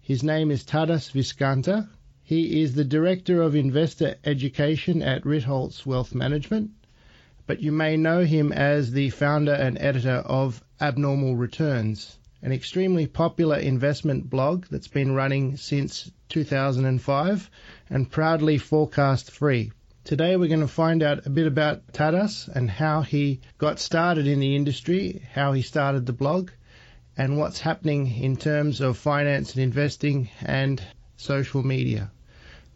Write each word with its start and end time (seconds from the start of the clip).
His 0.00 0.24
name 0.24 0.50
is 0.50 0.64
Tadas 0.64 1.12
Viskanta. 1.12 1.88
He 2.24 2.62
is 2.62 2.74
the 2.74 2.84
Director 2.84 3.40
of 3.40 3.54
Investor 3.54 4.16
Education 4.24 5.02
at 5.02 5.22
Ritholtz 5.22 5.86
Wealth 5.86 6.12
Management, 6.12 6.72
but 7.46 7.62
you 7.62 7.70
may 7.70 7.96
know 7.96 8.24
him 8.24 8.50
as 8.50 8.90
the 8.90 9.10
founder 9.10 9.54
and 9.54 9.78
editor 9.78 10.20
of 10.26 10.64
Abnormal 10.80 11.36
Returns, 11.36 12.18
an 12.42 12.50
extremely 12.50 13.06
popular 13.06 13.56
investment 13.56 14.28
blog 14.28 14.66
that's 14.68 14.88
been 14.88 15.12
running 15.12 15.56
since 15.56 16.10
2005 16.28 17.50
and 17.88 18.10
proudly 18.10 18.58
forecast 18.58 19.30
free. 19.30 19.70
Today 20.06 20.36
we're 20.36 20.46
going 20.46 20.60
to 20.60 20.68
find 20.68 21.02
out 21.02 21.26
a 21.26 21.30
bit 21.30 21.48
about 21.48 21.88
Tadas 21.88 22.46
and 22.46 22.70
how 22.70 23.02
he 23.02 23.40
got 23.58 23.80
started 23.80 24.28
in 24.28 24.38
the 24.38 24.54
industry, 24.54 25.20
how 25.34 25.50
he 25.50 25.62
started 25.62 26.06
the 26.06 26.12
blog, 26.12 26.52
and 27.16 27.36
what's 27.36 27.58
happening 27.58 28.06
in 28.22 28.36
terms 28.36 28.80
of 28.80 28.96
finance 28.96 29.54
and 29.54 29.64
investing 29.64 30.30
and 30.42 30.80
social 31.16 31.64
media. 31.64 32.12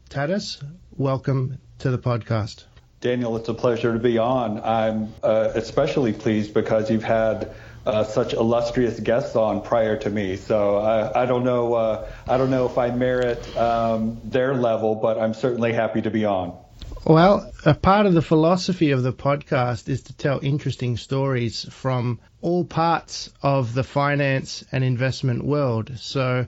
Tadas, 0.09 0.61
welcome 0.91 1.59
to 1.79 1.93
the 1.93 1.99
podcast. 1.99 2.65
Daniel, 3.01 3.37
it's 3.37 3.49
a 3.49 3.55
pleasure 3.55 3.93
to 3.93 4.01
be 4.01 4.19
on. 4.19 4.61
I'm 4.65 5.15
uh, 5.23 5.53
especially 5.55 6.13
pleased 6.13 6.53
because 6.53 6.91
you've 6.91 7.05
had 7.05 7.55
uh, 7.87 8.03
such 8.03 8.33
illustrious 8.33 8.99
guests 8.99 9.37
on 9.37 9.63
prior 9.63 9.97
to 9.99 10.11
me. 10.11 10.35
So 10.35 10.79
I, 10.79 11.23
I 11.23 11.27
don't 11.27 11.45
know. 11.45 11.75
Uh, 11.75 12.11
I 12.29 12.39
don't 12.39 12.51
know 12.51 12.67
if 12.67 12.77
I 12.77 12.91
merit 12.91 13.57
um, 13.57 14.21
their 14.25 14.53
level, 14.53 14.97
but 14.97 15.17
I'm 15.17 15.33
certainly 15.33 15.73
happy 15.73 16.03
to 16.03 16.11
be 16.11 16.25
on. 16.25 16.59
Well, 17.05 17.51
a 17.65 17.75
part 17.75 18.07
of 18.07 18.15
the 18.15 18.23
philosophy 18.23 18.91
of 18.91 19.03
the 19.03 19.13
podcast 19.13 19.89
is 19.89 20.03
to 20.05 20.13
tell 20.13 20.39
interesting 20.43 20.97
stories 20.97 21.67
from 21.71 22.21
all 22.41 22.65
parts 22.65 23.31
of 23.43 23.75
the 23.75 23.83
finance 23.83 24.65
and 24.71 24.85
investment 24.85 25.45
world. 25.45 25.93
So 25.99 26.47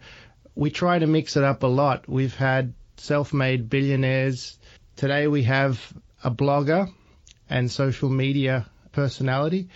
we 0.55 0.71
try 0.71 0.99
to 0.99 1.07
mix 1.07 1.37
it 1.37 1.45
up 1.45 1.63
a 1.63 1.67
lot. 1.67 2.09
We've 2.09 2.35
had 2.35 2.75
self 2.97 3.33
made 3.33 3.71
billionaires. 3.71 4.59
Today 4.97 5.27
we 5.27 5.43
have 5.45 5.81
a 6.23 6.31
blogger 6.31 6.93
and 7.49 7.71
social 7.71 8.09
media 8.11 8.67
personality. 8.93 9.69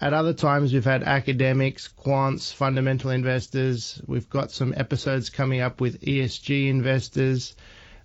At 0.00 0.14
other 0.14 0.32
times, 0.32 0.72
we've 0.72 0.84
had 0.84 1.02
academics, 1.02 1.88
quants, 1.88 2.54
fundamental 2.54 3.10
investors. 3.10 4.00
We've 4.06 4.30
got 4.30 4.52
some 4.52 4.72
episodes 4.76 5.28
coming 5.28 5.60
up 5.60 5.80
with 5.80 6.00
ESG 6.02 6.68
investors 6.68 7.56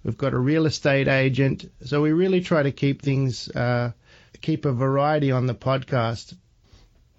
We've 0.04 0.18
got 0.18 0.34
a 0.34 0.38
real 0.38 0.66
estate 0.66 1.08
agent. 1.08 1.72
So 1.86 2.02
we 2.02 2.12
really 2.12 2.42
try 2.42 2.64
to 2.64 2.72
keep 2.72 3.02
things, 3.02 3.50
uh, 3.50 3.92
keep 4.42 4.66
a 4.66 4.74
variety 4.74 5.32
on 5.32 5.46
the 5.46 5.56
podcast. 5.56 6.36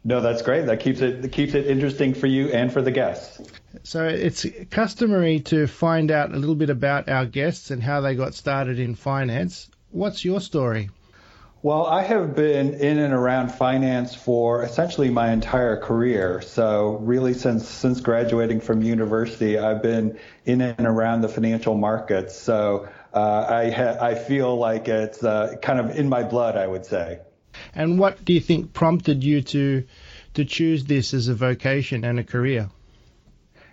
No, 0.06 0.20
that's 0.20 0.42
great. 0.42 0.66
That 0.66 0.80
keeps 0.80 1.00
it, 1.00 1.32
keeps 1.32 1.54
it 1.54 1.66
interesting 1.66 2.12
for 2.12 2.26
you 2.26 2.48
and 2.48 2.70
for 2.70 2.82
the 2.82 2.90
guests. 2.90 3.40
So 3.84 4.06
it's 4.06 4.44
customary 4.70 5.40
to 5.40 5.66
find 5.66 6.10
out 6.10 6.32
a 6.32 6.36
little 6.36 6.54
bit 6.54 6.68
about 6.68 7.08
our 7.08 7.24
guests 7.24 7.70
and 7.70 7.82
how 7.82 8.02
they 8.02 8.14
got 8.14 8.34
started 8.34 8.78
in 8.78 8.94
finance. 8.94 9.70
What's 9.90 10.24
your 10.24 10.40
story? 10.40 10.90
Well, 11.64 11.86
I 11.86 12.02
have 12.02 12.36
been 12.36 12.74
in 12.74 12.98
and 12.98 13.14
around 13.14 13.50
finance 13.50 14.14
for 14.14 14.64
essentially 14.64 15.08
my 15.08 15.32
entire 15.32 15.78
career. 15.78 16.42
So 16.42 16.98
really 17.00 17.32
since 17.32 17.66
since 17.66 18.02
graduating 18.02 18.60
from 18.60 18.82
university, 18.82 19.58
I've 19.58 19.82
been 19.82 20.18
in 20.44 20.60
and 20.60 20.86
around 20.86 21.22
the 21.22 21.28
financial 21.30 21.74
markets. 21.74 22.36
So 22.36 22.86
uh, 23.14 23.46
I 23.48 23.70
ha- 23.70 23.96
I 23.98 24.14
feel 24.14 24.54
like 24.58 24.88
it's 24.88 25.24
uh, 25.24 25.56
kind 25.62 25.80
of 25.80 25.96
in 25.96 26.06
my 26.10 26.22
blood, 26.22 26.58
I 26.58 26.66
would 26.66 26.84
say. 26.84 27.20
And 27.74 27.98
what 27.98 28.22
do 28.22 28.34
you 28.34 28.40
think 28.40 28.74
prompted 28.74 29.24
you 29.24 29.40
to 29.40 29.84
to 30.34 30.44
choose 30.44 30.84
this 30.84 31.14
as 31.14 31.28
a 31.28 31.34
vocation 31.34 32.04
and 32.04 32.18
a 32.18 32.24
career? 32.24 32.68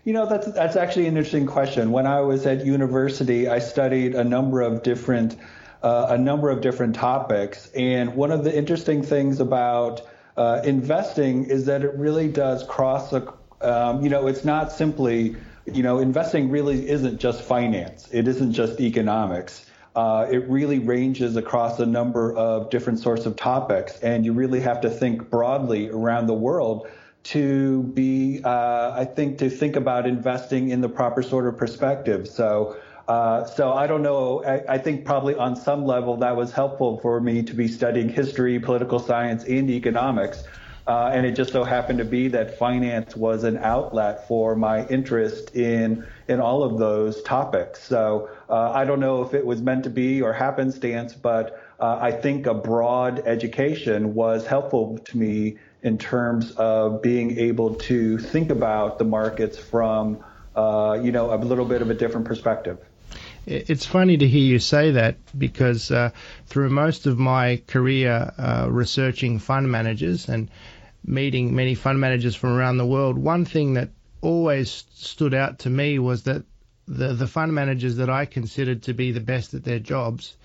You 0.06 0.14
know, 0.14 0.30
that's 0.30 0.50
that's 0.54 0.78
actually 0.78 1.08
an 1.08 1.18
interesting 1.18 1.46
question. 1.46 1.92
When 1.92 2.08
I 2.08 2.22
was 2.22 2.46
at 2.46 2.66
university, 2.66 3.50
I 3.50 3.60
studied 3.60 4.16
a 4.16 4.24
number 4.24 4.62
of 4.62 4.82
different 4.82 5.36
uh, 5.84 6.08
a 6.10 6.18
number 6.18 6.50
of 6.50 6.62
different 6.62 6.96
topics. 6.96 7.70
And 7.76 8.16
one 8.16 8.32
of 8.32 8.44
the 8.44 8.56
interesting 8.56 9.04
things 9.04 9.40
about 9.40 10.02
uh, 10.38 10.62
investing 10.64 11.46
is 11.46 11.66
that 11.66 11.84
it 11.84 11.94
really 11.96 12.28
does 12.28 12.64
cross 12.64 13.10
the, 13.10 13.34
um, 13.62 14.02
you 14.02 14.10
know, 14.10 14.28
it's 14.28 14.46
not 14.46 14.72
simply, 14.72 15.36
you 15.66 15.84
know, 15.84 16.00
investing 16.00 16.50
really 16.50 16.88
isn't 16.90 17.20
just 17.20 17.42
finance. 17.42 18.08
It 18.12 18.28
isn't 18.28 18.54
just 18.54 18.80
economics. 18.80 19.66
Uh, 19.94 20.26
it 20.32 20.48
really 20.48 20.80
ranges 20.80 21.36
across 21.36 21.80
a 21.80 21.86
number 21.86 22.34
of 22.34 22.70
different 22.70 23.00
sorts 23.00 23.26
of 23.26 23.36
topics, 23.36 24.00
and 24.00 24.24
you 24.24 24.32
really 24.32 24.62
have 24.62 24.80
to 24.82 24.90
think 24.90 25.30
broadly 25.30 25.90
around 25.90 26.28
the 26.28 26.34
world 26.34 26.88
to 27.24 27.84
be, 27.84 28.42
uh, 28.44 28.94
I 28.96 29.06
think, 29.06 29.40
to 29.40 29.50
think 29.50 29.76
about 29.76 30.08
investing 30.08 30.70
in 30.70 30.80
the 30.80 30.90
proper 30.90 31.22
sort 31.22 31.46
of 31.46 31.58
perspective. 31.58 32.28
So, 32.28 32.78
uh, 33.12 33.46
so 33.46 33.74
I 33.74 33.88
don't 33.88 34.04
know. 34.04 34.42
I, 34.42 34.76
I, 34.76 34.78
think 34.78 35.04
probably 35.04 35.36
on 35.36 35.58
some 35.58 35.86
level 35.86 36.16
that 36.18 36.38
was 36.38 36.54
helpful 36.54 36.98
for 37.00 37.20
me 37.20 37.44
to 37.44 37.54
be 37.54 37.68
studying 37.68 38.08
history, 38.08 38.58
political 38.58 39.00
science, 39.00 39.44
and 39.44 39.70
economics. 39.70 40.46
Uh, 40.88 41.12
and 41.14 41.26
it 41.26 41.34
just 41.34 41.52
so 41.52 41.66
happened 41.66 42.00
to 42.00 42.06
be 42.06 42.30
that 42.30 42.58
finance 42.58 43.14
was 43.14 43.44
an 43.44 43.58
outlet 43.58 44.30
for 44.30 44.56
my 44.56 44.88
interest 44.88 45.58
in 45.58 46.08
in 46.30 46.40
all 46.40 46.64
of 46.64 46.80
those 46.80 47.22
topics. 47.24 47.84
So 47.84 48.30
uh, 48.50 48.72
I 48.72 48.86
don't 48.86 49.02
know 49.02 49.24
if 49.24 49.34
it 49.34 49.46
was 49.46 49.62
meant 49.62 49.84
to 49.84 49.90
be 49.90 50.22
or 50.22 50.32
happenstance, 50.32 51.14
but 51.14 51.62
uh, 51.82 51.98
I 52.00 52.14
think 52.14 52.46
a 52.46 52.54
broad 52.54 53.24
education 53.26 54.14
was 54.14 54.48
helpful 54.48 55.00
to 55.00 55.18
me 55.18 55.58
in 55.84 55.98
terms 55.98 56.52
of 56.52 57.02
being 57.02 57.38
able 57.38 57.76
to 57.76 58.18
think 58.20 58.52
about 58.52 59.00
the 59.00 59.06
markets 59.06 59.58
from 59.58 60.24
uh, 60.56 60.98
you 61.04 61.12
know 61.12 61.34
a 61.34 61.36
little 61.36 61.66
bit 61.66 61.82
of 61.82 61.90
a 61.90 61.94
different 61.94 62.26
perspective. 62.26 62.78
It's 63.48 63.88
funny 63.88 64.18
to 64.18 64.28
hear 64.28 64.44
you 64.44 64.60
say 64.60 64.92
that 64.92 65.18
because 65.36 65.90
uh, 65.90 66.12
through 66.46 66.70
most 66.70 67.08
of 67.08 67.18
my 67.18 67.62
career 67.66 68.32
uh, 68.38 68.68
researching 68.70 69.40
fund 69.40 69.72
managers 69.72 70.30
and 70.30 70.52
meeting 71.04 71.56
many 71.56 71.74
fund 71.74 72.00
managers 72.00 72.36
from 72.36 72.52
around 72.52 72.78
the 72.78 72.86
world, 72.86 73.18
one 73.18 73.46
thing 73.46 73.74
that 73.74 73.90
always 74.22 74.86
stood 74.94 75.34
out 75.34 75.60
to 75.60 75.72
me 75.72 75.98
was 75.98 76.24
that 76.24 76.44
the, 76.88 77.14
the 77.14 77.26
fund 77.26 77.54
managers 77.56 77.96
that 77.96 78.12
I 78.12 78.26
considered 78.26 78.84
to 78.84 78.94
be 78.94 79.12
the 79.12 79.20
best 79.20 79.56
at 79.56 79.64
their 79.64 79.80
jobs 79.80 80.38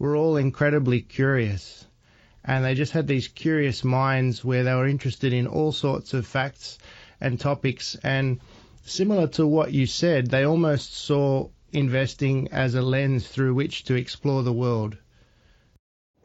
were 0.00 0.16
all 0.16 0.36
incredibly 0.36 1.02
curious. 1.02 1.86
And 2.44 2.64
they 2.64 2.74
just 2.74 2.92
had 2.92 3.06
these 3.06 3.28
curious 3.28 3.84
minds 3.84 4.44
where 4.44 4.64
they 4.64 4.74
were 4.74 4.88
interested 4.88 5.32
in 5.32 5.46
all 5.46 5.70
sorts 5.70 6.14
of 6.14 6.26
facts 6.26 6.78
and 7.20 7.38
topics. 7.38 7.96
And 8.02 8.40
similar 8.84 9.28
to 9.28 9.46
what 9.46 9.72
you 9.72 9.86
said, 9.86 10.28
they 10.28 10.44
almost 10.44 10.96
saw 10.96 11.48
investing 11.72 12.48
as 12.52 12.74
a 12.74 12.82
lens 12.82 13.28
through 13.28 13.54
which 13.54 13.84
to 13.84 13.94
explore 13.94 14.42
the 14.42 14.52
world. 14.52 14.96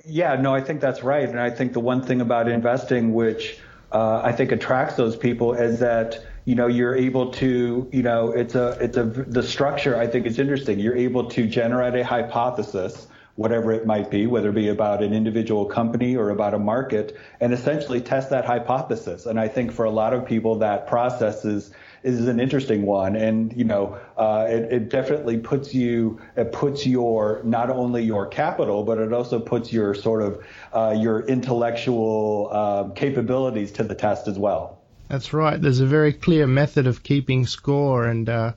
Yeah, 0.06 0.36
no, 0.36 0.53
I 0.53 0.62
think 0.62 0.81
that's 0.81 1.03
right. 1.03 1.27
And 1.27 1.39
I 1.39 1.50
think 1.50 1.74
the 1.74 1.80
one 1.80 2.01
thing 2.01 2.21
about 2.21 2.47
investing 2.47 3.13
which 3.13 3.57
uh, 3.92 4.21
I 4.24 4.31
think 4.31 4.51
attracts 4.51 4.95
those 4.95 5.15
people 5.15 5.53
is 5.53 5.80
that 5.80 6.24
you 6.45 6.53
know 6.53 6.68
you're 6.68 6.95
able 6.95 7.31
to 7.33 7.89
you 7.92 8.03
know 8.03 8.31
it's 8.31 8.53
a 8.53 8.77
it's 8.80 8.97
a 8.97 9.03
the 9.03 9.42
structure 9.42 9.97
I 9.97 10.07
think 10.07 10.25
is 10.25 10.38
interesting. 10.38 10.80
You're 10.80 10.95
able 10.97 11.30
to 11.31 11.48
generate 11.48 11.95
a 11.95 12.03
hypothesis 12.03 13.07
whatever 13.36 13.74
it 13.74 13.86
might 13.86 14.09
be, 14.09 14.27
whether 14.27 14.50
it 14.50 14.56
be 14.56 14.69
about 14.69 15.03
an 15.03 15.13
individual 15.13 15.65
company 15.65 16.15
or 16.15 16.30
about 16.30 16.53
a 16.53 16.59
market, 16.59 17.18
and 17.41 17.53
essentially 17.53 18.00
test 18.00 18.30
that 18.30 18.45
hypothesis. 18.45 19.25
And 19.25 19.39
I 19.39 19.48
think 19.50 19.71
for 19.74 19.86
a 19.86 19.91
lot 19.91 20.13
of 20.13 20.25
people, 20.25 20.59
that 20.59 20.88
process 20.88 21.44
is 21.44 21.71
is 22.06 22.28
an 22.28 22.40
interesting 22.40 22.84
one, 22.86 23.16
and 23.16 23.52
you 23.57 23.63
know, 23.63 23.98
uh, 24.18 24.46
it, 24.48 24.72
it, 24.72 24.90
definitely 24.90 25.38
puts 25.38 25.74
you, 25.74 26.22
it 26.38 26.52
puts 26.52 26.86
your 26.86 27.42
not 27.44 27.69
only 27.69 28.04
your 28.04 28.28
capital, 28.28 28.84
but 28.84 29.00
it 29.00 29.12
also 29.12 29.40
puts 29.40 29.74
your 29.74 29.96
sort 29.96 30.22
of 30.22 30.46
uh, 30.74 30.96
your 30.98 31.25
intellectual 31.25 32.50
uh, 32.52 32.84
capabilities 32.96 33.72
to 33.72 33.84
the 33.84 33.96
test 33.96 34.28
as 34.28 34.38
well. 34.38 34.81
That's 35.07 35.34
right. 35.34 35.60
There's 35.60 35.80
a 35.80 35.86
very 35.86 36.13
clear 36.13 36.48
method 36.48 36.88
of 36.88 37.04
keeping 37.04 37.48
score 37.48 38.06
and 38.06 38.30
uh, 38.30 38.54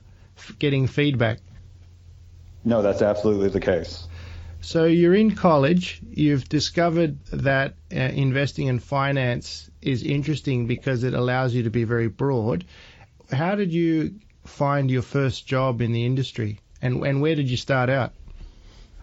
getting 0.59 0.87
feedback. 0.87 1.39
No, 2.63 2.81
that's 2.81 3.01
absolutely 3.01 3.49
the 3.49 3.59
case. 3.59 4.07
So 4.61 4.85
you're 4.85 5.15
in 5.15 5.35
college. 5.35 6.01
You've 6.11 6.47
discovered 6.49 7.17
that 7.31 7.75
uh, 7.91 7.95
investing 7.95 8.67
in 8.67 8.79
finance 8.79 9.69
is 9.81 10.03
interesting 10.03 10.67
because 10.67 11.03
it 11.03 11.13
allows 11.13 11.55
you 11.55 11.63
to 11.63 11.69
be 11.69 11.85
very 11.85 12.09
broad 12.09 12.65
how 13.31 13.55
did 13.55 13.73
you 13.73 14.15
find 14.45 14.89
your 14.89 15.01
first 15.01 15.45
job 15.45 15.81
in 15.81 15.91
the 15.91 16.05
industry, 16.05 16.59
and 16.81 17.05
and 17.05 17.21
where 17.21 17.35
did 17.35 17.49
you 17.49 17.57
start 17.57 17.89
out? 17.89 18.13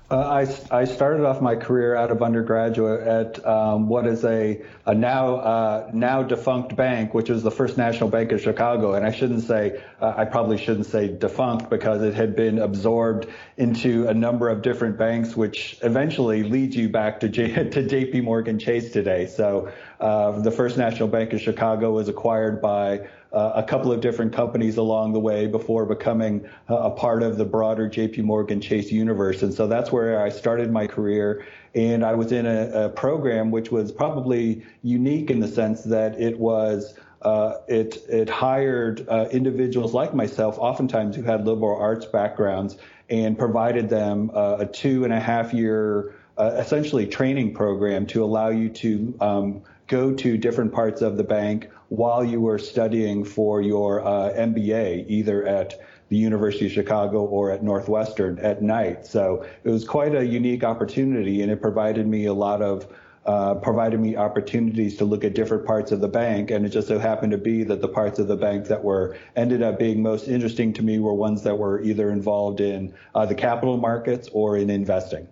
Uh, 0.09 0.47
I, 0.71 0.83
I 0.83 0.85
started 0.85 1.27
off 1.27 1.41
my 1.41 1.57
career 1.57 1.97
out 1.97 2.13
of 2.13 2.23
undergraduate 2.23 3.01
at 3.01 3.45
um, 3.45 3.89
what 3.89 4.07
is 4.07 4.25
a, 4.25 4.63
a 4.87 4.95
now 4.95 5.35
uh, 5.37 5.91
now 5.93 6.23
defunct 6.23 6.77
bank, 6.77 7.13
which 7.13 7.29
was 7.29 7.43
the 7.43 7.51
First 7.51 7.77
National 7.77 8.09
Bank 8.09 8.31
of 8.31 8.41
Chicago. 8.41 8.95
And 8.95 9.05
I 9.05 9.11
shouldn't 9.11 9.43
say 9.43 9.83
uh, 10.01 10.15
I 10.17 10.25
probably 10.25 10.59
shouldn't 10.59 10.87
say 10.87 11.09
defunct 11.09 11.71
because 11.71 12.03
it 12.03 12.15
had 12.15 12.37
been 12.37 12.61
absorbed 12.61 13.27
into 13.57 14.07
a 14.07 14.15
number 14.15 14.49
of 14.49 14.63
different 14.63 14.97
banks, 14.97 15.35
which 15.35 15.77
eventually 15.83 16.45
leads 16.45 16.77
you 16.77 16.89
back 16.89 17.19
to 17.21 17.29
J, 17.29 17.69
to 17.71 17.83
J.P. 17.85 18.21
Morgan 18.21 18.61
Chase 18.61 18.93
today. 18.93 19.27
So 19.27 19.73
uh, 19.99 20.39
the 20.39 20.53
First 20.53 20.79
National 20.79 21.09
Bank 21.09 21.33
of 21.33 21.41
Chicago 21.41 21.91
was 21.91 22.09
acquired 22.09 22.63
by 22.63 23.09
uh, 23.33 23.53
a 23.57 23.63
couple 23.63 23.93
of 23.93 24.01
different 24.01 24.33
companies 24.33 24.77
along 24.77 25.13
the 25.13 25.21
way 25.21 25.47
before 25.47 25.85
becoming 25.85 26.49
a 26.69 26.91
part 26.91 27.23
of 27.23 27.37
the 27.37 27.45
broader 27.45 27.89
JP 27.89 28.25
Morgan 28.25 28.61
Chase 28.61 28.91
universe. 28.91 29.43
And 29.43 29.53
so 29.53 29.67
that's 29.67 29.93
where 29.93 30.23
I 30.23 30.29
started 30.29 30.71
my 30.71 30.87
career. 30.87 31.45
And 31.75 32.05
I 32.05 32.15
was 32.15 32.33
in 32.33 32.47
a, 32.47 32.87
a 32.87 32.89
program 32.89 33.51
which 33.51 33.71
was 33.71 33.93
probably 33.93 34.65
unique 34.83 35.31
in 35.31 35.41
the 35.41 35.49
sense 35.49 35.83
that 35.85 36.21
it 36.21 36.39
was 36.39 36.95
uh, 37.23 37.59
it 37.67 38.05
it 38.09 38.29
hired 38.29 39.07
uh, 39.09 39.27
individuals 39.33 39.93
like 39.93 40.15
myself, 40.15 40.59
oftentimes 40.59 41.17
who 41.17 41.23
had 41.23 41.47
liberal 41.47 41.77
arts 41.77 42.07
backgrounds, 42.07 42.77
and 43.11 43.39
provided 43.39 43.89
them 43.89 44.31
uh, 44.35 44.59
a 44.61 44.67
two 44.67 45.05
and 45.05 45.13
a 45.13 45.19
half 45.19 45.53
year, 45.53 46.15
uh, 46.39 46.53
essentially 46.59 47.07
training 47.07 47.55
program 47.55 48.07
to 48.07 48.23
allow 48.23 48.49
you 48.49 48.69
to 48.69 49.15
um, 49.21 49.63
go 49.87 50.13
to 50.13 50.37
different 50.37 50.73
parts 50.73 51.03
of 51.03 51.17
the 51.17 51.25
bank 51.25 51.71
while 51.89 52.25
you 52.25 52.41
were 52.41 52.59
studying 52.59 53.25
for 53.25 53.63
your 53.63 54.05
uh, 54.05 54.33
MBA, 54.33 55.07
either 55.09 55.47
at 55.47 55.81
the 56.09 56.17
University 56.17 56.67
of 56.67 56.73
Chicago 56.73 57.25
or 57.25 57.51
at 57.51 57.63
Northwestern 57.63 58.39
at 58.39 58.63
night. 58.63 59.07
So 59.07 59.47
it 59.65 59.71
was 59.71 59.85
quite 59.85 60.15
a 60.15 60.25
unique 60.25 60.65
opportunity, 60.65 61.43
and 61.43 61.51
it 61.51 61.61
provided 61.61 62.07
me 62.07 62.27
a 62.27 62.35
lot 62.35 62.63
of 62.63 62.87
uh, 63.27 63.55
provided 63.57 63.99
me 63.99 64.15
opportunities 64.15 64.97
to 64.97 65.05
look 65.05 65.25
at 65.25 65.35
different 65.35 65.67
parts 65.67 65.91
of 65.91 66.01
the 66.01 66.07
bank, 66.07 66.53
and 66.53 66.65
it 66.65 66.69
just 66.69 66.87
so 66.87 66.97
happened 66.97 67.33
to 67.33 67.39
be 67.39 67.65
that 67.65 67.81
the 67.81 67.89
parts 67.89 68.21
of 68.21 68.29
the 68.29 68.37
bank 68.37 68.67
that 68.69 68.85
were 68.85 69.17
ended 69.35 69.63
up 69.65 69.81
being 69.81 70.01
most 70.01 70.29
interesting 70.29 70.73
to 70.73 70.81
me 70.81 71.01
were 71.01 71.13
ones 71.13 71.43
that 71.43 71.59
were 71.59 71.83
either 71.83 72.11
involved 72.11 72.61
in 72.61 72.95
uh, 73.17 73.27
the 73.27 73.35
capital 73.35 73.79
markets 73.79 74.29
or 74.33 74.57
in 74.57 74.71
investing. 74.71 75.27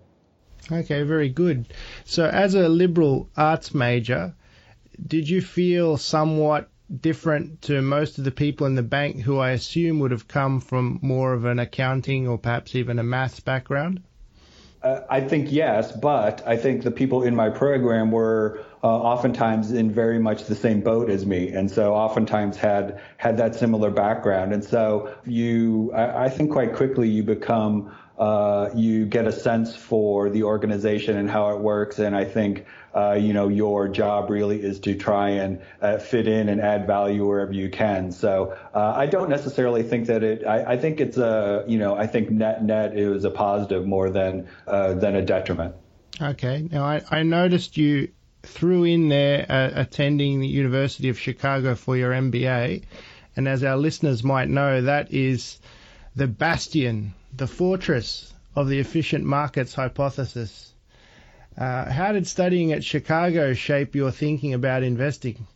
Okay, 0.72 1.04
very 1.04 1.28
good. 1.28 1.72
So, 2.04 2.26
as 2.26 2.56
a 2.56 2.68
liberal 2.68 3.28
arts 3.36 3.72
major, 3.72 4.34
did 5.06 5.29
you 5.29 5.41
feel 5.41 5.96
somewhat 5.96 6.69
different 7.00 7.62
to 7.62 7.81
most 7.81 8.19
of 8.19 8.25
the 8.25 8.31
people 8.31 8.67
in 8.67 8.75
the 8.75 8.82
bank 8.82 9.20
who 9.20 9.38
I 9.38 9.50
assume 9.50 10.00
would 10.00 10.11
have 10.11 10.29
come 10.29 10.61
from 10.61 10.99
more 11.02 11.32
of 11.32 11.44
an 11.44 11.58
accounting 11.58 12.29
or 12.29 12.38
perhaps 12.38 12.75
even 12.75 12.99
a 12.99 13.02
maths 13.02 13.41
background? 13.41 14.02
Uh, 14.82 15.00
I 15.08 15.23
think 15.23 15.50
yes, 15.50 15.93
but 15.93 16.46
I 16.46 16.58
think 16.58 16.82
the 16.82 16.91
people 16.91 17.23
in 17.23 17.35
my 17.35 17.49
program 17.49 18.11
were 18.11 18.61
uh, 18.82 18.87
oftentimes 18.87 19.73
in 19.73 19.91
very 19.91 20.19
much 20.19 20.44
the 20.44 20.55
same 20.55 20.82
boat 20.82 21.08
as 21.08 21.25
me, 21.25 21.49
and 21.49 21.70
so 21.70 21.94
oftentimes 21.94 22.58
had 22.58 23.00
had 23.17 23.38
that 23.38 23.55
similar 23.55 23.91
background. 23.91 24.52
And 24.52 24.62
so 24.62 25.14
you, 25.25 25.91
I, 25.94 26.26
I 26.26 26.29
think, 26.29 26.52
quite 26.52 26.75
quickly 26.75 27.08
you 27.08 27.23
become 27.23 27.96
uh, 28.19 28.70
you 28.75 29.06
get 29.06 29.26
a 29.26 29.32
sense 29.32 29.75
for 29.75 30.31
the 30.31 30.44
organization 30.44 31.16
and 31.16 31.28
how 31.28 31.50
it 31.50 31.61
works. 31.61 31.99
And 31.99 32.14
I 32.14 32.25
think, 32.25 32.66
uh, 32.94 33.14
you 33.14 33.32
know, 33.32 33.49
your 33.49 33.88
job 33.88 34.31
really 34.31 34.62
is 34.62 34.81
to 34.81 34.94
try 34.94 35.31
and 35.31 35.61
uh, 35.81 35.99
fit 35.99 36.28
in 36.28 36.49
and 36.49 36.61
add 36.61 36.87
value 36.87 37.26
wherever 37.26 37.52
you 37.52 37.69
can. 37.70 38.12
So 38.12 38.56
uh, 38.72 38.93
I 38.96 39.06
don't 39.06 39.31
necessarily 39.31 39.82
think 39.82 40.06
that 40.06 40.22
it. 40.22 40.46
I, 40.46 40.75
I, 40.75 40.76
think 40.76 41.00
it's 41.00 41.16
a, 41.16 41.64
you 41.66 41.78
know, 41.78 41.96
I 41.96 42.06
think 42.06 42.31
net 42.31 42.62
net 42.62 42.96
it 42.96 43.08
was 43.08 43.25
a 43.25 43.31
positive 43.31 43.84
more 43.84 44.11
than 44.11 44.49
uh, 44.67 44.94
than 44.94 45.17
a 45.17 45.22
detriment. 45.22 45.75
Okay. 46.20 46.69
Now 46.70 46.84
I, 46.84 47.02
I 47.10 47.22
noticed 47.25 47.76
you 47.76 48.12
threw 48.43 48.84
in 48.84 49.08
there 49.08 49.44
uh, 49.49 49.70
attending 49.75 50.38
the 50.38 50.46
University 50.46 51.08
of 51.08 51.19
Chicago 51.19 51.75
for 51.75 51.96
your 51.96 52.12
MBA, 52.12 52.84
and 53.34 53.49
as 53.49 53.64
our 53.64 53.76
listeners 53.76 54.22
might 54.22 54.49
know, 54.49 54.82
that 54.82 55.12
is 55.12 55.58
the 56.14 56.28
bastion 56.28 57.12
the 57.36 57.46
fortress 57.46 58.32
of 58.54 58.69
the 58.69 58.78
efficient 58.78 59.25
markets 59.25 59.75
hypothesis. 59.75 60.72
Uh, 61.56 61.90
how 61.90 62.12
did 62.12 62.26
studying 62.26 62.72
at 62.72 62.82
Chicago 62.82 63.54
shape 63.54 63.94
your 63.94 64.10
thinking 64.10 64.54
about 64.54 64.82
investing? 64.82 65.46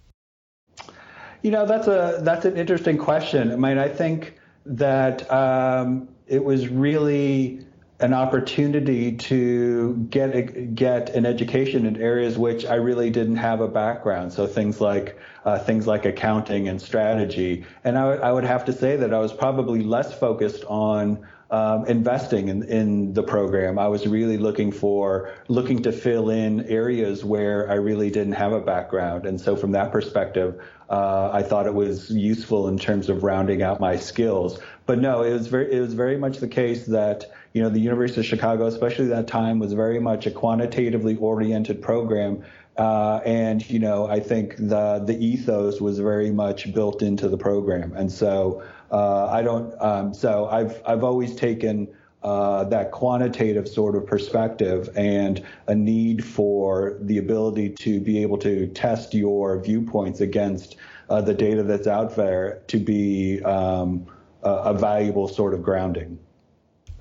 You 1.42 1.50
know, 1.50 1.66
that's 1.66 1.86
a 1.86 2.18
that's 2.22 2.44
an 2.44 2.56
interesting 2.56 2.98
question. 2.98 3.52
I 3.52 3.56
mean, 3.56 3.78
I 3.78 3.88
think 3.88 4.38
that 4.66 5.30
um, 5.32 6.08
it 6.26 6.44
was 6.44 6.68
really 6.68 7.64
an 8.00 8.14
opportunity 8.14 9.16
to 9.16 9.94
get 10.10 10.74
get 10.74 11.10
an 11.10 11.26
education 11.26 11.84
in 11.86 12.00
areas 12.00 12.38
which 12.38 12.64
I 12.64 12.74
really 12.74 13.10
didn't 13.10 13.36
have 13.36 13.60
a 13.60 13.68
background. 13.68 14.32
So 14.32 14.46
things 14.46 14.80
like 14.80 15.18
uh, 15.44 15.58
things 15.58 15.86
like 15.86 16.04
accounting 16.04 16.68
and 16.68 16.80
strategy. 16.80 17.64
And 17.84 17.98
I, 17.98 18.02
w- 18.02 18.20
I 18.20 18.32
would 18.32 18.44
have 18.44 18.64
to 18.66 18.72
say 18.72 18.96
that 18.96 19.12
I 19.14 19.18
was 19.18 19.32
probably 19.32 19.82
less 19.82 20.16
focused 20.16 20.64
on 20.64 21.26
um, 21.50 21.86
investing 21.86 22.48
in, 22.48 22.62
in 22.64 23.14
the 23.14 23.22
program. 23.22 23.78
I 23.78 23.88
was 23.88 24.06
really 24.06 24.36
looking 24.36 24.70
for 24.70 25.32
looking 25.48 25.82
to 25.84 25.92
fill 25.92 26.28
in 26.28 26.64
areas 26.66 27.24
where 27.24 27.70
I 27.70 27.74
really 27.74 28.10
didn't 28.10 28.34
have 28.34 28.52
a 28.52 28.60
background, 28.60 29.24
and 29.24 29.40
so 29.40 29.56
from 29.56 29.72
that 29.72 29.90
perspective, 29.90 30.60
uh, 30.90 31.30
I 31.32 31.42
thought 31.42 31.66
it 31.66 31.74
was 31.74 32.10
useful 32.10 32.68
in 32.68 32.78
terms 32.78 33.08
of 33.08 33.22
rounding 33.22 33.62
out 33.62 33.80
my 33.80 33.96
skills. 33.96 34.58
But 34.86 34.98
no, 34.98 35.22
it 35.22 35.32
was 35.32 35.46
very 35.46 35.72
it 35.72 35.80
was 35.80 35.94
very 35.94 36.18
much 36.18 36.38
the 36.38 36.48
case 36.48 36.86
that 36.86 37.30
you 37.54 37.62
know 37.62 37.70
the 37.70 37.80
University 37.80 38.20
of 38.20 38.26
Chicago, 38.26 38.66
especially 38.66 39.06
that 39.06 39.26
time, 39.26 39.58
was 39.58 39.72
very 39.72 40.00
much 40.00 40.26
a 40.26 40.30
quantitatively 40.30 41.16
oriented 41.16 41.80
program. 41.80 42.44
Uh, 42.76 43.20
and 43.26 43.68
you 43.68 43.78
know, 43.78 44.06
I 44.06 44.20
think 44.20 44.56
the 44.56 45.02
the 45.04 45.16
ethos 45.18 45.80
was 45.80 45.98
very 45.98 46.30
much 46.30 46.72
built 46.72 47.02
into 47.02 47.28
the 47.28 47.38
program, 47.38 47.94
and 47.94 48.10
so 48.12 48.62
uh, 48.90 49.26
I 49.26 49.42
don't. 49.42 49.74
Um, 49.80 50.14
so 50.14 50.46
I've 50.46 50.80
I've 50.86 51.04
always 51.04 51.34
taken 51.34 51.88
uh, 52.22 52.64
that 52.64 52.90
quantitative 52.90 53.68
sort 53.68 53.94
of 53.94 54.06
perspective 54.06 54.90
and 54.96 55.44
a 55.66 55.74
need 55.74 56.24
for 56.24 56.98
the 57.00 57.18
ability 57.18 57.70
to 57.70 58.00
be 58.00 58.22
able 58.22 58.38
to 58.38 58.66
test 58.68 59.14
your 59.14 59.60
viewpoints 59.60 60.20
against 60.20 60.76
uh, 61.08 61.20
the 61.20 61.34
data 61.34 61.62
that's 61.62 61.86
out 61.86 62.16
there 62.16 62.62
to 62.66 62.78
be 62.78 63.40
um, 63.42 64.06
a, 64.42 64.50
a, 64.50 64.74
valuable 64.74 65.28
sort 65.28 65.54
of 65.54 65.62
grounding. 65.62 66.18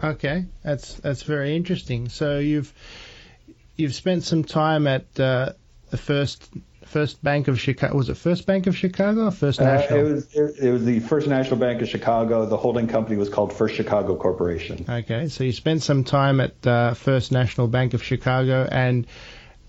Okay, 0.03 0.45
that's 0.63 0.93
that's 0.95 1.23
very 1.23 1.55
interesting. 1.55 2.09
So 2.09 2.37
you've 2.37 2.71
you've 3.75 3.95
spent 3.95 4.23
some 4.23 4.43
time 4.43 4.85
at 4.85 5.19
uh, 5.19 5.53
the 5.89 5.97
first 5.97 6.49
First 6.87 7.23
Bank 7.23 7.47
of 7.47 7.59
Chicago. 7.59 7.95
Was 7.95 8.09
it 8.09 8.17
First 8.17 8.45
Bank 8.45 8.67
of 8.67 8.75
Chicago 8.75 9.25
or 9.25 9.31
First 9.31 9.59
National? 9.59 9.99
Uh, 9.99 10.01
it 10.01 10.11
was 10.11 10.35
it, 10.35 10.55
it, 10.59 10.71
was 10.71 10.85
the 10.85 10.99
First 10.99 11.27
National 11.27 11.57
Bank 11.57 11.81
of 11.81 11.89
Chicago. 11.89 12.45
The 12.45 12.57
holding 12.57 12.87
company 12.87 13.17
was 13.17 13.29
called 13.29 13.53
First 13.53 13.75
Chicago 13.75 14.15
Corporation. 14.15 14.85
Okay, 14.87 15.27
so 15.27 15.43
you 15.43 15.51
spent 15.51 15.83
some 15.83 16.03
time 16.03 16.39
at 16.39 16.65
uh, 16.65 16.93
First 16.93 17.31
National 17.31 17.67
Bank 17.67 17.93
of 17.93 18.03
Chicago 18.03 18.67
and 18.71 19.05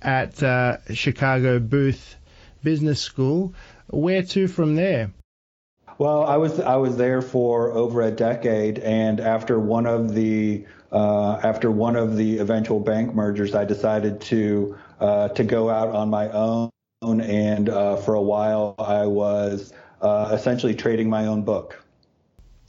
at 0.01 0.43
uh, 0.43 0.79
Chicago 0.93 1.59
Booth 1.59 2.17
Business 2.63 3.01
School. 3.01 3.55
Where 3.89 4.23
to 4.23 4.49
from 4.49 4.77
there? 4.77 5.11
Well, 5.99 6.23
I 6.25 6.37
was 6.37 6.61
I 6.61 6.77
was 6.77 6.97
there 6.97 7.23
for 7.23 7.73
over 7.73 8.03
a 8.03 8.11
decade, 8.13 8.79
and 8.79 9.19
after 9.19 9.59
one 9.59 9.87
of 9.87 10.15
the 10.15 10.67
uh, 10.93 11.41
after 11.43 11.71
one 11.71 11.97
of 11.97 12.17
the 12.17 12.39
eventual 12.39 12.79
bank 12.79 13.15
mergers, 13.15 13.55
I 13.55 13.65
decided 13.65 14.21
to 14.23 14.79
uh, 15.01 15.29
to 15.31 15.43
go 15.43 15.69
out 15.69 15.89
on 15.89 16.09
my 16.09 16.31
own 16.31 16.71
and 17.03 17.69
uh, 17.69 17.97
for 17.97 18.15
a 18.15 18.23
while 18.23 18.75
I 18.79 19.07
was 19.07 19.73
uh, 20.01 20.31
essentially 20.33 20.75
trading 20.75 21.09
my 21.09 21.27
own 21.27 21.43
book. 21.43 21.85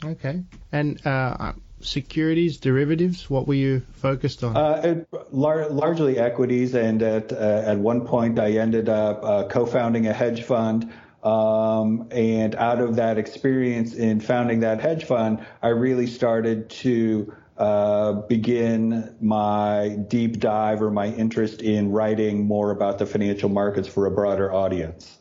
Okay. 0.03 0.43
And 0.71 1.05
uh, 1.05 1.53
securities, 1.81 2.57
derivatives, 2.57 3.29
what 3.29 3.47
were 3.47 3.55
you 3.55 3.81
focused 3.93 4.43
on? 4.43 4.55
Uh, 4.55 4.81
it, 4.83 5.07
lar- 5.31 5.69
largely 5.69 6.17
equities, 6.17 6.75
and 6.75 7.01
at 7.01 7.31
uh, 7.33 7.63
at 7.65 7.77
one 7.79 8.05
point 8.05 8.39
I 8.39 8.51
ended 8.51 8.87
up 8.87 9.23
uh, 9.23 9.47
co-founding 9.47 10.07
a 10.07 10.13
hedge 10.13 10.43
fund. 10.43 10.93
Um, 11.21 12.07
and 12.11 12.55
out 12.55 12.79
of 12.79 12.95
that 12.95 13.17
experience 13.17 13.93
in 13.93 14.21
founding 14.21 14.61
that 14.61 14.79
hedge 14.79 15.03
fund, 15.03 15.45
I 15.61 15.67
really 15.69 16.07
started 16.07 16.69
to 16.69 17.33
uh, 17.59 18.13
begin 18.13 19.15
my 19.19 19.89
deep 20.07 20.39
dive 20.39 20.81
or 20.81 20.89
my 20.89 21.07
interest 21.07 21.61
in 21.61 21.91
writing 21.91 22.45
more 22.45 22.71
about 22.71 22.97
the 22.97 23.05
financial 23.05 23.49
markets 23.49 23.87
for 23.87 24.05
a 24.05 24.11
broader 24.11 24.51
audience. 24.51 25.17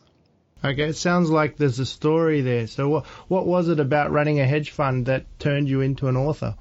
Okay, 0.63 0.89
it 0.89 0.95
sounds 0.95 1.29
like 1.29 1.57
there's 1.57 1.79
a 1.79 1.85
story 1.85 2.41
there. 2.41 2.67
So, 2.67 2.89
what, 2.89 3.05
what 3.27 3.45
was 3.45 3.69
it 3.69 3.79
about 3.79 4.11
running 4.11 4.39
a 4.39 4.45
hedge 4.45 4.71
fund 4.71 5.05
that 5.05 5.25
turned 5.39 5.69
you 5.69 5.81
into 5.81 6.07
an 6.07 6.17
author? 6.17 6.55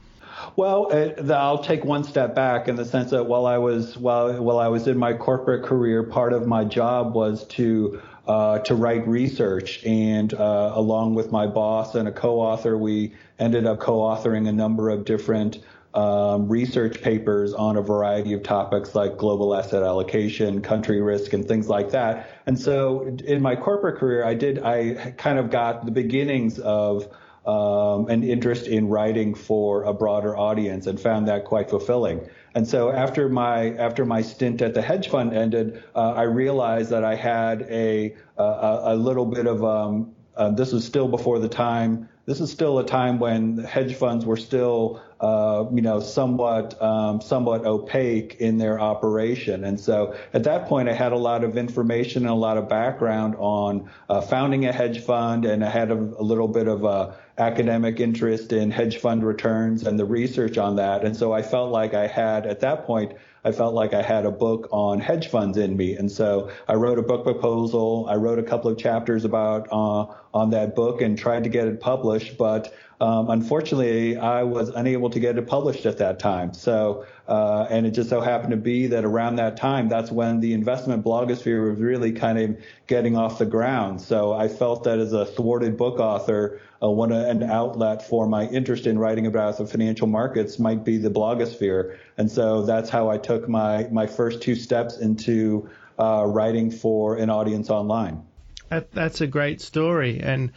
Well, 0.57 0.89
uh, 0.93 1.33
I'll 1.33 1.63
take 1.63 1.85
one 1.85 2.05
step 2.05 2.35
back 2.35 2.69
in 2.69 2.77
the 2.77 2.85
sense 2.85 3.11
that 3.11 3.25
while 3.25 3.47
I 3.47 3.59
was 3.59 3.97
while 3.97 4.41
while 4.41 4.59
I 4.59 4.69
was 4.69 4.87
in 4.87 4.99
my 4.99 5.15
corporate 5.15 5.65
career, 5.65 6.05
part 6.05 6.33
of 6.33 6.47
my 6.47 6.65
job 6.65 7.15
was 7.15 7.45
to 7.49 8.01
uh, 8.29 8.59
to 8.59 8.75
write 8.75 9.09
research, 9.09 9.83
and 9.85 10.35
uh, 10.35 10.73
along 10.75 11.15
with 11.15 11.33
my 11.33 11.47
boss 11.47 11.95
and 11.95 12.07
a 12.07 12.13
co-author, 12.13 12.77
we 12.77 13.15
ended 13.39 13.67
up 13.67 13.81
co-authoring 13.81 14.47
a 14.47 14.53
number 14.53 14.91
of 14.91 15.07
different 15.07 15.59
um, 15.95 16.47
research 16.47 17.01
papers 17.01 17.55
on 17.55 17.79
a 17.79 17.83
variety 17.83 18.35
of 18.35 18.43
topics 18.43 18.95
like 18.95 19.17
global 19.17 19.55
asset 19.55 19.83
allocation, 19.83 20.61
country 20.61 21.01
risk, 21.01 21.33
and 21.33 21.49
things 21.49 21.71
like 21.71 21.91
that. 21.93 22.29
And 22.45 22.61
so, 22.61 23.17
in 23.25 23.41
my 23.41 23.57
corporate 23.57 23.99
career, 23.99 24.23
I 24.25 24.35
did 24.35 24.59
I 24.63 25.15
kind 25.17 25.39
of 25.39 25.51
got 25.51 25.87
the 25.87 25.91
beginnings 25.91 26.59
of 26.59 27.09
um, 27.47 28.09
an 28.09 28.23
interest 28.23 28.67
in 28.67 28.89
writing 28.89 29.35
for 29.35 29.85
a 29.85 29.95
broader 29.95 30.37
audience 30.37 30.87
and 30.87 31.01
found 31.01 31.29
that 31.29 31.47
quite 31.47 31.71
fulfilling. 31.71 32.29
And 32.55 32.67
so 32.67 32.91
after 32.91 33.29
my 33.29 33.75
after 33.77 34.05
my 34.05 34.23
stint 34.23 34.63
at 34.63 34.75
the 34.75 34.83
hedge 34.83 35.09
fund 35.09 35.35
ended, 35.35 35.83
uh, 35.95 36.13
I 36.13 36.23
realized 36.23 36.91
that 36.91 37.05
I 37.05 37.15
had 37.15 37.63
a 37.63 38.15
a, 38.37 38.81
a 38.85 38.97
little 38.97 39.27
bit 39.27 39.47
of 39.47 39.65
um, 39.65 40.15
uh, 40.37 40.51
this 40.51 40.73
was 40.73 40.85
still 40.85 41.09
before 41.09 41.39
the 41.39 41.49
time. 41.49 42.09
This 42.27 42.41
is 42.41 42.51
still 42.51 42.79
a 42.79 42.85
time 42.85 43.19
when 43.19 43.59
hedge 43.59 43.95
funds 43.95 44.25
were 44.27 44.37
still 44.37 45.01
uh, 45.21 45.65
you 45.73 45.83
know, 45.83 45.99
somewhat 45.99 46.81
um, 46.81 47.21
somewhat 47.21 47.67
opaque 47.67 48.37
in 48.39 48.57
their 48.57 48.79
operation. 48.79 49.65
And 49.65 49.79
so 49.81 50.15
at 50.33 50.45
that 50.45 50.69
point, 50.69 50.89
I 50.89 50.93
had 50.93 51.11
a 51.11 51.17
lot 51.17 51.43
of 51.43 51.57
information 51.57 52.23
and 52.23 52.31
a 52.31 52.37
lot 52.37 52.57
of 52.57 52.69
background 52.69 53.35
on 53.39 53.91
uh, 54.09 54.21
founding 54.21 54.67
a 54.67 54.73
hedge 54.73 55.01
fund, 55.01 55.45
and 55.45 55.65
I 55.65 55.71
had 55.71 55.91
a, 55.91 55.95
a 55.95 56.23
little 56.23 56.47
bit 56.47 56.69
of 56.69 56.85
a 56.85 57.17
academic 57.39 58.01
interest 58.01 58.53
in 58.53 58.71
hedge 58.71 58.99
fund 58.99 59.25
returns 59.25 59.87
and 59.87 59.99
the 59.99 60.05
research 60.05 60.59
on 60.59 60.77
that. 60.77 61.05
And 61.05 61.17
so 61.17 61.33
I 61.33 61.43
felt 61.43 61.71
like 61.71 61.95
I 61.95 62.07
had 62.07 62.47
at 62.47 62.61
that 62.61 62.85
point 62.85 63.13
I 63.49 63.53
felt 63.53 63.73
like 63.73 63.95
I 63.95 64.03
had 64.03 64.27
a 64.27 64.31
book 64.31 64.69
on 64.73 65.01
hedge 65.01 65.29
funds 65.29 65.57
in 65.57 65.75
me. 65.75 65.97
And 65.97 66.13
so 66.13 66.51
I 66.69 66.75
wrote 66.75 66.99
a 66.99 67.03
book 67.03 67.25
proposal. 67.25 68.07
I 68.07 68.17
wrote 68.17 68.39
a 68.39 68.43
couple 68.43 68.71
of 68.71 68.77
chapters 68.77 69.25
about 69.25 69.69
uh, 69.73 70.13
on 70.35 70.51
that 70.51 70.77
book 70.77 71.01
and 71.01 71.17
tried 71.19 71.45
to 71.45 71.51
get 71.51 71.67
it 71.67 71.81
published. 71.81 72.37
But 72.37 72.75
um, 73.01 73.31
unfortunately, 73.31 74.19
I 74.19 74.43
was 74.43 74.69
unable 74.69 75.09
to 75.11 75.21
get 75.21 75.39
it 75.39 75.47
published 75.47 75.87
at 75.87 75.97
that 75.99 76.19
time. 76.19 76.53
So, 76.53 77.07
uh, 77.27 77.67
and 77.71 77.87
it 77.87 77.93
just 77.93 78.11
so 78.11 78.21
happened 78.21 78.51
to 78.51 78.57
be 78.57 78.89
that 78.89 79.05
around 79.05 79.37
that 79.37 79.57
time, 79.57 79.89
that's 79.89 80.11
when 80.11 80.41
the 80.41 80.53
investment 80.53 81.05
blogosphere 81.05 81.71
was 81.71 81.81
really 81.81 82.13
kind 82.13 82.39
of 82.39 82.57
getting 82.87 83.17
off 83.17 83.39
the 83.39 83.47
ground. 83.47 84.01
So 84.01 84.33
I 84.33 84.49
felt 84.49 84.85
that 84.85 84.99
as 84.99 85.13
a 85.13 85.25
thwarted 85.25 85.77
book 85.77 86.01
author, 86.01 86.61
uh, 86.83 86.91
one 86.91 87.13
an 87.13 87.43
outlet 87.43 88.07
for 88.07 88.27
my 88.27 88.47
interest 88.49 88.87
in 88.87 88.99
writing 88.99 89.27
about 89.27 89.59
the 89.59 89.67
financial 89.67 90.07
markets 90.07 90.59
might 90.59 90.85
be 90.85 90.99
the 90.99 91.11
blogosphere. 91.11 91.97
And 92.19 92.31
so 92.31 92.63
that's 92.63 92.91
how 92.91 93.09
I 93.09 93.19
took 93.19 93.49
my 93.49 93.89
my 93.91 94.07
first 94.07 94.43
two 94.43 94.57
steps 94.57 94.99
into 94.99 95.71
uh, 95.99 96.25
writing 96.27 96.71
for 96.71 97.17
an 97.17 97.31
audience 97.31 97.71
online. 97.71 98.23
That, 98.69 98.93
that's 98.93 99.23
a 99.23 99.27
great 99.27 99.63
story, 99.63 100.21
and 100.21 100.53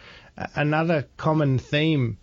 another 0.55 1.07
common 1.17 1.59
theme 1.59 2.17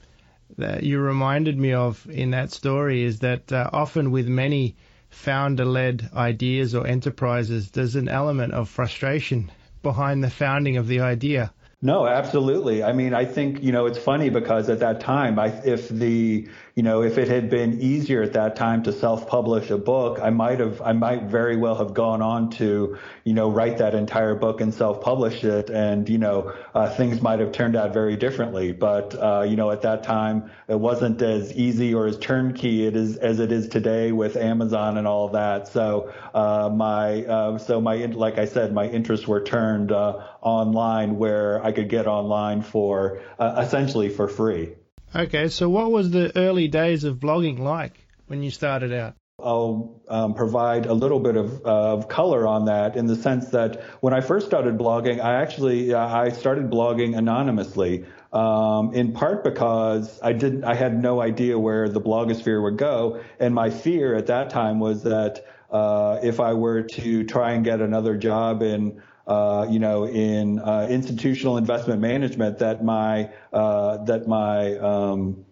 that 0.59 0.83
you 0.83 0.99
reminded 0.99 1.57
me 1.57 1.73
of 1.73 2.07
in 2.11 2.33
that 2.33 2.51
story 2.51 3.05
is 3.05 3.21
that 3.21 3.53
uh, 3.53 3.71
often 3.73 4.11
with 4.11 4.27
many 4.29 4.77
founder 5.11 5.65
led 5.65 6.11
ideas 6.15 6.75
or 6.75 6.87
enterprises, 6.87 7.71
there's 7.71 7.97
an 7.97 8.09
element 8.09 8.53
of 8.53 8.69
frustration 8.69 9.51
behind 9.83 10.23
the 10.23 10.31
founding 10.31 10.77
of 10.77 10.89
the 10.89 11.01
idea. 11.01 11.53
No, 11.81 12.07
absolutely. 12.07 12.83
I 12.83 12.93
mean, 12.93 13.15
I 13.15 13.25
think, 13.25 13.63
you 13.63 13.71
know, 13.71 13.87
it's 13.87 13.99
funny 13.99 14.31
because 14.31 14.69
at 14.69 14.81
that 14.81 14.99
time, 15.01 15.39
I, 15.39 15.47
if 15.65 15.89
the, 15.89 16.49
you 16.79 16.85
know, 16.85 17.03
if 17.03 17.19
it 17.19 17.27
had 17.27 17.51
been 17.51 17.81
easier 17.81 18.23
at 18.23 18.35
that 18.35 18.55
time 18.55 18.85
to 18.85 18.93
self-publish 18.93 19.69
a 19.71 19.77
book, 19.77 20.21
I 20.23 20.31
might 20.31 20.61
have, 20.61 20.81
I 20.81 20.93
might 20.93 21.25
very 21.25 21.57
well 21.57 21.75
have 21.75 21.93
gone 21.93 22.23
on 22.23 22.51
to, 22.51 22.97
you 23.25 23.35
know, 23.35 23.51
write 23.51 23.79
that 23.79 23.97
entire 23.97 24.37
book 24.37 24.61
and 24.61 24.73
self-publish 24.73 25.43
it. 25.43 25.71
And, 25.71 26.09
you 26.09 26.19
know, 26.19 26.53
uh, 26.77 26.89
things 26.89 27.21
might 27.21 27.41
have 27.41 27.51
turned 27.51 27.75
out 27.75 27.93
very 27.93 28.17
differently. 28.17 28.71
But, 28.71 29.13
uh, 29.21 29.43
you 29.43 29.57
know, 29.57 29.73
at 29.73 29.83
that 29.83 30.05
time, 30.05 30.53
it 30.69 30.79
wasn't 30.79 31.21
as 31.21 31.53
easy 31.53 31.95
or 31.95 32.07
as 32.07 32.17
turnkey 32.17 32.87
it 32.87 32.95
is, 32.95 33.17
as 33.17 33.41
it 33.41 33.51
is 33.51 33.67
today 33.67 34.13
with 34.13 34.37
Amazon 34.37 34.99
and 34.99 35.07
all 35.09 35.31
that. 35.31 35.67
So, 35.67 36.13
uh, 36.33 36.71
my, 36.73 37.25
uh, 37.25 37.59
so 37.59 37.81
my, 37.81 37.97
like 38.07 38.39
I 38.39 38.45
said, 38.45 38.73
my 38.73 38.87
interests 38.87 39.27
were 39.27 39.43
turned, 39.43 39.91
uh, 39.91 40.21
online 40.43 41.19
where 41.19 41.61
I 41.65 41.73
could 41.73 41.89
get 41.89 42.07
online 42.07 42.63
for 42.63 43.21
uh, 43.41 43.65
essentially 43.67 44.11
for 44.11 44.29
free. 44.29 44.78
Okay, 45.15 45.49
so 45.49 45.69
what 45.69 45.91
was 45.91 46.11
the 46.11 46.37
early 46.37 46.69
days 46.69 47.05
of 47.05 47.17
blogging 47.17 47.59
like 47.59 47.95
when 48.27 48.43
you 48.43 48.51
started 48.51 48.93
out? 48.93 49.15
I'll 49.41 50.03
um, 50.09 50.35
provide 50.35 50.87
a 50.87 50.93
little 50.93 51.21
bit 51.21 51.37
of, 51.37 51.63
of 51.63 52.09
color 52.09 52.47
on 52.47 52.65
that 52.65 52.97
in 52.97 53.07
the 53.07 53.15
sense 53.15 53.51
that 53.51 53.81
when 54.01 54.13
I 54.13 54.21
first 54.21 54.47
started 54.47 54.77
blogging, 54.77 55.21
I 55.21 55.41
actually 55.41 55.95
uh, 55.95 56.07
I 56.07 56.31
started 56.31 56.71
blogging 56.71 57.17
anonymously. 57.17 58.05
Um, 58.33 58.93
in 58.93 59.13
part 59.13 59.45
because 59.45 60.21
I 60.23 60.35
didn't, 60.35 60.65
I 60.65 60.75
had 60.75 61.01
no 61.01 61.23
idea 61.23 61.59
where 61.59 61.89
the 61.89 62.01
blogosphere 62.01 62.63
would 62.63 62.77
go, 62.77 63.23
and 63.41 63.55
my 63.55 63.71
fear 63.71 64.15
at 64.15 64.27
that 64.27 64.51
time 64.51 64.81
was 64.81 65.05
that 65.05 65.47
uh, 65.71 66.19
if 66.23 66.41
I 66.41 66.53
were 66.53 66.83
to 66.83 67.25
try 67.25 67.53
and 67.53 67.65
get 67.65 67.81
another 67.81 68.17
job 68.17 68.63
in 68.63 69.01
uh, 69.29 69.67
you 69.69 69.79
know, 69.79 70.07
in 70.07 70.59
uh, 70.59 70.89
institutional 70.91 71.59
investment 71.59 72.01
management 72.01 72.59
that 72.59 72.83
my 72.83 73.31
uh, 73.53 73.99
that 74.05 74.27
my 74.27 74.77
um, 74.79 75.45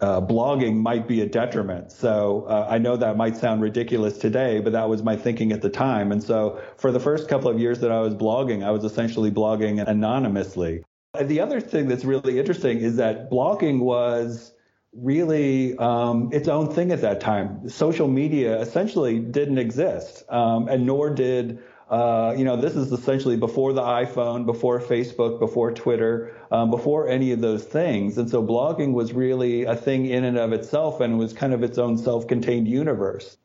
uh, 0.00 0.20
blogging 0.20 0.76
might 0.76 1.06
be 1.06 1.20
a 1.20 1.26
detriment. 1.26 1.92
So 1.92 2.46
uh, 2.48 2.66
I 2.68 2.78
know 2.78 2.96
that 2.96 3.16
might 3.16 3.36
sound 3.36 3.62
ridiculous 3.62 4.18
today, 4.18 4.60
but 4.60 4.72
that 4.72 4.88
was 4.88 5.02
my 5.02 5.14
thinking 5.14 5.52
at 5.52 5.62
the 5.62 5.70
time. 5.70 6.10
And 6.10 6.22
so 6.22 6.60
for 6.76 6.90
the 6.90 6.98
first 6.98 7.28
couple 7.28 7.48
of 7.48 7.60
years 7.60 7.80
that 7.80 7.92
I 7.92 8.00
was 8.00 8.14
blogging, 8.14 8.64
I 8.64 8.72
was 8.72 8.82
essentially 8.82 9.30
blogging 9.30 9.86
anonymously. 9.86 10.82
And 11.14 11.28
the 11.28 11.40
other 11.40 11.60
thing 11.60 11.86
that's 11.88 12.04
really 12.04 12.38
interesting 12.38 12.78
is 12.78 12.96
that 12.96 13.30
blogging 13.30 13.80
was 13.80 14.52
really 14.92 15.76
um, 15.78 16.30
its 16.32 16.48
own 16.48 16.72
thing 16.72 16.90
at 16.90 17.00
that 17.02 17.20
time. 17.20 17.68
Social 17.68 18.08
media 18.08 18.58
essentially 18.60 19.20
didn't 19.20 19.58
exist, 19.58 20.24
um, 20.30 20.68
and 20.68 20.84
nor 20.86 21.10
did 21.10 21.60
uh, 21.92 22.34
you 22.38 22.42
know, 22.42 22.56
this 22.56 22.74
is 22.74 22.90
essentially 22.90 23.36
before 23.36 23.74
the 23.74 23.82
iPhone, 23.82 24.46
before 24.46 24.80
Facebook, 24.80 25.38
before 25.38 25.72
Twitter, 25.72 26.34
um, 26.50 26.70
before 26.70 27.06
any 27.06 27.32
of 27.32 27.42
those 27.42 27.64
things. 27.64 28.16
And 28.16 28.30
so 28.30 28.42
blogging 28.42 28.94
was 28.94 29.12
really 29.12 29.64
a 29.64 29.76
thing 29.76 30.06
in 30.06 30.24
and 30.24 30.38
of 30.38 30.54
itself 30.54 31.02
and 31.02 31.18
was 31.18 31.34
kind 31.34 31.52
of 31.52 31.62
its 31.62 31.76
own 31.76 31.98
self-contained 31.98 32.66
universe. 32.66 33.36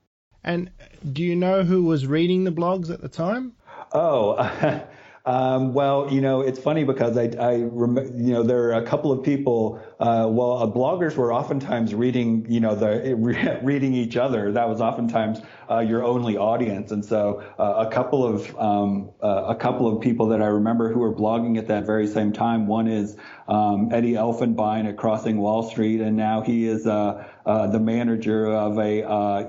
And 0.46 0.72
do 1.12 1.24
you 1.24 1.36
know 1.36 1.64
who 1.64 1.84
was 1.84 2.08
reading 2.08 2.46
the 2.46 2.52
blogs 2.54 2.90
at 2.90 3.02
the 3.02 3.10
time? 3.10 3.52
Oh, 3.92 4.36
Um, 5.28 5.74
well, 5.74 6.08
you 6.10 6.22
know, 6.22 6.40
it's 6.40 6.58
funny 6.58 6.86
because 6.86 7.18
I, 7.18 7.24
I 7.38 7.56
you 7.56 8.32
know, 8.32 8.44
there 8.44 8.70
are 8.70 8.82
a 8.82 8.86
couple 8.86 9.12
of 9.12 9.26
people. 9.26 9.78
Uh, 10.00 10.26
well, 10.30 10.64
uh, 10.64 10.68
bloggers 10.68 11.18
were 11.18 11.34
oftentimes 11.34 11.94
reading, 11.94 12.46
you 12.48 12.62
know, 12.62 12.76
the 12.76 13.14
re- 13.20 13.60
reading 13.62 13.94
each 13.94 14.16
other. 14.16 14.54
That 14.54 14.70
was 14.70 14.80
oftentimes 14.80 15.42
uh, 15.70 15.80
your 15.80 16.06
only 16.06 16.38
audience, 16.38 16.94
and 16.94 17.04
so 17.04 17.44
uh, 17.60 17.86
a 17.86 17.92
couple 17.92 18.26
of 18.26 18.58
um, 18.58 19.10
uh, 19.22 19.48
a 19.50 19.56
couple 19.56 19.94
of 19.94 20.02
people 20.02 20.28
that 20.28 20.42
I 20.42 20.48
remember 20.48 20.94
who 20.94 21.02
were 21.02 21.14
blogging 21.14 21.58
at 21.58 21.68
that 21.68 21.86
very 21.86 22.08
same 22.08 22.32
time. 22.32 22.66
One 22.66 22.88
is 22.88 23.18
um, 23.50 23.90
Eddie 23.92 24.14
Elfenbein 24.14 24.88
at 24.88 24.96
Crossing 24.96 25.40
Wall 25.40 25.70
Street, 25.70 26.00
and 26.00 26.16
now 26.16 26.40
he 26.40 26.68
is 26.68 26.88
uh, 26.88 27.26
the 27.46 27.80
manager 27.82 28.46
of 28.46 28.78
a 28.78 29.02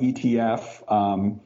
ETF. 0.03 1.39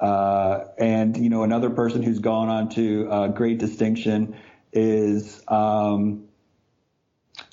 Uh, 0.00 0.64
and 0.78 1.16
you 1.16 1.28
know, 1.28 1.42
another 1.42 1.70
person 1.70 2.02
who's 2.02 2.18
gone 2.20 2.48
on 2.48 2.68
to 2.70 3.08
uh, 3.10 3.28
great 3.28 3.58
distinction 3.58 4.36
is 4.72 5.42
um, 5.48 6.28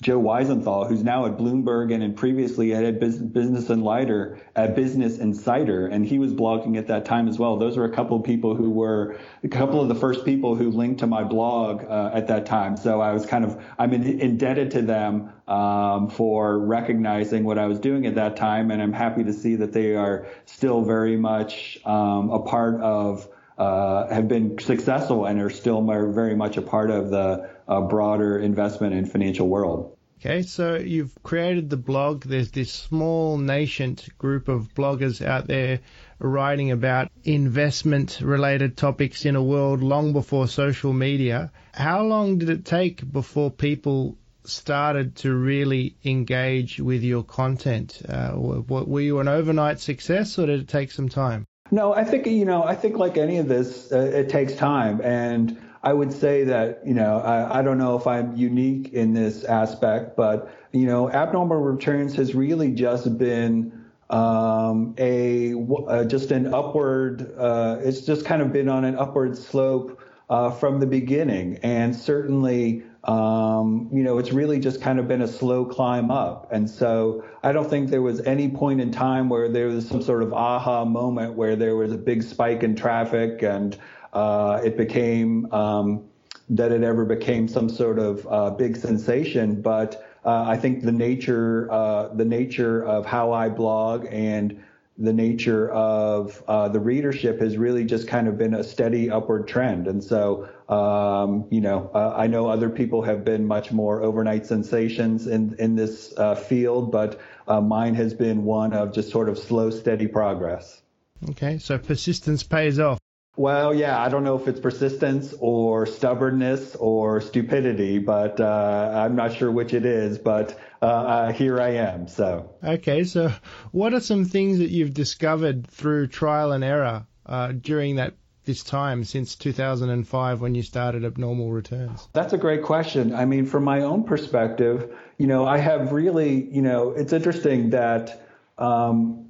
Joe 0.00 0.20
Weisenthal, 0.20 0.88
who's 0.88 1.02
now 1.02 1.26
at 1.26 1.36
Bloomberg 1.36 1.92
and 1.92 2.16
previously 2.16 2.72
at 2.72 3.00
Business 3.00 3.68
Insider, 3.68 4.38
at 4.54 4.76
Business 4.76 5.18
Insider, 5.18 5.88
and 5.88 6.06
he 6.06 6.20
was 6.20 6.32
blogging 6.32 6.78
at 6.78 6.86
that 6.86 7.04
time 7.04 7.26
as 7.26 7.36
well. 7.36 7.56
Those 7.56 7.76
were 7.76 7.84
a 7.84 7.92
couple 7.92 8.16
of 8.16 8.22
people 8.22 8.54
who 8.54 8.70
were 8.70 9.18
a 9.42 9.48
couple 9.48 9.80
of 9.80 9.88
the 9.88 9.96
first 9.96 10.24
people 10.24 10.54
who 10.54 10.70
linked 10.70 11.00
to 11.00 11.08
my 11.08 11.24
blog 11.24 11.84
uh, 11.84 12.12
at 12.14 12.28
that 12.28 12.46
time. 12.46 12.76
So 12.76 13.00
I 13.00 13.12
was 13.12 13.26
kind 13.26 13.44
of 13.44 13.60
I'm 13.76 13.92
in, 13.92 14.20
indebted 14.20 14.70
to 14.72 14.82
them 14.82 15.32
um, 15.48 16.08
for 16.10 16.60
recognizing 16.60 17.42
what 17.42 17.58
I 17.58 17.66
was 17.66 17.80
doing 17.80 18.06
at 18.06 18.14
that 18.14 18.36
time, 18.36 18.70
and 18.70 18.80
I'm 18.80 18.92
happy 18.92 19.24
to 19.24 19.32
see 19.32 19.56
that 19.56 19.72
they 19.72 19.96
are 19.96 20.28
still 20.44 20.82
very 20.82 21.16
much 21.16 21.78
um, 21.84 22.30
a 22.30 22.40
part 22.40 22.80
of. 22.80 23.28
Uh, 23.58 24.06
have 24.08 24.28
been 24.28 24.56
successful 24.60 25.26
and 25.26 25.40
are 25.40 25.50
still 25.50 25.82
very 25.82 26.36
much 26.36 26.56
a 26.56 26.62
part 26.62 26.90
of 26.90 27.10
the 27.10 27.50
uh, 27.66 27.80
broader 27.80 28.38
investment 28.38 28.94
and 28.94 29.10
financial 29.10 29.48
world. 29.48 29.98
Okay, 30.20 30.42
so 30.42 30.76
you've 30.76 31.14
created 31.22 31.70
the 31.70 31.76
blog. 31.76 32.24
There's 32.24 32.50
this 32.50 32.72
small 32.72 33.38
nascent 33.38 34.08
group 34.18 34.48
of 34.48 34.74
bloggers 34.74 35.24
out 35.24 35.46
there 35.46 35.80
writing 36.18 36.72
about 36.72 37.10
investment 37.22 38.20
related 38.20 38.76
topics 38.76 39.24
in 39.24 39.36
a 39.36 39.42
world 39.42 39.80
long 39.80 40.12
before 40.12 40.48
social 40.48 40.92
media. 40.92 41.52
How 41.72 42.02
long 42.04 42.38
did 42.38 42.50
it 42.50 42.64
take 42.64 43.10
before 43.12 43.50
people 43.52 44.18
started 44.44 45.14
to 45.16 45.32
really 45.32 45.96
engage 46.04 46.80
with 46.80 47.04
your 47.04 47.22
content? 47.22 48.02
Uh, 48.08 48.32
were 48.36 49.00
you 49.00 49.20
an 49.20 49.28
overnight 49.28 49.78
success 49.78 50.36
or 50.38 50.46
did 50.46 50.60
it 50.60 50.68
take 50.68 50.90
some 50.90 51.08
time? 51.08 51.46
No, 51.70 51.92
I 51.92 52.04
think 52.04 52.26
you 52.26 52.44
know. 52.44 52.64
I 52.64 52.74
think 52.74 52.96
like 52.96 53.18
any 53.18 53.38
of 53.38 53.48
this, 53.48 53.92
uh, 53.92 53.98
it 53.98 54.28
takes 54.28 54.54
time, 54.54 55.00
and 55.02 55.60
I 55.82 55.92
would 55.92 56.12
say 56.12 56.44
that 56.44 56.86
you 56.86 56.94
know 56.94 57.20
I, 57.20 57.58
I 57.58 57.62
don't 57.62 57.78
know 57.78 57.96
if 57.96 58.06
I'm 58.06 58.36
unique 58.36 58.92
in 58.92 59.12
this 59.12 59.44
aspect, 59.44 60.16
but 60.16 60.50
you 60.72 60.86
know, 60.86 61.10
abnormal 61.10 61.58
returns 61.58 62.14
has 62.16 62.34
really 62.34 62.72
just 62.72 63.18
been 63.18 63.84
um, 64.10 64.94
a 64.98 65.54
uh, 65.86 66.04
just 66.04 66.30
an 66.30 66.52
upward. 66.52 67.34
Uh, 67.36 67.78
it's 67.80 68.02
just 68.02 68.24
kind 68.24 68.42
of 68.42 68.52
been 68.52 68.68
on 68.68 68.84
an 68.84 68.96
upward 68.96 69.36
slope 69.36 70.00
uh, 70.30 70.50
from 70.50 70.80
the 70.80 70.86
beginning, 70.86 71.58
and 71.62 71.94
certainly 71.94 72.82
um, 73.04 73.88
you 73.92 74.02
know, 74.02 74.18
it's 74.18 74.32
really 74.32 74.58
just 74.58 74.80
kind 74.80 74.98
of 74.98 75.06
been 75.06 75.22
a 75.22 75.28
slow 75.28 75.64
climb 75.64 76.10
up. 76.10 76.48
And 76.50 76.68
so 76.68 77.24
I 77.42 77.52
don't 77.52 77.68
think 77.68 77.90
there 77.90 78.02
was 78.02 78.20
any 78.22 78.48
point 78.48 78.80
in 78.80 78.90
time 78.90 79.28
where 79.28 79.48
there 79.48 79.68
was 79.68 79.88
some 79.88 80.02
sort 80.02 80.22
of 80.22 80.32
aha 80.32 80.84
moment 80.84 81.34
where 81.34 81.56
there 81.56 81.76
was 81.76 81.92
a 81.92 81.98
big 81.98 82.22
spike 82.22 82.62
in 82.62 82.74
traffic 82.74 83.42
and 83.42 83.78
uh, 84.12 84.60
it 84.64 84.76
became 84.76 85.52
um, 85.52 86.04
that 86.50 86.72
it 86.72 86.82
ever 86.82 87.04
became 87.04 87.46
some 87.46 87.68
sort 87.68 87.98
of 87.98 88.26
uh, 88.28 88.50
big 88.50 88.76
sensation. 88.76 89.62
But 89.62 90.04
uh, 90.24 90.44
I 90.46 90.56
think 90.56 90.82
the 90.82 90.92
nature, 90.92 91.68
uh, 91.70 92.08
the 92.14 92.24
nature 92.24 92.84
of 92.84 93.06
how 93.06 93.32
I 93.32 93.48
blog 93.48 94.06
and 94.10 94.62
the 94.98 95.12
nature 95.12 95.70
of 95.70 96.42
uh, 96.48 96.68
the 96.68 96.80
readership 96.80 97.40
has 97.40 97.56
really 97.56 97.84
just 97.84 98.08
kind 98.08 98.26
of 98.26 98.36
been 98.36 98.54
a 98.54 98.64
steady 98.64 99.10
upward 99.10 99.46
trend. 99.46 99.86
And 99.86 100.02
so, 100.02 100.48
um, 100.68 101.46
you 101.50 101.60
know, 101.60 101.90
uh, 101.94 102.14
I 102.16 102.26
know 102.26 102.48
other 102.48 102.68
people 102.68 103.02
have 103.02 103.24
been 103.24 103.46
much 103.46 103.70
more 103.70 104.02
overnight 104.02 104.44
sensations 104.46 105.28
in, 105.28 105.54
in 105.60 105.76
this 105.76 106.12
uh, 106.16 106.34
field, 106.34 106.90
but 106.90 107.20
uh, 107.46 107.60
mine 107.60 107.94
has 107.94 108.12
been 108.12 108.44
one 108.44 108.72
of 108.72 108.92
just 108.92 109.10
sort 109.10 109.28
of 109.28 109.38
slow, 109.38 109.70
steady 109.70 110.08
progress. 110.08 110.82
Okay, 111.30 111.58
so 111.58 111.78
persistence 111.78 112.42
pays 112.42 112.80
off. 112.80 112.97
Well, 113.38 113.72
yeah, 113.72 114.02
I 114.02 114.08
don't 114.08 114.24
know 114.24 114.34
if 114.34 114.48
it's 114.48 114.58
persistence 114.58 115.32
or 115.38 115.86
stubbornness 115.86 116.74
or 116.74 117.20
stupidity, 117.20 118.00
but 118.00 118.40
uh, 118.40 118.92
I'm 118.96 119.14
not 119.14 119.32
sure 119.32 119.48
which 119.48 119.74
it 119.74 119.86
is. 119.86 120.18
But 120.18 120.58
uh, 120.82 120.86
uh, 120.86 121.32
here 121.32 121.60
I 121.60 121.68
am. 121.74 122.08
So 122.08 122.50
okay, 122.64 123.04
so 123.04 123.32
what 123.70 123.94
are 123.94 124.00
some 124.00 124.24
things 124.24 124.58
that 124.58 124.70
you've 124.70 124.92
discovered 124.92 125.68
through 125.68 126.08
trial 126.08 126.50
and 126.50 126.64
error 126.64 127.06
uh, 127.26 127.52
during 127.52 127.94
that 127.94 128.14
this 128.44 128.64
time 128.64 129.04
since 129.04 129.36
2005 129.36 130.40
when 130.40 130.56
you 130.56 130.64
started 130.64 131.04
abnormal 131.04 131.52
returns? 131.52 132.08
That's 132.14 132.32
a 132.32 132.38
great 132.38 132.64
question. 132.64 133.14
I 133.14 133.24
mean, 133.24 133.46
from 133.46 133.62
my 133.62 133.82
own 133.82 134.02
perspective, 134.02 134.92
you 135.16 135.28
know, 135.28 135.46
I 135.46 135.58
have 135.58 135.92
really, 135.92 136.52
you 136.52 136.62
know, 136.62 136.90
it's 136.90 137.12
interesting 137.12 137.70
that. 137.70 138.20
Um, 138.58 139.27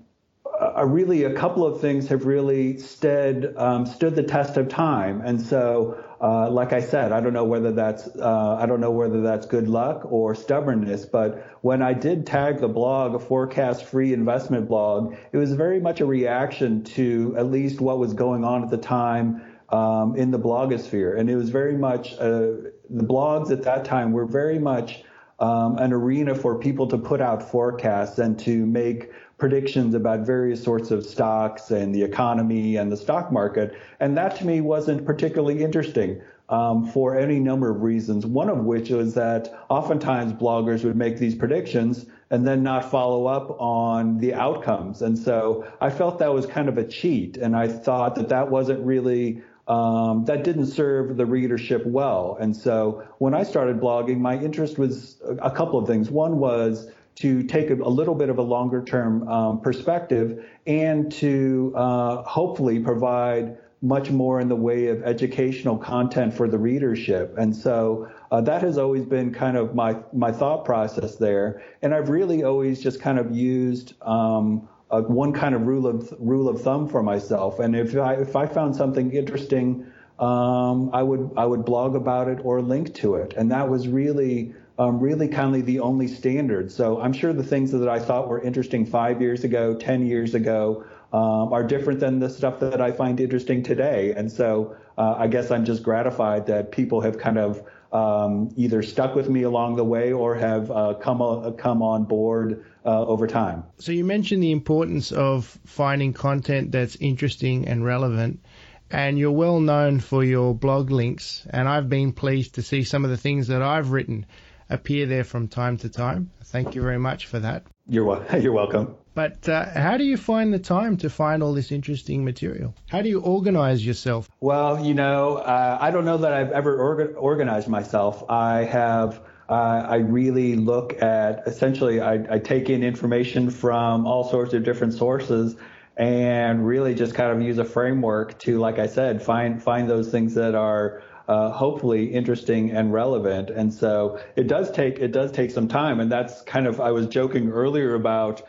really 0.87 1.25
a 1.25 1.35
couple 1.35 1.65
of 1.65 1.81
things 1.81 2.09
have 2.09 2.27
really 2.27 2.79
stood 2.79 3.55
um, 3.57 3.87
stood 3.87 4.15
the 4.15 4.23
test 4.23 4.57
of 4.57 4.69
time, 4.69 5.21
and 5.21 5.41
so 5.41 6.03
uh, 6.21 6.51
like 6.51 6.73
I 6.73 6.81
said, 6.81 7.13
I 7.13 7.21
don't 7.21 7.33
know 7.33 7.45
whether 7.45 7.73
that's 7.73 8.09
uh, 8.17 8.57
I 8.61 8.67
don't 8.67 8.81
know 8.81 8.91
whether 8.91 9.21
that's 9.21 9.47
good 9.47 9.69
luck 9.69 10.03
or 10.11 10.35
stubbornness, 10.35 11.05
but 11.05 11.59
when 11.61 11.81
I 11.81 11.93
did 11.93 12.27
tag 12.27 12.61
the 12.61 12.69
blog 12.69 13.15
a 13.15 13.19
forecast 13.19 13.85
free 13.85 14.13
investment 14.13 14.69
blog, 14.69 15.15
it 15.33 15.37
was 15.37 15.53
very 15.53 15.81
much 15.81 16.01
a 16.01 16.07
reaction 16.07 16.83
to 16.85 17.35
at 17.39 17.47
least 17.47 17.81
what 17.81 17.99
was 17.99 18.15
going 18.15 18.45
on 18.45 18.65
at 18.65 18.71
the 18.71 18.79
time 18.79 19.43
um, 19.69 20.17
in 20.17 20.31
the 20.31 20.39
blogosphere, 20.39 21.19
and 21.19 21.31
it 21.31 21.37
was 21.37 21.51
very 21.51 21.77
much 21.77 22.15
uh, 22.15 22.73
the 22.91 23.05
blogs 23.05 23.53
at 23.53 23.63
that 23.63 23.85
time 23.85 24.13
were 24.13 24.27
very 24.27 24.59
much 24.59 25.05
um, 25.39 25.79
an 25.79 25.93
arena 25.93 26.35
for 26.35 26.59
people 26.59 26.89
to 26.89 26.99
put 26.99 27.21
out 27.21 27.49
forecasts 27.49 28.19
and 28.19 28.39
to 28.41 28.67
make 28.67 29.11
predictions 29.39 29.95
about 29.95 30.21
various 30.21 30.63
sorts 30.63 30.91
of 30.91 31.07
stocks 31.07 31.71
and 31.71 31.95
the 31.95 32.03
economy 32.03 32.77
and 32.77 32.91
the 32.91 32.97
stock 32.97 33.33
market. 33.33 33.75
And 34.01 34.17
that 34.17 34.37
to 34.37 34.47
me 34.47 34.61
wasn't 34.61 35.05
particularly 35.07 35.63
interesting. 35.63 36.21
Um, 36.51 36.87
for 36.87 37.15
any 37.15 37.39
number 37.41 37.69
of 37.69 37.83
reasons. 37.83 38.25
One 38.25 38.49
of 38.49 38.65
which 38.65 38.89
was 38.89 39.13
that 39.13 39.67
oftentimes 39.69 40.33
bloggers 40.33 40.83
would 40.83 40.97
make 40.97 41.19
these 41.19 41.35
predictions 41.35 42.07
and 42.31 42.47
then 42.47 42.63
not 42.63 42.91
follow 42.91 43.27
up 43.27 43.55
on 43.61 44.17
the 44.17 44.33
outcomes. 44.33 45.03
And 45.03 45.19
so 45.19 45.67
I 45.83 45.91
felt 45.91 46.19
that 46.21 46.33
was 46.33 46.47
kind 46.47 46.71
of 46.71 46.79
a 46.79 46.85
cheat. 46.85 47.37
And 47.37 47.55
I 47.55 47.69
thought 47.69 48.15
that 48.15 48.31
that 48.31 48.51
wasn't 48.51 48.81
really, 48.81 49.43
um, 49.67 50.25
that 50.25 50.43
didn't 50.43 50.69
serve 50.69 51.19
the 51.19 51.27
readership 51.27 51.85
well. 51.85 52.39
And 52.41 52.57
so 52.57 53.07
when 53.19 53.35
I 53.35 53.43
started 53.43 53.79
blogging, 53.79 54.19
my 54.19 54.39
interest 54.39 54.79
was 54.79 55.21
a 55.43 55.51
couple 55.51 55.79
of 55.79 55.87
things. 55.87 56.11
One 56.11 56.39
was 56.39 56.91
to 57.21 57.43
take 57.43 57.71
a, 57.71 57.75
a 57.75 57.91
little 57.91 58.15
bit 58.15 58.29
of 58.29 58.39
a 58.39 58.43
longer 58.43 58.85
term 58.85 59.27
um, 59.29 59.61
perspective 59.61 60.45
and 60.67 61.11
to 61.13 61.73
uh, 61.77 62.23
hopefully 62.23 62.79
provide 62.81 63.59
much 63.81 64.11
more 64.11 64.41
in 64.41 64.49
the 64.49 64.57
way 64.57 64.89
of 64.89 65.03
educational 65.05 65.79
content 65.79 66.35
for 66.35 66.49
the 66.49 66.59
readership. 66.59 67.35
And 67.39 67.55
so 67.55 68.09
uh, 68.31 68.41
that 68.43 68.63
has 68.63 68.77
always 68.77 69.05
been 69.05 69.33
kind 69.33 69.57
of 69.57 69.75
my, 69.75 69.97
my 70.13 70.33
thought 70.33 70.65
process 70.65 71.17
there. 71.17 71.63
And 71.83 71.95
I've 71.95 72.09
really 72.09 72.43
always 72.43 72.83
just 72.83 73.01
kind 73.01 73.19
of 73.19 73.35
used 73.35 73.95
um, 74.03 74.69
a, 74.91 75.03
one 75.03 75.33
kind 75.33 75.55
of 75.55 75.67
rule 75.67 75.87
of 75.87 76.13
rule 76.19 76.49
of 76.49 76.63
thumb 76.63 76.89
for 76.89 77.03
myself. 77.03 77.61
And 77.61 77.77
if 77.77 77.97
I 77.97 78.15
if 78.15 78.37
I 78.37 78.47
found 78.47 78.75
something 78.75 79.13
interesting, 79.13 79.87
um, 80.19 80.91
I 80.93 81.03
would 81.03 81.31
I 81.37 81.47
would 81.47 81.65
blog 81.65 81.95
about 81.95 82.29
it 82.29 82.41
or 82.43 82.61
link 82.63 82.95
to 82.97 83.17
it. 83.17 83.35
And 83.37 83.51
that 83.53 83.69
was 83.69 83.87
really 83.87 84.55
um, 84.79 85.01
really 85.01 85.29
kind 85.29 85.57
of 85.57 85.67
the 85.67 85.81
only 85.81 86.07
standard. 86.07 86.71
So 86.71 87.01
I'm 87.01 87.13
sure 87.13 87.33
the 87.33 87.43
things 87.43 87.73
that 87.73 87.89
I 87.89 87.99
thought 87.99 88.29
were 88.29 88.41
interesting 88.41 88.87
five 88.87 89.21
years 89.21 89.45
ago, 89.45 89.75
10 89.75 90.07
years 90.07 90.35
ago, 90.35 90.85
um, 91.13 91.53
are 91.53 91.65
different 91.65 92.01
than 92.01 92.21
the 92.21 92.31
stuff 92.31 92.61
that 92.61 92.81
I 92.81 92.93
find 92.93 93.19
interesting 93.19 93.63
today. 93.63 94.13
And 94.17 94.31
so 94.31 94.77
uh, 94.97 95.17
I 95.19 95.27
guess 95.27 95.51
I'm 95.51 95.65
just 95.65 95.83
gratified 95.83 96.47
that 96.47 96.71
people 96.71 97.01
have 97.01 97.19
kind 97.19 97.39
of 97.39 97.65
um, 97.93 98.53
either 98.57 98.83
stuck 98.83 99.15
with 99.15 99.29
me 99.29 99.43
along 99.43 99.77
the 99.77 99.85
way 99.85 100.13
or 100.13 100.35
have 100.35 100.71
uh, 100.71 100.95
come 101.01 101.23
uh, 101.23 101.53
come 101.53 101.83
on 101.83 102.05
board 102.05 102.67
uh, 102.85 103.07
over 103.07 103.27
time. 103.27 103.65
So 103.79 103.93
you 103.93 104.05
mentioned 104.05 104.43
the 104.43 104.53
importance 104.53 105.11
of 105.11 105.59
finding 105.65 106.13
content 106.13 106.71
that's 106.71 106.97
interesting 106.97 107.67
and 107.67 107.85
relevant. 107.85 108.45
And 108.91 109.19
you're 109.19 109.33
well 109.33 109.61
known 109.61 110.01
for 110.01 110.25
your 110.25 110.55
blog 110.55 110.91
links, 110.91 111.47
and 111.51 111.69
I've 111.69 111.91
been 111.91 112.13
pleased 112.13 112.55
to 112.55 112.63
see 112.63 112.85
some 112.85 113.05
of 113.05 113.11
the 113.11 113.19
things 113.19 113.49
that 113.49 113.61
I've 113.61 113.91
written 113.91 114.25
appear 114.71 115.07
there 115.07 115.25
from 115.25 115.49
time 115.49 115.77
to 115.79 115.89
time. 115.89 116.31
Thank 116.45 116.75
you 116.75 116.83
very 116.83 116.99
much 116.99 117.27
for 117.27 117.39
that. 117.41 117.65
You're, 117.89 118.25
you're 118.41 118.53
welcome. 118.53 118.95
But 119.15 119.49
uh, 119.49 119.65
how 119.71 119.97
do 119.97 120.05
you 120.05 120.17
find 120.17 120.55
the 120.55 120.61
time 120.61 120.97
to 120.99 121.11
find 121.11 121.43
all 121.43 121.53
this 121.53 121.73
interesting 121.73 122.25
material? 122.25 122.75
How 122.89 123.03
do 123.03 123.09
you 123.09 123.21
organize 123.21 123.85
yourself? 123.85 124.29
Well, 124.41 124.85
you 124.85 124.95
know, 124.95 125.39
uh, 125.39 125.77
I 125.81 125.91
don't 125.91 126.05
know 126.05 126.19
that 126.19 126.33
I've 126.33 126.53
ever 126.53 126.79
orga- 126.79 127.15
organized 127.17 127.69
myself. 127.69 128.23
I 128.29 128.65
have. 128.65 129.21
Uh, 129.49 129.87
I 129.89 129.97
really 129.97 130.57
look 130.57 131.03
at 131.03 131.43
essentially, 131.49 132.03
I, 132.03 132.35
I 132.35 132.39
take 132.39 132.69
in 132.69 132.85
information 132.85 133.49
from 133.49 134.07
all 134.07 134.29
sorts 134.29 134.53
of 134.53 134.63
different 134.63 134.93
sources 134.93 135.57
and 135.97 136.65
really 136.65 136.95
just 136.95 137.15
kind 137.15 137.33
of 137.33 137.43
use 137.43 137.59
a 137.59 137.65
framework 137.65 138.39
to, 138.41 138.59
like 138.59 138.79
I 138.79 138.87
said, 138.87 139.23
find 139.23 139.61
find 139.61 139.91
those 139.91 140.11
things 140.11 140.35
that 140.35 140.55
are 140.55 141.03
uh, 141.29 141.51
hopefully 141.51 142.07
interesting 142.07 142.71
and 142.71 142.93
relevant. 142.93 143.51
And 143.51 143.73
so 143.73 144.19
it 144.35 144.49
does 144.49 144.71
take 144.71 144.99
it 144.99 145.13
does 145.13 145.31
take 145.31 145.51
some 145.51 145.69
time, 145.69 146.01
and 146.01 146.11
that's 146.11 146.43
kind 146.43 146.67
of 146.67 146.81
I 146.81 146.91
was 146.91 147.07
joking 147.07 147.51
earlier 147.51 147.95
about 147.95 148.43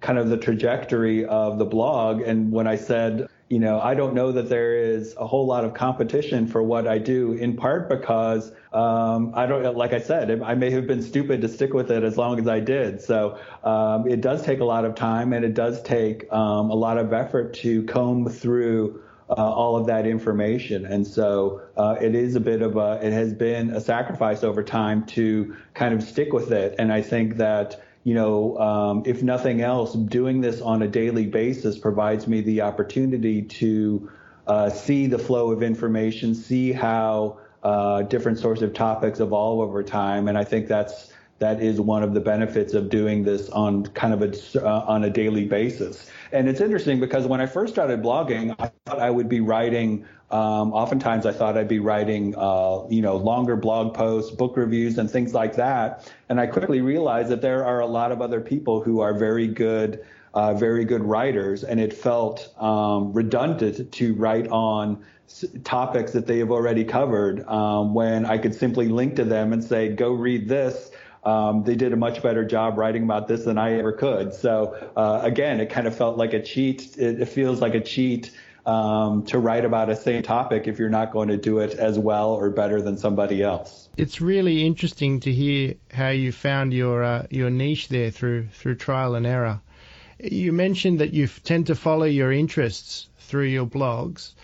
kind 0.00 0.18
of 0.18 0.28
the 0.28 0.36
trajectory 0.36 1.24
of 1.24 1.58
the 1.58 1.64
blog. 1.64 2.20
And 2.20 2.52
when 2.52 2.66
I 2.66 2.76
said, 2.76 3.28
you 3.48 3.60
know, 3.60 3.80
I 3.80 3.94
don't 3.94 4.14
know 4.14 4.32
that 4.32 4.48
there 4.48 4.76
is 4.76 5.14
a 5.16 5.26
whole 5.26 5.46
lot 5.46 5.64
of 5.64 5.72
competition 5.72 6.48
for 6.48 6.62
what 6.62 6.88
I 6.88 6.98
do, 6.98 7.32
in 7.32 7.56
part 7.56 7.88
because 7.88 8.50
um, 8.72 9.32
I 9.34 9.46
don't, 9.46 9.76
like 9.76 9.92
I 9.92 10.00
said, 10.00 10.42
I 10.42 10.54
may 10.54 10.70
have 10.72 10.88
been 10.88 11.02
stupid 11.02 11.40
to 11.42 11.48
stick 11.48 11.72
with 11.72 11.92
it 11.92 12.02
as 12.02 12.18
long 12.18 12.40
as 12.40 12.48
I 12.48 12.58
did. 12.58 13.00
So 13.00 13.38
um, 13.62 14.08
it 14.08 14.20
does 14.20 14.42
take 14.42 14.58
a 14.58 14.64
lot 14.64 14.84
of 14.84 14.96
time 14.96 15.32
and 15.32 15.44
it 15.44 15.54
does 15.54 15.80
take 15.82 16.30
um, 16.32 16.70
a 16.70 16.74
lot 16.74 16.98
of 16.98 17.12
effort 17.12 17.54
to 17.54 17.84
comb 17.84 18.28
through 18.28 19.02
uh, 19.28 19.34
all 19.34 19.76
of 19.76 19.86
that 19.86 20.06
information. 20.06 20.84
And 20.86 21.06
so 21.06 21.62
uh, 21.76 21.96
it 22.00 22.14
is 22.14 22.36
a 22.36 22.40
bit 22.40 22.62
of 22.62 22.76
a, 22.76 23.00
it 23.02 23.12
has 23.12 23.32
been 23.32 23.70
a 23.70 23.80
sacrifice 23.80 24.44
over 24.44 24.62
time 24.62 25.04
to 25.06 25.56
kind 25.74 25.94
of 25.94 26.02
stick 26.02 26.32
with 26.32 26.52
it. 26.52 26.76
And 26.78 26.92
I 26.92 27.02
think 27.02 27.36
that 27.36 27.82
you 28.06 28.14
know, 28.14 28.56
um, 28.58 29.02
if 29.04 29.24
nothing 29.24 29.62
else, 29.62 29.92
doing 29.92 30.40
this 30.40 30.60
on 30.60 30.80
a 30.80 30.86
daily 30.86 31.26
basis 31.26 31.76
provides 31.76 32.28
me 32.28 32.40
the 32.40 32.60
opportunity 32.60 33.42
to 33.42 34.08
uh, 34.46 34.70
see 34.70 35.08
the 35.08 35.18
flow 35.18 35.50
of 35.50 35.60
information, 35.60 36.32
see 36.32 36.70
how 36.70 37.40
uh, 37.64 38.02
different 38.02 38.38
sorts 38.38 38.62
of 38.62 38.72
topics 38.74 39.18
evolve 39.18 39.58
over 39.58 39.82
time, 39.82 40.28
and 40.28 40.38
I 40.38 40.44
think 40.44 40.68
that's 40.68 41.12
that 41.40 41.60
is 41.60 41.80
one 41.80 42.04
of 42.04 42.14
the 42.14 42.20
benefits 42.20 42.74
of 42.74 42.90
doing 42.90 43.24
this 43.24 43.50
on 43.50 43.86
kind 43.86 44.14
of 44.14 44.22
a 44.22 44.64
uh, 44.64 44.84
on 44.86 45.02
a 45.02 45.10
daily 45.10 45.44
basis. 45.44 46.08
And 46.32 46.48
it's 46.48 46.60
interesting 46.60 47.00
because 47.00 47.26
when 47.26 47.40
I 47.40 47.46
first 47.46 47.72
started 47.72 48.02
blogging, 48.02 48.54
I 48.58 48.70
thought 48.84 48.98
I 48.98 49.10
would 49.10 49.28
be 49.28 49.40
writing. 49.40 50.04
Um, 50.30 50.72
oftentimes, 50.72 51.24
I 51.24 51.32
thought 51.32 51.56
I'd 51.56 51.68
be 51.68 51.78
writing, 51.78 52.34
uh, 52.36 52.84
you 52.88 53.00
know, 53.00 53.16
longer 53.16 53.56
blog 53.56 53.94
posts, 53.94 54.30
book 54.32 54.56
reviews, 54.56 54.98
and 54.98 55.10
things 55.10 55.34
like 55.34 55.54
that. 55.56 56.10
And 56.28 56.40
I 56.40 56.46
quickly 56.46 56.80
realized 56.80 57.28
that 57.28 57.42
there 57.42 57.64
are 57.64 57.80
a 57.80 57.86
lot 57.86 58.12
of 58.12 58.20
other 58.20 58.40
people 58.40 58.80
who 58.80 59.00
are 59.00 59.14
very 59.14 59.46
good, 59.46 60.04
uh, 60.34 60.54
very 60.54 60.84
good 60.84 61.02
writers, 61.02 61.62
and 61.62 61.78
it 61.78 61.92
felt 61.92 62.52
um, 62.60 63.12
redundant 63.12 63.92
to 63.92 64.14
write 64.14 64.48
on 64.48 65.04
topics 65.64 66.12
that 66.12 66.26
they 66.26 66.38
have 66.38 66.50
already 66.50 66.84
covered 66.84 67.46
um, 67.48 67.94
when 67.94 68.24
I 68.24 68.38
could 68.38 68.54
simply 68.54 68.88
link 68.88 69.16
to 69.16 69.24
them 69.24 69.52
and 69.52 69.62
say, 69.62 69.88
go 69.88 70.12
read 70.12 70.48
this 70.48 70.90
um, 71.26 71.64
they 71.64 71.74
did 71.74 71.92
a 71.92 71.96
much 71.96 72.22
better 72.22 72.44
job 72.44 72.78
writing 72.78 73.02
about 73.02 73.26
this 73.26 73.44
than 73.44 73.58
I 73.58 73.78
ever 73.78 73.92
could. 73.92 74.32
So 74.32 74.90
uh, 74.96 75.20
again, 75.24 75.60
it 75.60 75.70
kind 75.70 75.88
of 75.88 75.96
felt 75.96 76.16
like 76.16 76.32
a 76.32 76.42
cheat. 76.42 76.96
It, 76.96 77.20
it 77.20 77.26
feels 77.26 77.60
like 77.60 77.74
a 77.74 77.80
cheat 77.80 78.30
um, 78.64 79.24
to 79.26 79.38
write 79.40 79.64
about 79.64 79.90
a 79.90 79.96
same 79.96 80.22
topic 80.22 80.68
if 80.68 80.78
you're 80.78 80.88
not 80.88 81.12
going 81.12 81.28
to 81.28 81.36
do 81.36 81.58
it 81.58 81.74
as 81.74 81.98
well 81.98 82.30
or 82.30 82.50
better 82.50 82.80
than 82.80 82.96
somebody 82.96 83.42
else. 83.42 83.88
It's 83.96 84.20
really 84.20 84.64
interesting 84.64 85.18
to 85.20 85.32
hear 85.32 85.74
how 85.92 86.10
you 86.10 86.30
found 86.30 86.72
your 86.72 87.02
uh, 87.02 87.26
your 87.30 87.50
niche 87.50 87.88
there 87.88 88.12
through 88.12 88.48
through 88.48 88.76
trial 88.76 89.16
and 89.16 89.26
error. 89.26 89.60
You 90.22 90.52
mentioned 90.52 91.00
that 91.00 91.12
you 91.12 91.26
tend 91.26 91.66
to 91.66 91.74
follow 91.74 92.06
your 92.06 92.32
interests 92.32 93.08
through 93.18 93.46
your 93.46 93.66
blogs. 93.66 94.34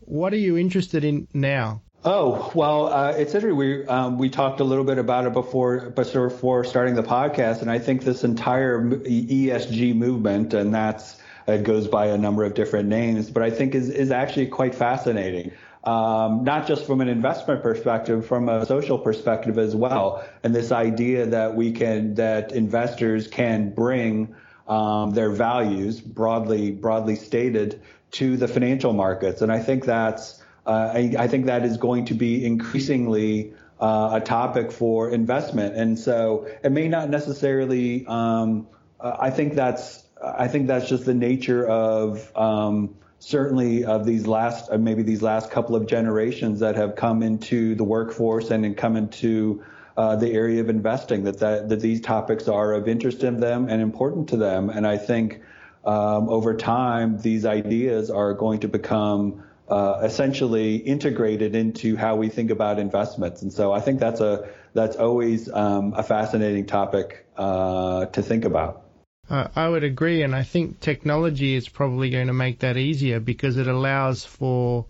What 0.00 0.32
are 0.32 0.38
you 0.38 0.56
interested 0.56 1.04
in 1.04 1.28
now? 1.34 1.82
Oh 2.04 2.50
well, 2.52 2.92
uh, 2.92 3.12
it's 3.12 3.32
interesting. 3.34 3.56
We 3.56 3.86
um, 3.86 4.18
we 4.18 4.28
talked 4.28 4.58
a 4.58 4.64
little 4.64 4.84
bit 4.84 4.98
about 4.98 5.24
it 5.24 5.32
before, 5.32 5.90
before 5.90 6.64
starting 6.64 6.96
the 6.96 7.02
podcast, 7.02 7.62
and 7.62 7.70
I 7.70 7.78
think 7.78 8.02
this 8.02 8.24
entire 8.24 8.82
ESG 8.82 9.94
movement, 9.94 10.52
and 10.52 10.74
that's 10.74 11.20
it 11.46 11.62
goes 11.62 11.86
by 11.86 12.06
a 12.06 12.18
number 12.18 12.42
of 12.42 12.54
different 12.54 12.88
names, 12.88 13.30
but 13.30 13.44
I 13.44 13.50
think 13.50 13.76
is 13.76 13.88
is 13.88 14.10
actually 14.10 14.48
quite 14.48 14.74
fascinating. 14.74 15.52
Um, 15.84 16.42
not 16.42 16.66
just 16.66 16.86
from 16.86 17.00
an 17.00 17.08
investment 17.08 17.62
perspective, 17.62 18.26
from 18.26 18.48
a 18.48 18.66
social 18.66 18.98
perspective 18.98 19.56
as 19.58 19.76
well, 19.76 20.24
and 20.42 20.52
this 20.52 20.72
idea 20.72 21.26
that 21.26 21.54
we 21.54 21.70
can 21.70 22.14
that 22.14 22.50
investors 22.50 23.28
can 23.28 23.70
bring 23.70 24.34
um, 24.66 25.12
their 25.12 25.30
values 25.30 26.00
broadly 26.00 26.72
broadly 26.72 27.14
stated 27.14 27.80
to 28.12 28.36
the 28.36 28.48
financial 28.48 28.92
markets, 28.92 29.40
and 29.40 29.52
I 29.52 29.60
think 29.60 29.84
that's 29.84 30.41
uh, 30.66 30.92
I, 30.94 31.14
I, 31.18 31.28
think 31.28 31.46
that 31.46 31.64
is 31.64 31.76
going 31.76 32.04
to 32.06 32.14
be 32.14 32.44
increasingly 32.44 33.52
uh, 33.80 34.10
a 34.14 34.20
topic 34.20 34.70
for 34.70 35.10
investment, 35.10 35.74
and 35.74 35.98
so 35.98 36.46
it 36.62 36.70
may 36.70 36.88
not 36.88 37.10
necessarily. 37.10 38.06
Um, 38.06 38.68
uh, 39.00 39.16
I 39.18 39.30
think 39.30 39.54
that's 39.54 40.04
I 40.24 40.46
think 40.46 40.68
that's 40.68 40.88
just 40.88 41.04
the 41.04 41.14
nature 41.14 41.66
of 41.66 42.30
um, 42.36 42.94
certainly 43.18 43.84
of 43.84 44.06
these 44.06 44.26
last 44.28 44.70
uh, 44.70 44.78
maybe 44.78 45.02
these 45.02 45.20
last 45.20 45.50
couple 45.50 45.74
of 45.74 45.86
generations 45.86 46.60
that 46.60 46.76
have 46.76 46.94
come 46.94 47.24
into 47.24 47.74
the 47.74 47.84
workforce 47.84 48.50
and 48.50 48.76
come 48.76 48.96
into 48.96 49.64
uh, 49.96 50.14
the 50.14 50.32
area 50.32 50.60
of 50.60 50.68
investing 50.68 51.24
that, 51.24 51.40
that 51.40 51.68
that 51.68 51.80
these 51.80 52.00
topics 52.00 52.46
are 52.46 52.72
of 52.72 52.86
interest 52.86 53.24
in 53.24 53.40
them 53.40 53.68
and 53.68 53.82
important 53.82 54.28
to 54.28 54.36
them, 54.36 54.70
and 54.70 54.86
I 54.86 54.96
think 54.96 55.40
um, 55.84 56.28
over 56.28 56.56
time 56.56 57.18
these 57.18 57.44
ideas 57.44 58.10
are 58.10 58.32
going 58.32 58.60
to 58.60 58.68
become 58.68 59.42
uh, 59.72 60.00
essentially 60.02 60.76
integrated 60.76 61.54
into 61.54 61.96
how 61.96 62.14
we 62.16 62.28
think 62.28 62.50
about 62.50 62.78
investments. 62.78 63.40
And 63.40 63.50
so 63.50 63.72
I 63.72 63.80
think 63.80 64.00
that's 64.00 64.20
a 64.20 64.50
that's 64.74 64.96
always 64.96 65.50
um, 65.50 65.94
a 65.96 66.02
fascinating 66.02 66.66
topic 66.66 67.26
uh, 67.38 68.04
to 68.06 68.22
think 68.22 68.44
about. 68.44 68.82
Uh, 69.30 69.48
I 69.56 69.70
would 69.70 69.82
agree, 69.82 70.22
and 70.22 70.34
I 70.34 70.42
think 70.42 70.80
technology 70.80 71.54
is 71.54 71.70
probably 71.70 72.10
going 72.10 72.26
to 72.26 72.34
make 72.34 72.58
that 72.58 72.76
easier 72.76 73.18
because 73.18 73.56
it 73.56 73.66
allows 73.66 74.26
for 74.26 74.84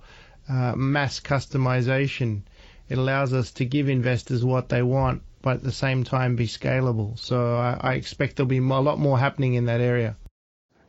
uh, 0.49 0.75
mass 0.75 1.21
customization. 1.21 2.43
It 2.89 2.99
allows 2.99 3.33
us 3.33 3.53
to 3.53 3.65
give 3.65 3.89
investors 3.89 4.45
what 4.45 4.69
they 4.69 4.83
want, 4.83 5.23
but 5.43 5.57
at 5.59 5.63
the 5.63 5.71
same 5.71 6.03
time 6.03 6.35
be 6.35 6.49
scalable. 6.49 7.17
So 7.21 7.55
I, 7.55 7.79
I 7.81 7.95
expect 7.95 8.35
there'll 8.35 8.49
be 8.49 8.59
a 8.59 8.81
lot 8.81 8.99
more 8.99 9.17
happening 9.17 9.55
in 9.55 9.67
that 9.67 9.81
area. 9.81 10.17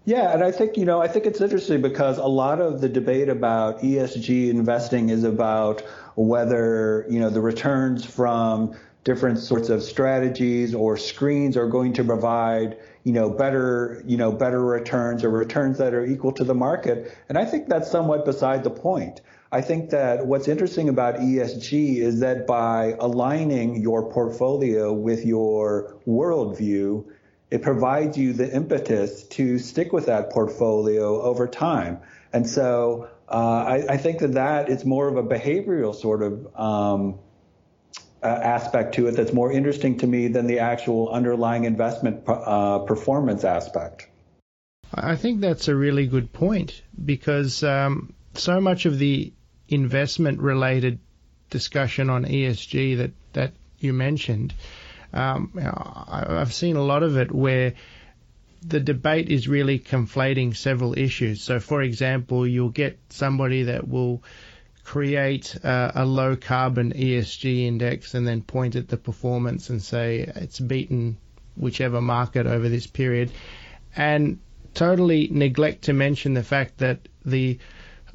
Yeah, 0.05 0.33
and 0.33 0.43
I 0.43 0.51
think 0.51 0.75
you 0.75 0.83
know 0.83 1.01
I 1.01 1.07
think 1.07 1.25
it's 1.25 1.39
interesting 1.39 1.81
because 1.81 2.17
a 2.17 2.25
lot 2.25 2.59
of 2.59 2.81
the 2.81 2.89
debate 2.89 3.29
about 3.29 3.81
ESG 3.81 4.49
investing 4.49 5.09
is 5.09 5.23
about 5.23 5.81
whether 6.15 7.05
you 7.09 7.19
know 7.19 7.29
the 7.29 7.39
returns 7.39 8.05
from 8.05 8.75
different 9.05 9.39
sorts 9.39 9.69
of 9.69 9.81
strategies 9.81 10.75
or 10.75 10.97
screens 10.97 11.55
are 11.55 11.67
going 11.67 11.93
to 11.93 12.03
provide 12.03 12.77
you 13.05 13.13
know 13.13 13.29
better 13.29 14.03
you 14.05 14.17
know 14.17 14.31
better 14.31 14.61
returns 14.61 15.23
or 15.23 15.29
returns 15.29 15.77
that 15.77 15.93
are 15.93 16.05
equal 16.05 16.33
to 16.33 16.43
the 16.43 16.53
market 16.53 17.17
and 17.29 17.37
I 17.37 17.45
think 17.45 17.69
that's 17.69 17.89
somewhat 17.89 18.25
beside 18.25 18.65
the 18.65 18.71
point. 18.71 19.21
I 19.53 19.61
think 19.61 19.91
that 19.91 20.25
what's 20.25 20.49
interesting 20.49 20.89
about 20.89 21.15
ESG 21.15 21.97
is 21.97 22.19
that 22.19 22.45
by 22.45 22.95
aligning 22.99 23.81
your 23.81 24.11
portfolio 24.11 24.91
with 24.91 25.25
your 25.25 25.95
worldview 26.05 27.05
it 27.53 27.61
provides 27.61 28.17
you 28.17 28.33
the 28.33 28.51
impetus 28.51 29.25
to 29.25 29.59
stick 29.59 29.93
with 29.93 30.07
that 30.07 30.31
portfolio 30.31 31.21
over 31.21 31.47
time. 31.47 31.99
And 32.33 32.49
so 32.49 33.09
uh, 33.29 33.31
I, 33.31 33.85
I, 33.89 33.97
think 33.97 34.21
that 34.21 34.33
that 34.33 34.69
is 34.69 34.83
more 34.85 35.07
of 35.07 35.17
a 35.17 35.23
behavioral 35.23 35.93
sort 35.93 36.23
of 36.23 36.47
um, 36.59 37.19
uh, 38.23 38.25
aspect 38.25 38.95
to 38.95 39.05
it 39.05 39.11
that's 39.11 39.33
more 39.33 39.51
interesting 39.51 39.99
to 39.99 40.07
me 40.07 40.29
than 40.29 40.47
the 40.47 40.59
actual 40.61 41.09
underlying 41.09 41.65
investment 41.65 42.23
uh, 42.27 42.79
performance 42.79 43.43
aspect. 43.43 44.07
I 44.91 45.15
think 45.15 45.39
that's 45.39 45.67
a 45.67 45.75
really 45.75 46.07
good 46.07 46.33
point 46.33 46.81
because 47.05 47.63
um, 47.63 48.15
so 48.33 48.59
much 48.61 48.87
of 48.87 48.97
the 48.97 49.31
investment 49.69 50.39
related 50.39 50.97
discussion 51.51 52.09
on 52.09 52.25
ESG 52.25 52.97
that, 52.97 53.11
that 53.33 53.53
you 53.77 53.93
mentioned 53.93 54.55
um, 55.13 55.51
I've 55.55 56.53
seen 56.53 56.75
a 56.75 56.83
lot 56.83 57.03
of 57.03 57.17
it 57.17 57.31
where 57.31 57.73
the 58.65 58.79
debate 58.79 59.29
is 59.29 59.47
really 59.47 59.79
conflating 59.79 60.55
several 60.55 60.97
issues. 60.97 61.41
So, 61.41 61.59
for 61.59 61.81
example, 61.81 62.47
you'll 62.47 62.69
get 62.69 62.97
somebody 63.09 63.63
that 63.63 63.87
will 63.87 64.23
create 64.83 65.55
uh, 65.63 65.91
a 65.95 66.05
low 66.05 66.35
carbon 66.35 66.91
ESG 66.93 67.65
index 67.65 68.13
and 68.13 68.27
then 68.27 68.41
point 68.41 68.75
at 68.75 68.87
the 68.87 68.97
performance 68.97 69.69
and 69.69 69.81
say 69.81 70.19
it's 70.35 70.59
beaten 70.59 71.17
whichever 71.55 72.01
market 72.01 72.47
over 72.47 72.67
this 72.67 72.87
period, 72.87 73.31
and 73.95 74.39
totally 74.73 75.27
neglect 75.31 75.83
to 75.83 75.93
mention 75.93 76.33
the 76.33 76.43
fact 76.43 76.79
that 76.79 77.07
the 77.25 77.59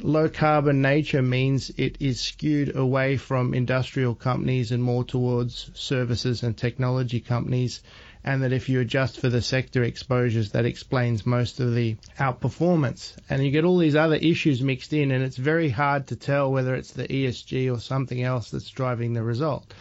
low 0.01 0.29
carbon 0.29 0.81
nature 0.81 1.23
means 1.23 1.71
it 1.77 1.97
is 2.01 2.21
skewed 2.21 2.77
away 2.77 3.17
from 3.17 3.53
industrial 3.53 4.15
companies 4.15 4.71
and 4.71 4.83
more 4.83 5.03
towards 5.03 5.71
services 5.75 6.43
and 6.43 6.57
technology 6.57 7.21
companies. 7.21 7.83
And 8.23 8.43
that 8.43 8.53
if 8.53 8.69
you 8.69 8.81
adjust 8.81 9.19
for 9.21 9.29
the 9.29 9.43
sector 9.43 9.83
exposures, 9.83 10.53
that 10.53 10.67
explains 10.67 11.27
most 11.27 11.61
of 11.61 11.75
the 11.75 11.97
outperformance. 12.19 13.17
And 13.29 13.45
you 13.45 13.51
get 13.51 13.65
all 13.65 13.79
these 13.79 13.97
other 13.97 14.17
issues 14.17 14.63
mixed 14.63 14.93
in, 14.93 15.11
and 15.11 15.25
it's 15.25 15.37
very 15.37 15.69
hard 15.69 16.09
to 16.09 16.17
tell 16.17 16.51
whether 16.53 16.75
it's 16.75 16.93
the 16.93 17.09
ESG 17.09 17.75
or 17.75 17.81
something 17.81 18.23
else 18.23 18.51
that's 18.51 18.71
driving 18.71 19.15
the 19.15 19.23
result. 19.23 19.73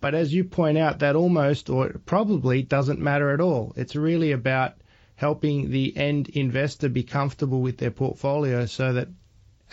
But 0.00 0.14
as 0.14 0.34
you 0.34 0.44
point 0.44 0.78
out, 0.78 0.98
that 0.98 1.16
almost 1.16 1.70
or 1.70 1.90
probably 2.04 2.62
doesn't 2.62 3.00
matter 3.00 3.30
at 3.32 3.40
all. 3.40 3.72
It's 3.76 3.96
really 3.96 4.32
about 4.32 4.74
helping 5.16 5.70
the 5.70 5.96
end 5.96 6.28
investor 6.30 6.88
be 6.88 7.02
comfortable 7.02 7.60
with 7.60 7.78
their 7.78 7.90
portfolio 7.90 8.66
so 8.66 8.92
that 8.92 9.08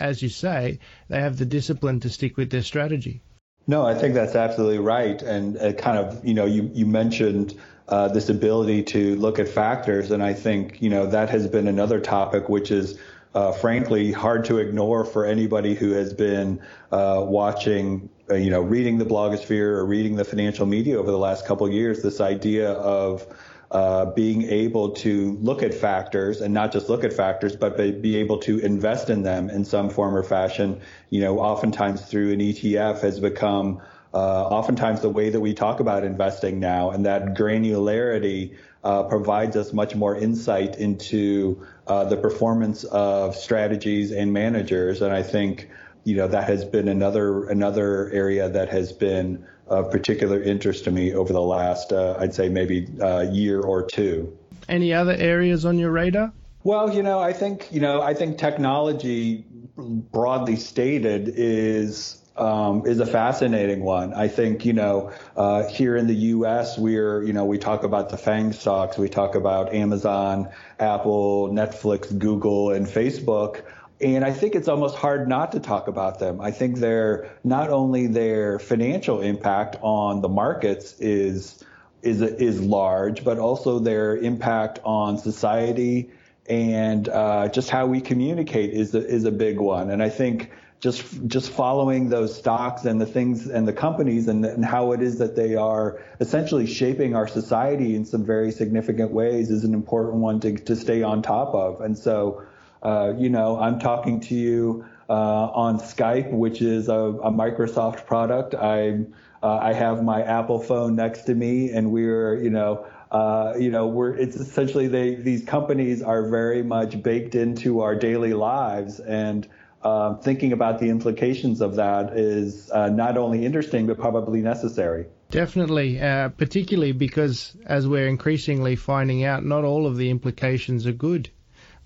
as 0.02 0.20
you 0.20 0.28
say, 0.28 0.78
they 1.08 1.20
have 1.20 1.38
the 1.38 1.46
discipline 1.46 2.00
to 2.00 2.10
stick 2.10 2.36
with 2.36 2.50
their 2.50 2.62
strategy. 2.62 3.22
No, 3.66 3.86
I 3.86 3.94
think 3.94 4.14
that's 4.14 4.34
absolutely 4.34 4.78
right. 4.78 5.22
And 5.22 5.56
uh, 5.56 5.72
kind 5.72 5.96
of, 5.96 6.24
you 6.24 6.34
know, 6.34 6.46
you, 6.46 6.68
you 6.74 6.84
mentioned 6.84 7.54
uh, 7.88 8.08
this 8.08 8.28
ability 8.28 8.82
to 8.82 9.14
look 9.16 9.38
at 9.38 9.48
factors. 9.48 10.10
And 10.10 10.22
I 10.22 10.34
think, 10.34 10.82
you 10.82 10.90
know, 10.90 11.06
that 11.06 11.30
has 11.30 11.46
been 11.46 11.68
another 11.68 12.00
topic 12.00 12.48
which 12.48 12.70
is 12.72 12.98
uh, 13.34 13.52
frankly 13.52 14.10
hard 14.12 14.44
to 14.46 14.58
ignore 14.58 15.04
for 15.04 15.24
anybody 15.24 15.74
who 15.74 15.92
has 15.92 16.12
been 16.12 16.60
uh, 16.90 17.22
watching, 17.24 18.08
uh, 18.28 18.34
you 18.34 18.50
know, 18.50 18.60
reading 18.60 18.98
the 18.98 19.06
blogosphere 19.06 19.76
or 19.76 19.86
reading 19.86 20.16
the 20.16 20.24
financial 20.24 20.66
media 20.66 20.98
over 20.98 21.10
the 21.10 21.18
last 21.18 21.46
couple 21.46 21.66
of 21.66 21.72
years. 21.72 22.02
This 22.02 22.20
idea 22.20 22.72
of 22.72 23.26
uh, 23.72 24.04
being 24.04 24.42
able 24.42 24.90
to 24.90 25.38
look 25.40 25.62
at 25.62 25.72
factors 25.72 26.42
and 26.42 26.52
not 26.52 26.72
just 26.72 26.90
look 26.90 27.04
at 27.04 27.12
factors, 27.12 27.56
but 27.56 27.76
be 27.76 28.16
able 28.16 28.36
to 28.36 28.58
invest 28.58 29.08
in 29.08 29.22
them 29.22 29.48
in 29.48 29.64
some 29.64 29.88
form 29.88 30.14
or 30.14 30.22
fashion, 30.22 30.78
you 31.08 31.22
know, 31.22 31.38
oftentimes 31.38 32.02
through 32.02 32.32
an 32.32 32.38
ETF 32.38 33.00
has 33.00 33.18
become 33.18 33.80
uh, 34.12 34.44
oftentimes 34.48 35.00
the 35.00 35.08
way 35.08 35.30
that 35.30 35.40
we 35.40 35.54
talk 35.54 35.80
about 35.80 36.04
investing 36.04 36.60
now, 36.60 36.90
and 36.90 37.06
that 37.06 37.34
granularity 37.34 38.54
uh, 38.84 39.04
provides 39.04 39.56
us 39.56 39.72
much 39.72 39.94
more 39.94 40.14
insight 40.14 40.76
into 40.76 41.66
uh, 41.86 42.04
the 42.04 42.18
performance 42.18 42.84
of 42.84 43.34
strategies 43.34 44.12
and 44.12 44.34
managers. 44.34 45.00
And 45.00 45.14
I 45.14 45.22
think 45.22 45.70
you 46.04 46.16
know 46.16 46.28
that 46.28 46.44
has 46.44 46.62
been 46.62 46.88
another 46.88 47.48
another 47.48 48.10
area 48.10 48.50
that 48.50 48.68
has 48.68 48.92
been 48.92 49.46
of 49.72 49.90
particular 49.90 50.40
interest 50.42 50.84
to 50.84 50.90
me 50.90 51.14
over 51.14 51.32
the 51.32 51.40
last, 51.40 51.92
uh, 51.92 52.16
I'd 52.18 52.34
say, 52.34 52.48
maybe 52.48 52.88
uh, 53.00 53.20
year 53.20 53.60
or 53.60 53.82
two. 53.86 54.36
Any 54.68 54.92
other 54.92 55.14
areas 55.14 55.64
on 55.64 55.78
your 55.78 55.90
radar? 55.90 56.32
Well, 56.62 56.94
you 56.94 57.02
know, 57.02 57.18
I 57.18 57.32
think 57.32 57.72
you 57.72 57.80
know, 57.80 58.02
I 58.02 58.14
think 58.14 58.38
technology, 58.38 59.44
broadly 59.76 60.56
stated, 60.56 61.32
is 61.34 62.22
um, 62.36 62.86
is 62.86 63.00
a 63.00 63.06
fascinating 63.06 63.82
one. 63.82 64.14
I 64.14 64.28
think 64.28 64.64
you 64.64 64.72
know 64.72 65.12
uh, 65.36 65.66
here 65.68 65.96
in 65.96 66.06
the 66.06 66.14
U.S. 66.14 66.78
we're 66.78 67.22
you 67.22 67.32
know 67.32 67.44
we 67.44 67.58
talk 67.58 67.82
about 67.82 68.10
the 68.10 68.16
FANG 68.16 68.52
stocks, 68.52 68.96
we 68.96 69.08
talk 69.08 69.34
about 69.34 69.74
Amazon, 69.74 70.50
Apple, 70.78 71.48
Netflix, 71.48 72.16
Google, 72.16 72.70
and 72.70 72.86
Facebook. 72.86 73.62
And 74.02 74.24
I 74.24 74.32
think 74.32 74.56
it's 74.56 74.68
almost 74.68 74.96
hard 74.96 75.28
not 75.28 75.52
to 75.52 75.60
talk 75.60 75.86
about 75.86 76.18
them. 76.18 76.40
I 76.40 76.50
think 76.50 76.78
they're 76.78 77.30
not 77.44 77.70
only 77.70 78.08
their 78.08 78.58
financial 78.58 79.20
impact 79.20 79.76
on 79.80 80.20
the 80.20 80.28
markets 80.28 80.98
is 80.98 81.64
is 82.02 82.20
is 82.20 82.60
large, 82.60 83.22
but 83.22 83.38
also 83.38 83.78
their 83.78 84.16
impact 84.16 84.80
on 84.84 85.18
society 85.18 86.10
and 86.48 87.08
uh, 87.08 87.48
just 87.48 87.70
how 87.70 87.86
we 87.86 88.00
communicate 88.00 88.70
is 88.70 88.94
a, 88.96 89.06
is 89.06 89.24
a 89.24 89.30
big 89.30 89.60
one. 89.60 89.90
And 89.90 90.02
I 90.02 90.08
think 90.08 90.50
just 90.80 91.04
just 91.28 91.50
following 91.50 92.08
those 92.08 92.36
stocks 92.36 92.84
and 92.84 93.00
the 93.00 93.06
things 93.06 93.46
and 93.46 93.68
the 93.68 93.72
companies 93.72 94.26
and, 94.26 94.44
and 94.44 94.64
how 94.64 94.90
it 94.90 95.00
is 95.00 95.18
that 95.18 95.36
they 95.36 95.54
are 95.54 96.02
essentially 96.18 96.66
shaping 96.66 97.14
our 97.14 97.28
society 97.28 97.94
in 97.94 98.04
some 98.04 98.24
very 98.24 98.50
significant 98.50 99.12
ways 99.12 99.48
is 99.48 99.62
an 99.62 99.74
important 99.74 100.16
one 100.16 100.40
to, 100.40 100.56
to 100.56 100.74
stay 100.74 101.04
on 101.04 101.22
top 101.22 101.54
of. 101.54 101.80
And 101.80 101.96
so 101.96 102.42
uh, 102.82 103.14
you 103.16 103.28
know, 103.28 103.58
I'm 103.58 103.78
talking 103.78 104.20
to 104.20 104.34
you 104.34 104.84
uh, 105.08 105.12
on 105.12 105.78
Skype, 105.78 106.32
which 106.32 106.60
is 106.60 106.88
a, 106.88 106.94
a 106.94 107.30
Microsoft 107.30 108.06
product. 108.06 108.54
I 108.54 109.04
uh, 109.42 109.58
I 109.58 109.72
have 109.72 110.02
my 110.02 110.22
Apple 110.22 110.60
phone 110.60 110.96
next 110.96 111.22
to 111.22 111.34
me, 111.34 111.70
and 111.70 111.92
we're 111.92 112.42
you 112.42 112.50
know. 112.50 112.86
Uh, 113.10 113.52
you 113.58 113.70
know, 113.70 113.88
we're 113.88 114.16
it's 114.16 114.36
essentially 114.36 114.88
they 114.88 115.14
these 115.14 115.44
companies 115.44 116.00
are 116.00 116.30
very 116.30 116.62
much 116.62 117.02
baked 117.02 117.34
into 117.34 117.80
our 117.80 117.94
daily 117.94 118.32
lives, 118.32 119.00
and 119.00 119.46
uh, 119.82 120.14
thinking 120.14 120.54
about 120.54 120.80
the 120.80 120.88
implications 120.88 121.60
of 121.60 121.76
that 121.76 122.16
is 122.16 122.70
uh, 122.70 122.88
not 122.88 123.18
only 123.18 123.44
interesting 123.44 123.86
but 123.86 123.98
probably 123.98 124.40
necessary. 124.40 125.04
Definitely, 125.30 125.98
particularly 125.98 126.92
because 126.92 127.54
as 127.66 127.86
we're 127.86 128.08
increasingly 128.08 128.76
finding 128.76 129.24
out, 129.24 129.44
not 129.44 129.64
all 129.64 129.86
of 129.86 129.98
the 129.98 130.08
implications 130.08 130.86
are 130.86 130.92
good 130.92 131.30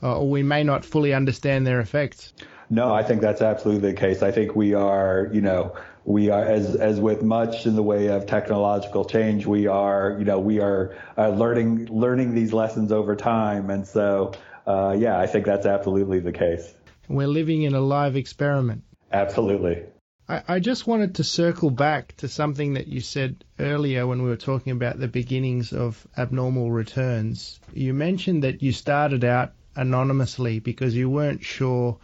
uh, 0.03 0.19
or 0.19 0.29
we 0.29 0.43
may 0.43 0.65
not 0.65 0.85
fully 0.85 1.15
understand 1.15 1.67
their 1.67 1.81
effects. 1.81 2.33
No, 2.69 2.93
I 2.93 3.03
think 3.03 3.21
that's 3.21 3.43
absolutely 3.43 3.93
the 3.93 3.97
case. 3.97 4.23
I 4.23 4.33
think 4.33 4.57
we 4.57 4.75
are, 4.75 5.29
you 5.33 5.41
know, 5.41 5.77
we 6.05 6.31
are 6.31 6.45
as 6.45 6.75
as 6.77 7.01
with 7.01 7.23
much 7.23 7.67
in 7.67 7.77
the 7.77 7.83
way 7.83 8.09
of 8.09 8.27
technological 8.27 9.05
change, 9.05 9.47
we 9.47 9.67
are, 9.67 10.17
you 10.19 10.25
know, 10.25 10.41
we 10.41 10.61
are 10.61 10.97
uh, 11.17 11.29
learning 11.29 11.87
learning 11.87 12.35
these 12.35 12.53
lessons 12.53 12.93
over 12.93 13.15
time, 13.17 13.71
and 13.71 13.87
so 13.87 14.33
uh, 14.67 14.97
yeah, 14.99 15.19
I 15.19 15.27
think 15.27 15.47
that's 15.47 15.67
absolutely 15.67 16.21
the 16.21 16.33
case. 16.33 16.75
We're 17.09 17.29
living 17.29 17.63
in 17.63 17.75
a 17.75 17.81
live 17.81 18.17
experiment. 18.17 18.83
Absolutely. 19.13 19.85
I, 20.29 20.43
I 20.49 20.61
just 20.61 20.87
wanted 20.87 21.17
to 21.17 21.25
circle 21.25 21.71
back 21.71 22.17
to 22.17 22.29
something 22.29 22.75
that 22.75 22.89
you 22.89 23.01
said 23.01 23.45
earlier 23.61 24.07
when 24.07 24.23
we 24.23 24.29
were 24.29 24.37
talking 24.37 24.73
about 24.73 24.99
the 24.99 25.07
beginnings 25.07 25.73
of 25.73 26.05
abnormal 26.19 26.71
returns. 26.73 27.61
You 27.73 27.95
mentioned 27.95 28.43
that 28.43 28.61
you 28.61 28.73
started 28.73 29.25
out 29.25 29.53
anonymously 29.77 30.59
because 30.61 30.95
you 30.95 31.09
weren't 31.09 31.45
sure 31.45 31.99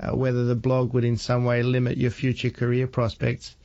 uh, 0.00 0.14
whether 0.16 0.44
the 0.44 0.54
blog 0.54 0.94
would 0.94 1.04
in 1.04 1.16
some 1.16 1.44
way 1.44 1.62
limit 1.62 1.96
your 1.98 2.10
future 2.10 2.50
career 2.50 2.86
prospects. 2.86 3.56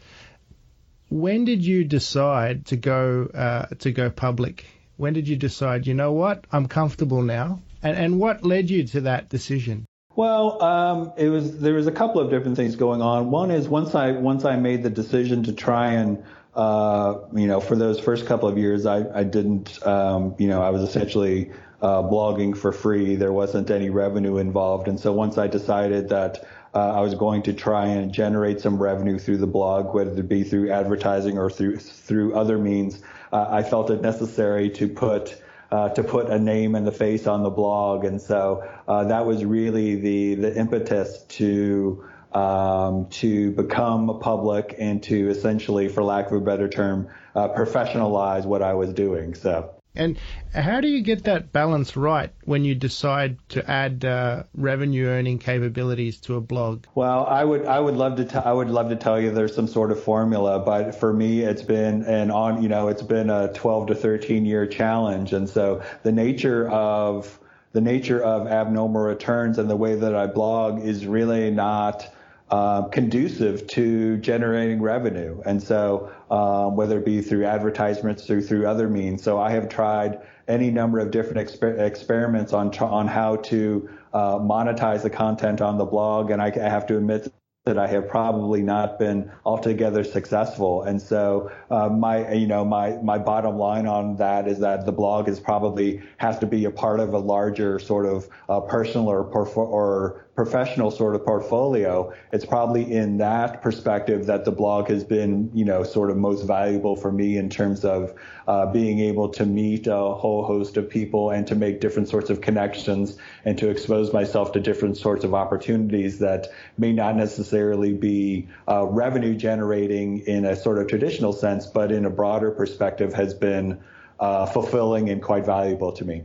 When 1.10 1.46
did 1.46 1.64
you 1.64 1.84
decide 1.84 2.66
to 2.68 2.76
go 2.76 3.30
uh, 3.34 3.66
to 3.80 3.92
go 3.92 4.10
public? 4.10 4.66
When 4.98 5.14
did 5.14 5.28
you 5.28 5.36
decide? 5.36 5.86
You 5.86 5.94
know 5.94 6.12
what? 6.12 6.46
I'm 6.52 6.68
comfortable 6.68 7.22
now. 7.22 7.60
And 7.84 7.96
and 7.98 8.20
what 8.20 8.44
led 8.44 8.70
you 8.70 8.88
to 8.88 9.02
that 9.02 9.30
decision? 9.30 9.86
Well, 10.16 10.62
um, 10.62 11.14
it 11.18 11.30
was 11.30 11.60
there 11.60 11.74
was 11.74 11.88
a 11.88 11.92
couple 11.92 12.22
of 12.22 12.30
different 12.30 12.56
things 12.56 12.76
going 12.76 13.02
on. 13.02 13.32
One 13.32 13.52
is 13.52 13.68
once 13.68 13.96
I 13.96 14.12
once 14.12 14.46
I 14.46 14.56
made 14.56 14.84
the 14.84 14.90
decision 14.90 15.44
to 15.44 15.54
try 15.54 15.94
and 15.94 16.24
uh, 16.56 17.18
you 17.34 17.48
know 17.48 17.60
for 17.60 17.76
those 17.76 18.00
first 18.00 18.28
couple 18.28 18.48
of 18.48 18.58
years 18.58 18.86
I 18.86 19.06
I 19.14 19.24
didn't 19.24 19.86
um, 19.86 20.36
you 20.38 20.48
know 20.48 20.62
I 20.62 20.70
was 20.70 20.84
essentially 20.84 21.52
uh, 21.84 22.02
blogging 22.02 22.58
for 22.58 22.72
free. 22.72 23.18
There 23.18 23.34
wasn't 23.34 23.70
any 23.70 23.90
revenue 23.90 24.38
involved. 24.38 24.88
And 24.88 24.98
so 24.98 25.12
once 25.12 25.38
I 25.38 25.48
decided 25.48 26.10
that 26.10 26.46
uh, 26.74 26.94
I 26.94 27.02
was 27.02 27.14
going 27.14 27.44
to 27.44 27.54
try 27.54 27.88
and 27.88 28.14
generate 28.14 28.62
some 28.62 28.82
revenue 28.82 29.20
through 29.20 29.38
the 29.38 29.48
blog, 29.48 29.94
whether 29.94 30.18
it 30.18 30.30
be 30.30 30.44
through 30.44 30.72
advertising 30.72 31.38
or 31.38 31.50
through 31.50 31.78
through 31.78 32.36
other 32.36 32.58
means, 32.58 33.02
uh, 33.34 33.48
I 33.50 33.64
felt 33.64 33.92
it 33.92 34.02
necessary 34.02 34.70
to 34.72 34.88
put 34.88 35.40
uh, 35.72 35.90
to 35.90 36.04
put 36.04 36.30
a 36.30 36.40
name 36.40 36.74
and 36.76 36.88
the 36.88 36.92
face 36.92 37.28
on 37.28 37.44
the 37.44 37.50
blog, 37.50 38.06
and 38.06 38.22
so 38.22 38.64
uh, 38.88 39.04
that 39.06 39.26
was 39.26 39.44
really 39.44 39.96
the 39.96 40.36
the 40.36 40.58
impetus 40.58 41.24
to 41.30 42.04
um, 42.32 43.08
to 43.10 43.52
become 43.52 44.20
public 44.20 44.76
and 44.80 45.04
to 45.04 45.30
essentially, 45.30 45.90
for 45.90 46.04
lack 46.04 46.28
of 46.28 46.34
a 46.34 46.42
better 46.42 46.70
term, 46.70 47.10
uh, 47.36 47.50
professionalize 47.50 48.46
what 48.46 48.62
I 48.64 48.74
was 48.74 48.94
doing. 48.94 49.36
So. 49.36 49.73
And 49.96 50.18
how 50.54 50.82
do 50.82 50.88
you 50.88 51.02
get 51.02 51.26
that 51.26 51.52
balance 51.52 51.96
right 51.96 52.32
when 52.46 52.66
you 52.66 52.74
decide 52.74 53.38
to 53.50 53.70
add 53.70 54.04
uh, 54.04 54.44
revenue 54.56 55.08
earning 55.08 55.38
capabilities 55.38 56.20
to 56.22 56.36
a 56.36 56.42
blog? 56.42 56.86
Well, 56.96 57.26
I 57.26 57.44
would 57.44 57.66
I 57.66 57.80
would 57.80 57.96
love 57.96 58.16
to 58.18 58.26
t- 58.26 58.36
I 58.36 58.52
would 58.52 58.70
love 58.70 58.90
to 58.90 58.96
tell 58.96 59.22
you 59.22 59.32
there's 59.32 59.56
some 59.56 59.68
sort 59.68 59.92
of 59.92 60.04
formula, 60.04 60.60
but 60.60 60.96
for 60.96 61.14
me 61.14 61.42
it's 61.42 61.62
been 61.62 62.04
an 62.04 62.32
on 62.32 62.64
you 62.64 62.70
know 62.70 62.88
it's 62.88 63.04
been 63.04 63.30
a 63.30 63.54
12 63.54 63.88
to 63.88 63.96
13 63.96 64.46
year 64.46 64.66
challenge, 64.66 65.34
and 65.34 65.48
so 65.48 65.84
the 66.02 66.12
nature 66.12 66.68
of 66.70 67.40
the 67.74 67.82
nature 67.82 68.24
of 68.24 68.48
abnormal 68.48 69.02
returns 69.02 69.58
and 69.58 69.70
the 69.70 69.76
way 69.76 69.96
that 69.96 70.16
I 70.16 70.28
blog 70.28 70.84
is 70.84 71.06
really 71.06 71.50
not 71.52 72.08
uh, 72.54 72.84
conducive 72.90 73.66
to 73.66 74.18
generating 74.18 74.80
revenue. 74.80 75.42
And 75.44 75.62
so, 75.72 76.12
um, 76.30 76.76
whether 76.76 77.00
it 77.00 77.06
be 77.06 77.20
through 77.22 77.46
advertisements 77.46 78.30
or 78.30 78.42
through 78.42 78.68
other 78.68 78.88
means. 78.88 79.24
So 79.24 79.40
I 79.40 79.50
have 79.58 79.70
tried 79.70 80.20
any 80.48 80.70
number 80.70 81.00
of 81.00 81.10
different 81.10 81.40
exper- 81.48 81.80
experiments 81.80 82.54
on 82.54 82.66
on 82.78 83.08
how 83.08 83.38
to 83.52 83.90
uh, 84.14 84.38
monetize 84.38 85.02
the 85.02 85.10
content 85.10 85.62
on 85.62 85.80
the 85.80 85.86
blog, 85.86 86.30
and 86.30 86.40
I, 86.40 86.50
I 86.68 86.70
have 86.70 86.86
to 86.88 86.98
admit 86.98 87.34
that 87.66 87.78
I 87.78 87.88
have 87.88 88.10
probably 88.10 88.62
not 88.62 89.00
been 89.00 89.32
altogether 89.46 90.04
successful. 90.04 90.84
And 90.84 91.02
so, 91.02 91.50
uh, 91.72 91.88
my, 91.88 92.34
you 92.34 92.46
know, 92.46 92.66
my, 92.66 92.98
my 93.02 93.18
bottom 93.18 93.58
line 93.58 93.88
on 93.88 94.18
that 94.18 94.50
is 94.50 94.60
that 94.60 94.86
the 94.86 94.92
blog 94.92 95.30
is 95.30 95.40
probably 95.40 96.02
has 96.18 96.38
to 96.40 96.46
be 96.46 96.66
a 96.66 96.72
part 96.72 97.00
of 97.00 97.14
a 97.14 97.20
larger 97.20 97.80
sort 97.80 98.06
of 98.06 98.28
uh, 98.50 98.60
personal 98.60 99.08
or, 99.08 99.24
or 99.56 100.26
professional 100.36 100.90
sort 100.90 101.16
of 101.16 101.24
portfolio. 101.24 102.12
It's 102.32 102.46
probably 102.46 102.92
in 102.92 103.18
that 103.18 103.62
perspective 103.62 104.26
that 104.26 104.46
the 104.46 104.52
blog 104.52 104.90
has 104.90 105.04
been, 105.04 105.52
you 105.54 105.64
know, 105.64 105.84
sort 105.84 106.10
of 106.10 106.18
most 106.18 106.44
valuable 106.44 106.96
for 106.96 107.12
me 107.12 107.38
in 107.38 107.50
terms 107.50 107.86
of 107.86 108.16
uh, 108.48 108.66
being 108.72 109.00
able 109.00 109.30
to 109.30 109.46
meet 109.46 109.86
a 109.86 109.96
whole 109.96 110.44
host 110.44 110.78
of 110.78 110.90
people 110.90 111.30
and 111.30 111.46
to 111.48 111.56
make 111.56 111.80
different 111.80 112.10
sorts 112.10 112.32
of 112.32 112.42
connections 112.42 113.18
and 113.46 113.60
to 113.60 113.70
expose 113.70 114.12
myself 114.12 114.52
to 114.54 114.60
different 114.60 114.98
sorts 114.98 115.24
of 115.24 115.36
opportunities 115.36 116.20
that 116.20 116.48
may 116.78 116.92
not 116.92 117.16
necessarily 117.16 117.94
be 117.94 118.48
uh, 118.68 118.86
revenue 118.88 119.36
generating 119.36 120.20
in 120.20 120.46
a 120.46 120.56
sort 120.56 120.80
of 120.80 120.88
traditional 120.88 121.32
sense, 121.32 121.68
but 121.68 121.92
in 121.92 122.06
a 122.06 122.10
broader 122.10 122.50
perspective 122.50 123.14
has 123.14 123.36
been 123.36 123.80
uh, 124.20 124.48
fulfilling 124.48 125.10
and 125.10 125.22
quite 125.22 125.46
valuable 125.46 125.92
to 125.92 126.06
me. 126.06 126.24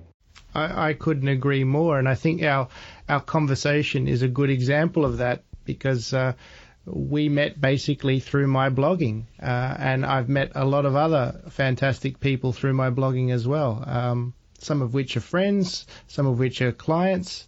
I, 0.55 0.91
I 0.91 0.93
couldn't 0.95 1.29
agree 1.29 1.65
more, 1.65 1.99
and 1.99 2.09
I 2.09 2.15
think 2.15 2.43
our 2.43 2.69
our 3.09 3.21
conversation 3.21 4.09
is 4.09 4.23
a 4.23 4.29
good 4.29 4.51
example 4.51 5.05
of 5.05 5.19
that 5.19 5.43
because 5.65 6.13
uh, 6.13 6.33
we 6.85 7.29
met 7.29 7.61
basically 7.61 8.21
through 8.21 8.47
my 8.47 8.71
blogging, 8.71 9.25
uh, 9.41 9.75
and 9.79 10.05
I've 10.05 10.29
met 10.29 10.53
a 10.55 10.65
lot 10.65 10.87
of 10.87 10.97
other 10.97 11.41
fantastic 11.51 12.21
people 12.21 12.53
through 12.53 12.75
my 12.75 12.91
blogging 12.91 13.31
as 13.31 13.47
well. 13.47 13.83
Um, 13.87 14.35
some 14.59 14.83
of 14.83 14.95
which 14.95 15.17
are 15.17 15.21
friends, 15.21 15.87
some 16.07 16.27
of 16.27 16.39
which 16.39 16.63
are 16.63 16.73
clients. 16.73 17.47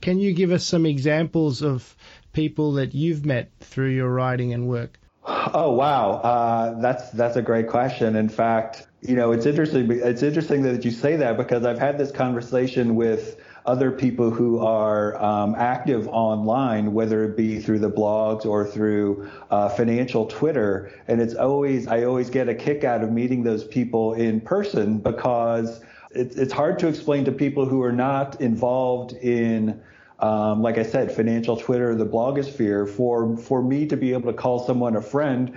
Can 0.00 0.18
you 0.18 0.32
give 0.32 0.52
us 0.52 0.64
some 0.64 0.86
examples 0.86 1.62
of 1.62 1.96
people 2.32 2.74
that 2.74 2.94
you've 2.94 3.24
met 3.24 3.50
through 3.60 3.90
your 3.90 4.10
writing 4.10 4.52
and 4.52 4.68
work? 4.68 4.98
Oh 5.26 5.72
wow, 5.72 6.12
uh, 6.12 6.80
that's 6.80 7.10
that's 7.10 7.36
a 7.36 7.42
great 7.42 7.68
question. 7.68 8.14
In 8.14 8.28
fact, 8.28 8.86
you 9.00 9.16
know, 9.16 9.32
it's 9.32 9.46
interesting. 9.46 9.90
It's 9.90 10.22
interesting 10.22 10.62
that 10.62 10.84
you 10.84 10.90
say 10.90 11.16
that 11.16 11.38
because 11.38 11.64
I've 11.64 11.78
had 11.78 11.96
this 11.96 12.10
conversation 12.10 12.94
with 12.94 13.40
other 13.66 13.90
people 13.90 14.30
who 14.30 14.58
are 14.58 15.20
um, 15.22 15.54
active 15.56 16.06
online, 16.08 16.92
whether 16.92 17.24
it 17.24 17.36
be 17.36 17.58
through 17.58 17.78
the 17.78 17.90
blogs 17.90 18.44
or 18.44 18.66
through 18.66 19.30
uh, 19.50 19.68
financial 19.70 20.26
Twitter. 20.26 20.92
And 21.08 21.20
it's 21.20 21.34
always, 21.34 21.86
I 21.86 22.04
always 22.04 22.28
get 22.28 22.48
a 22.48 22.54
kick 22.54 22.84
out 22.84 23.02
of 23.02 23.10
meeting 23.10 23.42
those 23.42 23.64
people 23.64 24.14
in 24.14 24.40
person 24.40 24.98
because 24.98 25.80
it's, 26.10 26.36
it's 26.36 26.52
hard 26.52 26.78
to 26.80 26.88
explain 26.88 27.24
to 27.24 27.32
people 27.32 27.64
who 27.64 27.82
are 27.82 27.92
not 27.92 28.40
involved 28.40 29.14
in 29.14 29.80
um, 30.20 30.62
like 30.62 30.78
I 30.78 30.84
said, 30.84 31.10
financial 31.10 31.56
Twitter, 31.56 31.94
the 31.94 32.06
blogosphere, 32.06 32.88
for 32.88 33.36
for 33.36 33.62
me 33.62 33.84
to 33.86 33.96
be 33.96 34.12
able 34.12 34.32
to 34.32 34.38
call 34.38 34.64
someone 34.64 34.96
a 34.96 35.02
friend 35.02 35.54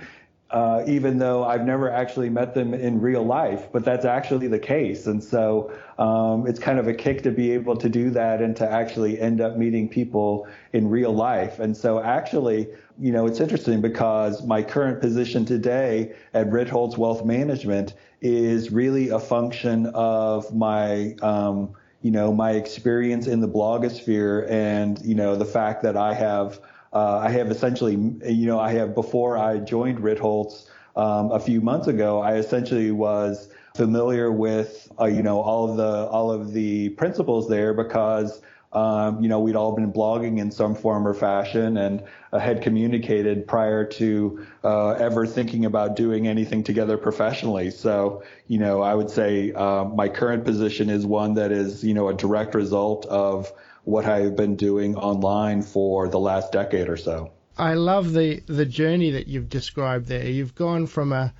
uh, 0.50 0.82
even 0.86 1.18
though 1.18 1.44
I've 1.44 1.64
never 1.64 1.90
actually 1.90 2.30
met 2.30 2.54
them 2.54 2.72
in 2.72 3.00
real 3.00 3.22
life, 3.22 3.68
but 3.70 3.84
that's 3.84 4.06
actually 4.06 4.48
the 4.48 4.58
case. 4.58 5.06
And 5.06 5.22
so 5.22 5.70
um, 5.98 6.46
it's 6.46 6.58
kind 6.58 6.78
of 6.78 6.88
a 6.88 6.94
kick 6.94 7.22
to 7.24 7.30
be 7.30 7.50
able 7.52 7.76
to 7.76 7.88
do 7.88 8.10
that 8.10 8.40
and 8.40 8.56
to 8.56 8.70
actually 8.70 9.20
end 9.20 9.42
up 9.42 9.58
meeting 9.58 9.90
people 9.90 10.48
in 10.72 10.88
real 10.88 11.12
life. 11.12 11.58
And 11.58 11.76
so 11.76 12.02
actually, 12.02 12.68
you 12.98 13.12
know, 13.12 13.26
it's 13.26 13.40
interesting 13.40 13.82
because 13.82 14.46
my 14.46 14.62
current 14.62 15.02
position 15.02 15.44
today 15.44 16.14
at 16.32 16.48
Ritholtz 16.48 16.96
Wealth 16.96 17.26
Management 17.26 17.92
is 18.22 18.72
really 18.72 19.10
a 19.10 19.18
function 19.18 19.86
of 19.94 20.54
my, 20.54 21.14
um, 21.20 21.74
you 22.00 22.10
know, 22.10 22.32
my 22.32 22.52
experience 22.52 23.26
in 23.26 23.40
the 23.40 23.48
blogosphere 23.48 24.48
and, 24.50 24.98
you 25.04 25.14
know, 25.14 25.36
the 25.36 25.44
fact 25.44 25.82
that 25.82 25.96
I 25.96 26.14
have 26.14 26.58
uh, 26.92 27.18
I 27.18 27.30
have 27.30 27.50
essentially, 27.50 27.92
you 27.94 28.46
know, 28.46 28.58
I 28.58 28.72
have 28.72 28.94
before 28.94 29.36
I 29.36 29.58
joined 29.58 29.98
Ritholtz 29.98 30.66
um, 30.98 31.30
a 31.30 31.38
few 31.38 31.60
months 31.60 31.86
ago, 31.86 32.20
I 32.20 32.34
essentially 32.34 32.90
was 32.90 33.48
familiar 33.76 34.32
with, 34.32 34.90
uh, 35.00 35.04
you 35.04 35.22
know, 35.22 35.40
all 35.40 35.70
of 35.70 35.76
the 35.76 36.06
all 36.08 36.32
of 36.32 36.52
the 36.52 36.90
principals 36.90 37.48
there 37.48 37.72
because. 37.72 38.42
Um, 38.70 39.22
you 39.22 39.30
know, 39.30 39.40
we'd 39.40 39.56
all 39.56 39.74
been 39.74 39.90
blogging 39.90 40.38
in 40.38 40.50
some 40.50 40.74
form 40.74 41.08
or 41.08 41.14
fashion 41.14 41.78
and 41.78 42.04
uh, 42.34 42.38
had 42.38 42.60
communicated 42.60 43.46
prior 43.48 43.82
to 43.82 44.46
uh, 44.62 44.90
ever 44.90 45.26
thinking 45.26 45.64
about 45.64 45.96
doing 45.96 46.28
anything 46.28 46.62
together 46.62 46.98
professionally. 46.98 47.70
So, 47.70 48.22
you 48.46 48.58
know, 48.58 48.82
I 48.82 48.94
would 48.94 49.08
say 49.08 49.54
uh, 49.54 49.84
my 49.84 50.10
current 50.10 50.44
position 50.44 50.90
is 50.90 51.06
one 51.06 51.32
that 51.36 51.50
is, 51.50 51.82
you 51.82 51.94
know, 51.94 52.08
a 52.08 52.14
direct 52.14 52.54
result 52.54 53.06
of 53.06 53.50
what 53.88 54.04
I've 54.04 54.36
been 54.36 54.56
doing 54.56 54.96
online 54.96 55.62
for 55.62 56.08
the 56.08 56.18
last 56.18 56.52
decade 56.52 56.88
or 56.88 56.98
so. 56.98 57.32
I 57.56 57.74
love 57.74 58.12
the, 58.12 58.42
the 58.46 58.66
journey 58.66 59.12
that 59.12 59.28
you've 59.28 59.48
described 59.48 60.06
there. 60.06 60.26
You've 60.26 60.54
gone 60.54 60.86
from 60.86 61.12
a 61.12 61.32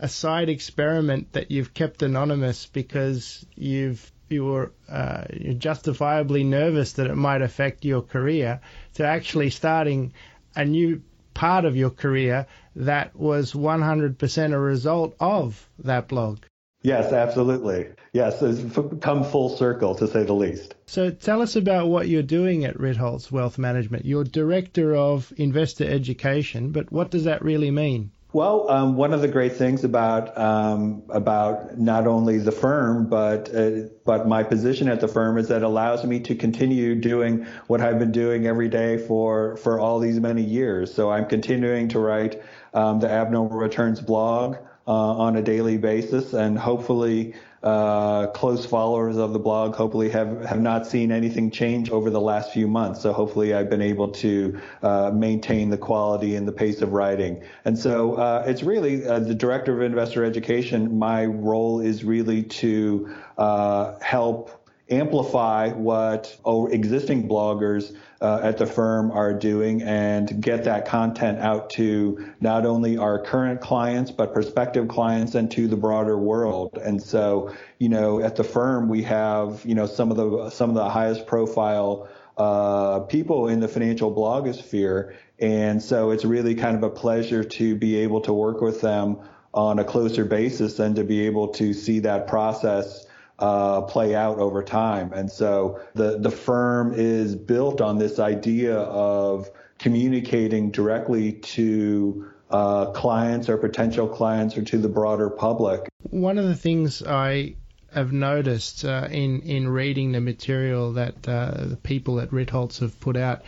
a 0.00 0.08
side 0.08 0.48
experiment 0.48 1.32
that 1.32 1.52
you've 1.52 1.72
kept 1.72 2.02
anonymous 2.02 2.66
because 2.66 3.46
you've 3.54 4.10
you 4.28 4.44
were 4.44 4.72
uh, 4.88 5.24
justifiably 5.56 6.42
nervous 6.42 6.94
that 6.94 7.06
it 7.06 7.14
might 7.14 7.42
affect 7.42 7.84
your 7.84 8.02
career 8.02 8.60
to 8.94 9.06
actually 9.06 9.50
starting 9.50 10.12
a 10.56 10.64
new 10.64 11.00
part 11.32 11.64
of 11.64 11.76
your 11.76 11.90
career 11.90 12.46
that 12.74 13.14
was 13.14 13.52
100% 13.52 14.52
a 14.52 14.58
result 14.58 15.14
of 15.20 15.68
that 15.78 16.08
blog. 16.08 16.38
Yes, 16.84 17.14
absolutely. 17.14 17.88
Yes, 18.12 18.42
it's 18.42 18.78
come 19.00 19.24
full 19.24 19.56
circle 19.56 19.94
to 19.94 20.06
say 20.06 20.22
the 20.24 20.34
least. 20.34 20.74
So 20.84 21.10
tell 21.10 21.40
us 21.40 21.56
about 21.56 21.88
what 21.88 22.08
you're 22.08 22.22
doing 22.22 22.66
at 22.66 22.76
Ritholtz 22.76 23.32
Wealth 23.32 23.56
Management. 23.56 24.04
You're 24.04 24.22
Director 24.22 24.94
of 24.94 25.32
Investor 25.38 25.88
Education, 25.88 26.72
but 26.72 26.92
what 26.92 27.10
does 27.10 27.24
that 27.24 27.40
really 27.42 27.70
mean? 27.70 28.10
Well, 28.34 28.68
um, 28.68 28.96
one 28.96 29.14
of 29.14 29.22
the 29.22 29.28
great 29.28 29.56
things 29.56 29.84
about 29.84 30.36
um, 30.36 31.04
about 31.08 31.78
not 31.78 32.06
only 32.06 32.38
the 32.38 32.52
firm 32.52 33.08
but 33.08 33.54
uh, 33.54 33.88
but 34.04 34.28
my 34.28 34.42
position 34.42 34.88
at 34.88 35.00
the 35.00 35.08
firm 35.08 35.38
is 35.38 35.48
that 35.48 35.58
it 35.58 35.62
allows 35.62 36.04
me 36.04 36.20
to 36.20 36.34
continue 36.34 36.96
doing 36.96 37.46
what 37.66 37.80
I've 37.80 37.98
been 37.98 38.12
doing 38.12 38.46
every 38.46 38.68
day 38.68 38.98
for 38.98 39.56
for 39.56 39.80
all 39.80 40.00
these 40.00 40.20
many 40.20 40.42
years. 40.42 40.92
So 40.92 41.10
I'm 41.10 41.26
continuing 41.26 41.88
to 41.90 41.98
write 42.00 42.42
um, 42.74 43.00
the 43.00 43.08
Abnormal 43.08 43.56
Returns 43.56 44.00
blog 44.00 44.56
on 44.92 45.36
a 45.36 45.42
daily 45.42 45.76
basis, 45.78 46.32
and 46.32 46.58
hopefully. 46.58 47.34
Uh, 47.62 48.26
close 48.26 48.66
followers 48.66 49.16
of 49.16 49.32
the 49.32 49.38
blog 49.38 49.74
hopefully 49.74 50.10
have, 50.10 50.44
have 50.44 50.60
not 50.60 50.86
seen 50.86 51.10
anything 51.10 51.50
change 51.50 51.88
over 51.88 52.10
the 52.10 52.20
last 52.20 52.52
few 52.52 52.68
months. 52.68 53.00
So 53.00 53.10
hopefully 53.10 53.54
I've 53.54 53.70
been 53.70 53.80
able 53.80 54.08
to 54.08 54.60
uh, 54.82 55.10
maintain 55.14 55.70
the 55.70 55.78
quality 55.78 56.36
and 56.36 56.46
the 56.46 56.52
pace 56.52 56.82
of 56.82 56.92
writing. 56.92 57.42
And 57.64 57.78
so 57.78 58.16
uh, 58.16 58.44
it's 58.46 58.62
really 58.62 59.06
uh, 59.06 59.20
the 59.20 59.34
director 59.34 59.74
of 59.74 59.80
investor 59.80 60.26
education. 60.26 60.98
My 60.98 61.24
role 61.24 61.80
is 61.80 62.04
really 62.04 62.42
to 62.42 63.08
uh, 63.38 63.98
help 64.02 64.63
amplify 64.90 65.70
what 65.70 66.36
existing 66.70 67.26
bloggers 67.28 67.96
uh, 68.20 68.40
at 68.42 68.58
the 68.58 68.66
firm 68.66 69.10
are 69.10 69.32
doing 69.32 69.82
and 69.82 70.42
get 70.42 70.64
that 70.64 70.86
content 70.86 71.38
out 71.38 71.70
to 71.70 72.32
not 72.40 72.66
only 72.66 72.98
our 72.98 73.18
current 73.18 73.60
clients 73.60 74.10
but 74.10 74.32
prospective 74.34 74.88
clients 74.88 75.34
and 75.34 75.50
to 75.50 75.68
the 75.68 75.76
broader 75.76 76.18
world. 76.18 76.78
And 76.82 77.02
so, 77.02 77.54
you 77.78 77.88
know, 77.88 78.20
at 78.20 78.36
the 78.36 78.44
firm 78.44 78.88
we 78.88 79.02
have 79.04 79.64
you 79.64 79.74
know 79.74 79.86
some 79.86 80.10
of 80.10 80.16
the 80.16 80.50
some 80.50 80.68
of 80.68 80.76
the 80.76 80.88
highest 80.88 81.26
profile 81.26 82.08
uh, 82.36 83.00
people 83.00 83.48
in 83.48 83.60
the 83.60 83.68
financial 83.68 84.12
blogosphere, 84.12 85.14
and 85.38 85.80
so 85.80 86.10
it's 86.10 86.24
really 86.24 86.56
kind 86.56 86.76
of 86.76 86.82
a 86.82 86.90
pleasure 86.90 87.44
to 87.44 87.76
be 87.76 87.96
able 87.96 88.20
to 88.22 88.32
work 88.32 88.60
with 88.60 88.80
them 88.80 89.18
on 89.52 89.78
a 89.78 89.84
closer 89.84 90.24
basis 90.24 90.80
and 90.80 90.96
to 90.96 91.04
be 91.04 91.26
able 91.26 91.48
to 91.48 91.72
see 91.72 92.00
that 92.00 92.26
process 92.26 93.03
uh, 93.44 93.82
play 93.82 94.14
out 94.14 94.38
over 94.38 94.62
time. 94.62 95.12
And 95.12 95.30
so 95.30 95.78
the, 95.92 96.18
the 96.18 96.30
firm 96.30 96.94
is 96.96 97.36
built 97.36 97.82
on 97.82 97.98
this 97.98 98.18
idea 98.18 98.78
of 98.78 99.50
communicating 99.78 100.70
directly 100.70 101.32
to 101.32 102.30
uh, 102.50 102.86
clients 102.92 103.50
or 103.50 103.58
potential 103.58 104.08
clients 104.08 104.56
or 104.56 104.62
to 104.62 104.78
the 104.78 104.88
broader 104.88 105.28
public. 105.28 105.88
One 106.08 106.38
of 106.38 106.46
the 106.46 106.54
things 106.54 107.02
I 107.02 107.56
have 107.92 108.12
noticed 108.12 108.84
uh, 108.86 109.08
in 109.10 109.40
in 109.42 109.68
reading 109.68 110.12
the 110.12 110.20
material 110.20 110.94
that 110.94 111.28
uh, 111.28 111.66
the 111.66 111.76
people 111.76 112.20
at 112.20 112.30
Ritholtz 112.30 112.80
have 112.80 112.98
put 112.98 113.16
out 113.16 113.42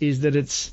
is 0.00 0.20
that 0.20 0.36
it's 0.36 0.72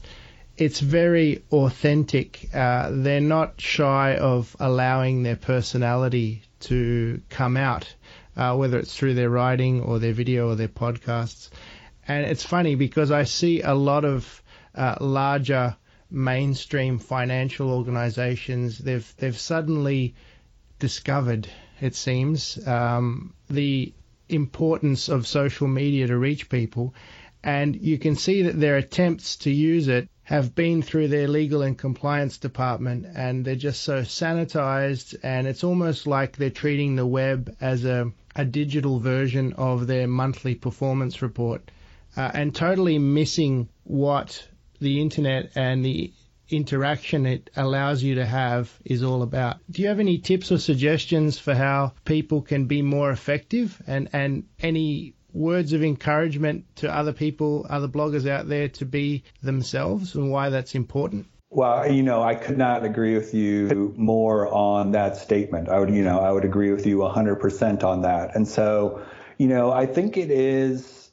it's 0.55 0.79
very 0.79 1.43
authentic. 1.51 2.49
Uh, 2.53 2.89
they're 2.93 3.19
not 3.19 3.59
shy 3.59 4.15
of 4.15 4.55
allowing 4.61 5.23
their 5.23 5.35
personality 5.35 6.43
to 6.61 7.21
come 7.29 7.57
out 7.57 7.93
uh, 8.35 8.55
whether 8.55 8.79
it's 8.79 8.95
through 8.95 9.13
their 9.13 9.29
writing 9.29 9.81
or 9.81 9.99
their 9.99 10.13
video 10.13 10.49
or 10.49 10.55
their 10.55 10.67
podcasts. 10.67 11.49
And 12.07 12.25
it's 12.25 12.43
funny 12.43 12.75
because 12.75 13.11
I 13.11 13.23
see 13.23 13.61
a 13.61 13.73
lot 13.73 14.05
of 14.05 14.41
uh, 14.75 14.95
larger 14.99 15.75
mainstream 16.09 16.99
financial 16.99 17.71
organizations. 17.71 18.77
They've 18.77 19.13
they've 19.17 19.37
suddenly 19.37 20.15
discovered, 20.79 21.47
it 21.79 21.95
seems, 21.95 22.67
um, 22.67 23.33
the 23.49 23.93
importance 24.27 25.09
of 25.09 25.27
social 25.27 25.67
media 25.67 26.07
to 26.07 26.17
reach 26.17 26.49
people, 26.49 26.93
and 27.43 27.75
you 27.75 27.97
can 27.97 28.15
see 28.15 28.43
that 28.43 28.59
their 28.59 28.77
attempts 28.77 29.37
to 29.37 29.51
use 29.51 29.87
it 29.87 30.09
have 30.23 30.55
been 30.55 30.81
through 30.81 31.07
their 31.07 31.27
legal 31.27 31.61
and 31.61 31.77
compliance 31.77 32.37
department 32.37 33.05
and 33.15 33.43
they're 33.43 33.55
just 33.55 33.81
so 33.81 34.01
sanitized 34.01 35.15
and 35.23 35.47
it's 35.47 35.63
almost 35.63 36.07
like 36.07 36.37
they're 36.37 36.49
treating 36.49 36.95
the 36.95 37.05
web 37.05 37.53
as 37.59 37.83
a, 37.83 38.11
a 38.35 38.45
digital 38.45 38.99
version 38.99 39.53
of 39.53 39.87
their 39.87 40.07
monthly 40.07 40.55
performance 40.55 41.21
report 41.21 41.71
uh, 42.17 42.31
and 42.33 42.53
totally 42.53 42.99
missing 42.99 43.69
what 43.83 44.47
the 44.79 45.01
internet 45.01 45.51
and 45.55 45.85
the 45.85 46.11
interaction 46.49 47.25
it 47.25 47.49
allows 47.55 48.03
you 48.03 48.15
to 48.15 48.25
have 48.25 48.71
is 48.83 49.03
all 49.03 49.21
about. 49.21 49.57
Do 49.69 49.81
you 49.81 49.87
have 49.87 49.99
any 49.99 50.17
tips 50.17 50.51
or 50.51 50.57
suggestions 50.57 51.39
for 51.39 51.55
how 51.55 51.93
people 52.03 52.41
can 52.41 52.65
be 52.65 52.81
more 52.81 53.11
effective 53.11 53.81
and, 53.87 54.09
and 54.11 54.43
any 54.59 55.13
words 55.33 55.71
of 55.71 55.83
encouragement 55.83 56.65
to 56.77 56.93
other 56.93 57.13
people, 57.13 57.65
other 57.69 57.87
bloggers 57.87 58.27
out 58.29 58.49
there 58.49 58.67
to 58.67 58.85
be 58.85 59.23
themselves 59.41 60.15
and 60.15 60.29
why 60.29 60.49
that's 60.49 60.75
important? 60.75 61.27
Well, 61.53 61.91
you 61.91 62.01
know, 62.01 62.23
I 62.23 62.35
could 62.35 62.57
not 62.57 62.85
agree 62.85 63.13
with 63.13 63.33
you 63.33 63.93
more 63.97 64.47
on 64.47 64.91
that 64.91 65.17
statement. 65.17 65.67
I 65.67 65.79
would, 65.79 65.89
you 65.89 66.01
know, 66.01 66.17
I 66.17 66.31
would 66.31 66.45
agree 66.45 66.71
with 66.71 66.85
you 66.85 66.99
100% 66.99 67.83
on 67.83 68.03
that. 68.03 68.37
And 68.37 68.47
so, 68.47 69.03
you 69.37 69.49
know, 69.49 69.69
I 69.69 69.85
think 69.85 70.15
it 70.15 70.31
is, 70.31 71.09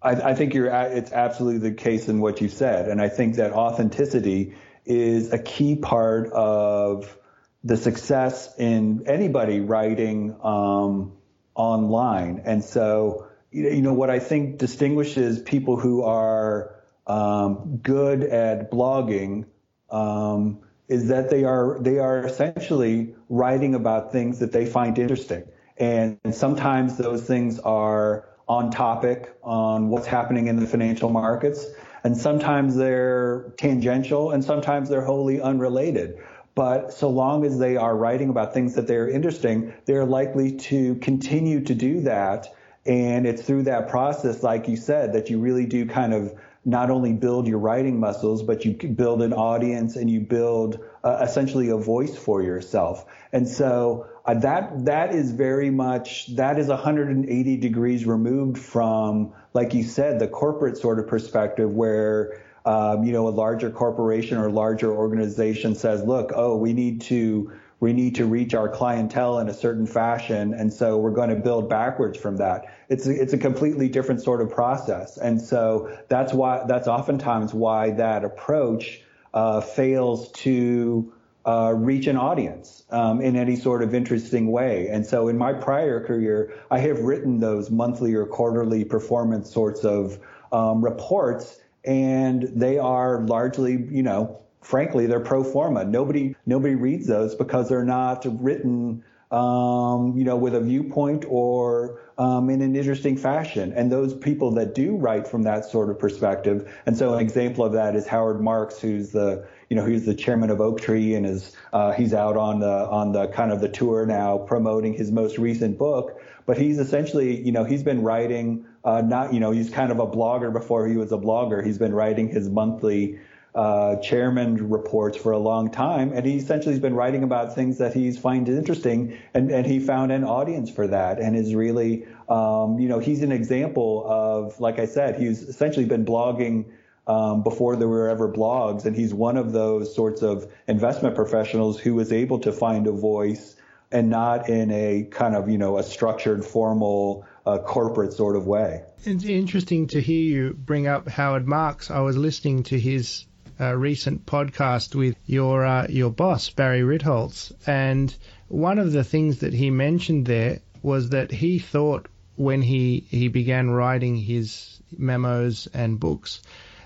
I, 0.00 0.12
I 0.12 0.34
think 0.34 0.54
you're, 0.54 0.68
it's 0.68 1.12
absolutely 1.12 1.68
the 1.68 1.76
case 1.76 2.08
in 2.08 2.20
what 2.20 2.40
you 2.40 2.48
said. 2.48 2.88
And 2.88 3.02
I 3.02 3.10
think 3.10 3.36
that 3.36 3.52
authenticity 3.52 4.54
is 4.86 5.30
a 5.30 5.38
key 5.38 5.76
part 5.76 6.32
of 6.32 7.14
the 7.62 7.76
success 7.76 8.48
in 8.58 9.04
anybody 9.06 9.60
writing 9.60 10.34
um, 10.42 11.12
online. 11.54 12.44
And 12.46 12.64
so, 12.64 13.26
you 13.50 13.82
know 13.82 13.92
what 13.92 14.08
I 14.08 14.20
think 14.20 14.56
distinguishes 14.56 15.38
people 15.38 15.76
who 15.76 16.02
are 16.04 16.82
um, 17.06 17.80
good 17.82 18.22
at 18.24 18.70
blogging 18.70 19.44
um, 19.92 20.58
is 20.88 21.08
that 21.08 21.30
they 21.30 21.44
are 21.44 21.78
they 21.80 21.98
are 21.98 22.26
essentially 22.26 23.14
writing 23.28 23.74
about 23.74 24.10
things 24.10 24.40
that 24.40 24.50
they 24.50 24.66
find 24.66 24.98
interesting, 24.98 25.44
and, 25.76 26.18
and 26.24 26.34
sometimes 26.34 26.96
those 26.96 27.22
things 27.22 27.60
are 27.60 28.28
on 28.48 28.70
topic 28.70 29.34
on 29.42 29.88
what's 29.88 30.06
happening 30.06 30.48
in 30.48 30.56
the 30.56 30.66
financial 30.66 31.10
markets, 31.10 31.64
and 32.02 32.16
sometimes 32.16 32.74
they're 32.74 33.52
tangential, 33.56 34.32
and 34.32 34.44
sometimes 34.44 34.88
they're 34.88 35.04
wholly 35.04 35.40
unrelated. 35.40 36.18
But 36.54 36.92
so 36.92 37.08
long 37.08 37.46
as 37.46 37.58
they 37.58 37.76
are 37.76 37.96
writing 37.96 38.28
about 38.28 38.52
things 38.52 38.74
that 38.74 38.86
they're 38.86 39.08
interesting, 39.08 39.72
they're 39.86 40.04
likely 40.04 40.56
to 40.56 40.96
continue 40.96 41.62
to 41.64 41.74
do 41.74 42.02
that. 42.02 42.48
And 42.84 43.26
it's 43.26 43.42
through 43.42 43.62
that 43.64 43.88
process, 43.88 44.42
like 44.42 44.68
you 44.68 44.76
said, 44.76 45.14
that 45.14 45.30
you 45.30 45.38
really 45.38 45.66
do 45.66 45.86
kind 45.86 46.12
of 46.12 46.34
not 46.64 46.90
only 46.90 47.12
build 47.12 47.48
your 47.48 47.58
writing 47.58 47.98
muscles, 47.98 48.42
but 48.42 48.64
you 48.64 48.72
build 48.72 49.22
an 49.22 49.32
audience 49.32 49.96
and 49.96 50.08
you 50.08 50.20
build 50.20 50.78
uh, 51.02 51.18
essentially 51.22 51.70
a 51.70 51.76
voice 51.76 52.16
for 52.16 52.42
yourself. 52.42 53.04
And 53.32 53.48
so 53.48 54.06
uh, 54.24 54.34
that 54.34 54.84
that 54.84 55.12
is 55.12 55.32
very 55.32 55.70
much 55.70 56.36
that 56.36 56.58
is 56.58 56.68
180 56.68 57.56
degrees 57.56 58.06
removed 58.06 58.58
from, 58.58 59.32
like 59.54 59.74
you 59.74 59.82
said, 59.82 60.20
the 60.20 60.28
corporate 60.28 60.76
sort 60.76 61.00
of 61.00 61.08
perspective 61.08 61.70
where 61.72 62.40
um, 62.64 63.02
you 63.02 63.12
know 63.12 63.26
a 63.26 63.30
larger 63.30 63.70
corporation 63.70 64.38
or 64.38 64.48
larger 64.48 64.92
organization 64.92 65.74
says, 65.74 66.04
look, 66.04 66.30
oh, 66.34 66.56
we 66.56 66.72
need 66.72 67.00
to 67.02 67.52
we 67.82 67.92
need 67.92 68.14
to 68.14 68.26
reach 68.26 68.54
our 68.54 68.68
clientele 68.68 69.40
in 69.40 69.48
a 69.48 69.52
certain 69.52 69.86
fashion, 69.86 70.54
and 70.54 70.72
so 70.72 70.98
we're 70.98 71.10
going 71.10 71.30
to 71.30 71.34
build 71.34 71.68
backwards 71.68 72.16
from 72.16 72.36
that. 72.36 72.64
It's 72.88 73.08
a, 73.08 73.10
it's 73.10 73.32
a 73.32 73.38
completely 73.38 73.88
different 73.88 74.22
sort 74.22 74.40
of 74.40 74.50
process, 74.50 75.18
and 75.18 75.42
so 75.42 75.90
that's 76.08 76.32
why 76.32 76.62
that's 76.68 76.86
oftentimes 76.86 77.52
why 77.52 77.90
that 77.90 78.24
approach 78.24 79.02
uh, 79.34 79.62
fails 79.62 80.30
to 80.30 81.12
uh, 81.44 81.74
reach 81.76 82.06
an 82.06 82.16
audience 82.16 82.84
um, 82.90 83.20
in 83.20 83.34
any 83.34 83.56
sort 83.56 83.82
of 83.82 83.96
interesting 83.96 84.52
way. 84.52 84.86
And 84.86 85.04
so, 85.04 85.26
in 85.26 85.36
my 85.36 85.52
prior 85.52 86.06
career, 86.06 86.54
I 86.70 86.78
have 86.78 87.00
written 87.00 87.40
those 87.40 87.68
monthly 87.68 88.14
or 88.14 88.26
quarterly 88.26 88.84
performance 88.84 89.52
sorts 89.52 89.84
of 89.84 90.20
um, 90.52 90.84
reports, 90.84 91.58
and 91.84 92.44
they 92.44 92.78
are 92.78 93.22
largely, 93.22 93.72
you 93.72 94.04
know, 94.04 94.41
frankly, 94.62 95.06
they're 95.06 95.20
pro 95.20 95.44
forma. 95.44 95.84
Nobody 95.84 96.34
nobody 96.46 96.74
reads 96.74 97.06
those 97.06 97.34
because 97.34 97.68
they're 97.68 97.84
not 97.84 98.24
written, 98.40 99.04
um, 99.30 100.16
you 100.16 100.24
know, 100.24 100.36
with 100.36 100.54
a 100.54 100.60
viewpoint 100.60 101.24
or 101.28 102.00
um, 102.16 102.48
in 102.48 102.62
an 102.62 102.76
interesting 102.76 103.16
fashion. 103.16 103.72
And 103.74 103.90
those 103.90 104.14
people 104.14 104.52
that 104.52 104.74
do 104.74 104.96
write 104.96 105.26
from 105.26 105.42
that 105.42 105.64
sort 105.64 105.90
of 105.90 105.98
perspective, 105.98 106.72
and 106.86 106.96
so 106.96 107.14
an 107.14 107.20
example 107.20 107.64
of 107.64 107.72
that 107.72 107.96
is 107.96 108.06
Howard 108.06 108.40
Marks, 108.40 108.80
who's 108.80 109.10
the 109.10 109.46
you 109.68 109.76
know 109.76 109.84
he's 109.84 110.06
the 110.06 110.14
chairman 110.14 110.50
of 110.50 110.60
Oaktree 110.60 111.14
and 111.14 111.26
is 111.26 111.56
uh, 111.72 111.92
he's 111.92 112.14
out 112.14 112.36
on 112.36 112.60
the 112.60 112.88
on 112.88 113.12
the 113.12 113.26
kind 113.28 113.52
of 113.52 113.60
the 113.60 113.68
tour 113.68 114.06
now 114.06 114.38
promoting 114.38 114.94
his 114.94 115.10
most 115.10 115.38
recent 115.38 115.76
book. 115.78 116.20
But 116.44 116.58
he's 116.58 116.78
essentially, 116.78 117.40
you 117.40 117.52
know, 117.52 117.64
he's 117.64 117.84
been 117.84 118.02
writing, 118.02 118.66
uh, 118.84 119.00
not, 119.00 119.32
you 119.32 119.38
know, 119.38 119.52
he's 119.52 119.70
kind 119.70 119.92
of 119.92 120.00
a 120.00 120.06
blogger 120.06 120.52
before 120.52 120.88
he 120.88 120.96
was 120.96 121.12
a 121.12 121.16
blogger. 121.16 121.64
He's 121.64 121.78
been 121.78 121.94
writing 121.94 122.28
his 122.28 122.48
monthly 122.48 123.20
uh, 123.54 123.96
chairman 123.96 124.70
reports 124.70 125.16
for 125.18 125.32
a 125.32 125.38
long 125.38 125.70
time, 125.70 126.12
and 126.12 126.24
he 126.24 126.36
essentially 126.36 126.72
has 126.72 126.80
been 126.80 126.94
writing 126.94 127.22
about 127.22 127.54
things 127.54 127.78
that 127.78 127.92
he's 127.92 128.18
finds 128.18 128.48
interesting, 128.48 129.18
and, 129.34 129.50
and 129.50 129.66
he 129.66 129.78
found 129.78 130.10
an 130.10 130.24
audience 130.24 130.70
for 130.70 130.86
that, 130.86 131.18
and 131.18 131.36
is 131.36 131.54
really, 131.54 132.06
um, 132.28 132.78
you 132.78 132.88
know, 132.88 132.98
he's 132.98 133.22
an 133.22 133.32
example 133.32 134.04
of, 134.06 134.58
like 134.58 134.78
I 134.78 134.86
said, 134.86 135.20
he's 135.20 135.42
essentially 135.42 135.84
been 135.84 136.06
blogging 136.06 136.64
um, 137.06 137.42
before 137.42 137.76
there 137.76 137.88
were 137.88 138.08
ever 138.08 138.32
blogs, 138.32 138.86
and 138.86 138.96
he's 138.96 139.12
one 139.12 139.36
of 139.36 139.52
those 139.52 139.94
sorts 139.94 140.22
of 140.22 140.50
investment 140.66 141.14
professionals 141.14 141.78
who 141.78 141.94
was 141.94 142.10
able 142.10 142.38
to 142.40 142.52
find 142.52 142.86
a 142.86 142.92
voice 142.92 143.56
and 143.90 144.08
not 144.08 144.48
in 144.48 144.70
a 144.70 145.06
kind 145.10 145.36
of, 145.36 145.50
you 145.50 145.58
know, 145.58 145.76
a 145.76 145.82
structured, 145.82 146.42
formal, 146.42 147.26
uh, 147.44 147.58
corporate 147.58 148.14
sort 148.14 148.36
of 148.36 148.46
way. 148.46 148.82
It's 149.04 149.24
interesting 149.24 149.88
to 149.88 150.00
hear 150.00 150.22
you 150.22 150.54
bring 150.54 150.86
up 150.86 151.08
Howard 151.08 151.46
Marks. 151.46 151.90
I 151.90 152.00
was 152.00 152.16
listening 152.16 152.62
to 152.64 152.78
his 152.78 153.26
recent 153.70 154.26
podcast 154.26 154.94
with 154.94 155.16
your 155.26 155.64
uh, 155.64 155.86
your 155.88 156.10
boss 156.10 156.50
Barry 156.50 156.80
Ritholtz, 156.80 157.52
and 157.66 158.14
one 158.48 158.78
of 158.78 158.92
the 158.92 159.04
things 159.04 159.38
that 159.38 159.54
he 159.54 159.70
mentioned 159.70 160.26
there 160.26 160.60
was 160.82 161.10
that 161.10 161.30
he 161.30 161.58
thought 161.58 162.08
when 162.36 162.62
he 162.62 163.06
he 163.08 163.28
began 163.28 163.70
writing 163.70 164.16
his 164.16 164.80
memos 164.98 165.68
and 165.72 166.00
books 166.00 166.42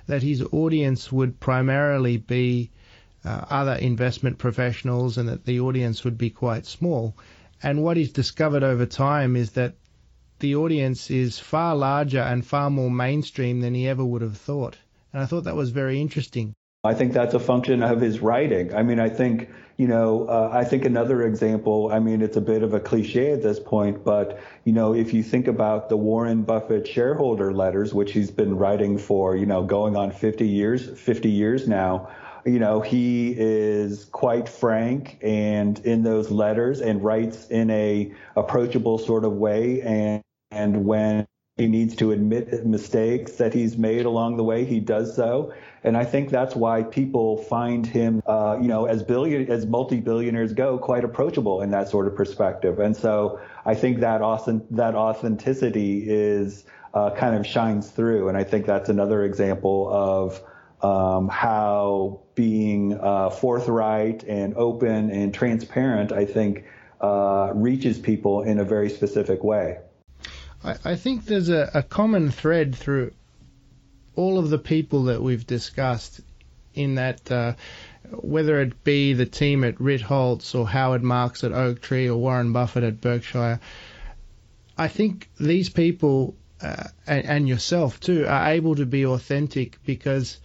that 0.07 0.23
his 0.23 0.43
audience 0.53 1.11
would 1.11 1.41
primarily 1.41 2.17
be 2.17 2.71
uh, 3.25 3.45
other 3.51 3.75
investment 3.75 4.39
professionals 4.39 5.19
and 5.19 5.29
that 5.29 5.45
the 5.45 5.61
audience 5.61 6.05
would 6.05 6.17
be 6.17 6.31
quite 6.31 6.67
small. 6.67 7.17
And 7.63 7.83
what 7.83 7.97
he's 7.97 8.13
discovered 8.13 8.63
over 8.63 8.87
time 8.87 9.35
is 9.35 9.53
that 9.53 9.75
the 10.39 10.55
audience 10.55 11.11
is 11.11 11.39
far 11.39 11.75
larger 11.75 12.21
and 12.21 12.47
far 12.47 12.71
more 12.71 12.91
mainstream 12.91 13.61
than 13.61 13.75
he 13.75 13.89
ever 13.89 14.05
would 14.05 14.23
have 14.23 14.37
thought. 14.37 14.77
And 15.13 15.23
I 15.23 15.27
thought 15.27 15.45
that 15.45 15.57
was 15.57 15.71
very 15.71 16.01
interesting. 16.01 16.55
I 16.87 16.95
think 16.95 17.13
that's 17.13 17.35
a 17.35 17.41
function 17.41 17.83
of 17.83 18.01
his 18.01 18.21
writing. 18.21 18.75
I 18.75 18.83
mean, 18.83 18.99
I 18.99 19.09
think, 19.09 19.51
you 19.77 19.87
know, 19.87 20.27
uh, 20.27 20.51
I 20.53 20.65
think 20.65 20.85
another 20.85 21.23
example, 21.27 21.91
I 21.93 21.99
mean, 21.99 22.23
it's 22.23 22.37
a 22.37 22.41
bit 22.41 22.63
of 22.63 22.75
a 22.75 22.81
cliche 22.81 23.33
at 23.33 23.43
this 23.43 23.61
point, 23.61 24.05
but, 24.05 24.41
you 24.65 24.73
know, 24.73 24.95
if 24.95 25.13
you 25.13 25.23
think 25.23 25.49
about 25.49 25.89
the 25.89 25.97
Warren 25.97 26.43
Buffett 26.43 26.87
shareholder 26.87 27.53
letters, 27.53 27.93
which 27.93 28.13
he's 28.13 28.31
been 28.31 28.57
writing 28.57 28.99
for, 28.99 29.37
you 29.37 29.47
know, 29.47 29.63
going 29.63 29.97
on 29.97 30.11
50 30.11 30.47
years, 30.47 30.89
50 30.99 31.29
years 31.31 31.69
now, 31.69 32.09
you 32.47 32.61
know, 32.61 32.81
he 32.81 33.35
is 33.37 34.05
quite 34.05 34.49
frank 34.49 35.19
and 35.21 35.81
in 35.81 36.05
those 36.05 36.31
letters 36.31 36.81
and 36.81 37.03
writes 37.03 37.49
in 37.49 37.71
a 37.71 38.13
approachable 38.37 38.99
sort 38.99 39.25
of 39.25 39.33
way. 39.33 39.83
And, 39.83 40.23
and 40.53 40.87
when 40.87 41.27
he 41.57 41.67
needs 41.67 41.97
to 41.97 42.13
admit 42.13 42.67
mistakes 42.67 43.33
that 43.33 43.55
he's 43.55 43.79
made 43.79 44.05
along 44.05 44.37
the 44.37 44.45
way, 44.45 44.67
he 44.67 44.79
does 44.79 45.17
so. 45.17 45.55
And 45.85 45.97
I 45.97 46.05
think 46.05 46.29
that's 46.29 46.55
why 46.55 46.83
people 46.83 47.39
find 47.45 47.87
him, 47.87 48.23
uh, 48.27 48.59
you 48.61 48.69
know, 48.69 48.85
as 48.85 49.03
billion 49.03 49.51
as 49.51 49.65
multi-billionaires 49.65 50.53
go, 50.53 50.77
quite 50.77 51.03
approachable 51.03 51.63
in 51.63 51.71
that 51.71 51.89
sort 51.89 52.09
of 52.09 52.15
perspective. 52.15 52.79
And 52.79 52.95
so 52.95 53.41
I 53.65 53.75
think 53.75 54.01
that 54.01 54.21
awesome, 54.21 54.65
that 54.73 54.95
authenticity 54.95 56.05
is 56.07 56.65
uh, 56.93 57.11
kind 57.13 57.35
of 57.35 57.47
shines 57.47 57.91
through. 57.91 58.29
And 58.29 58.37
I 58.37 58.45
think 58.45 58.67
that's 58.67 58.91
another 58.91 59.25
example 59.25 59.89
of 59.91 60.43
um, 60.83 61.29
how 61.29 62.21
being 62.35 63.01
uh, 63.01 63.31
forthright 63.31 64.25
and 64.25 64.55
open 64.57 65.11
and 65.11 65.33
transparent, 65.33 66.13
I 66.13 66.27
think, 66.27 66.65
uh, 67.01 67.53
reaches 67.55 67.99
people 67.99 68.43
in 68.43 68.59
a 68.59 68.65
very 68.65 68.91
specific 68.91 69.43
way. 69.43 69.79
I, 70.67 70.77
I 70.85 70.97
think 70.97 71.25
there's 71.25 71.49
a, 71.49 71.71
a 71.75 71.83
common 71.83 72.31
thread 72.31 72.75
through 72.75 73.13
all 74.17 74.39
of 74.39 74.51
the 74.51 74.59
people 74.59 75.05
that 75.05 75.23
we've 75.23 75.47
discussed 75.47 76.21
in 76.75 76.97
that, 76.97 77.31
uh, 77.31 77.55
whether 78.11 78.61
it 78.61 78.83
be 78.85 79.13
the 79.13 79.27
team 79.27 79.65
at 79.65 79.77
Ritholtz 79.77 80.55
or 80.55 80.67
Howard 80.67 81.03
Marks 81.03 81.45
at 81.45 81.53
Oaktree 81.53 82.09
or 82.09 82.17
Warren 82.17 82.53
Buffett 82.53 82.85
at 82.85 83.01
Berkshire, 83.01 83.61
I 84.77 84.89
think 84.89 85.31
these 85.39 85.69
people 85.71 86.35
uh, 86.61 86.85
and, 87.07 87.25
and, 87.27 87.49
yourself 87.49 88.01
too 88.01 88.27
are 88.27 88.49
able 88.49 88.75
to 88.77 88.87
be 88.87 89.05
authentic 89.05 89.79
because 89.85 90.39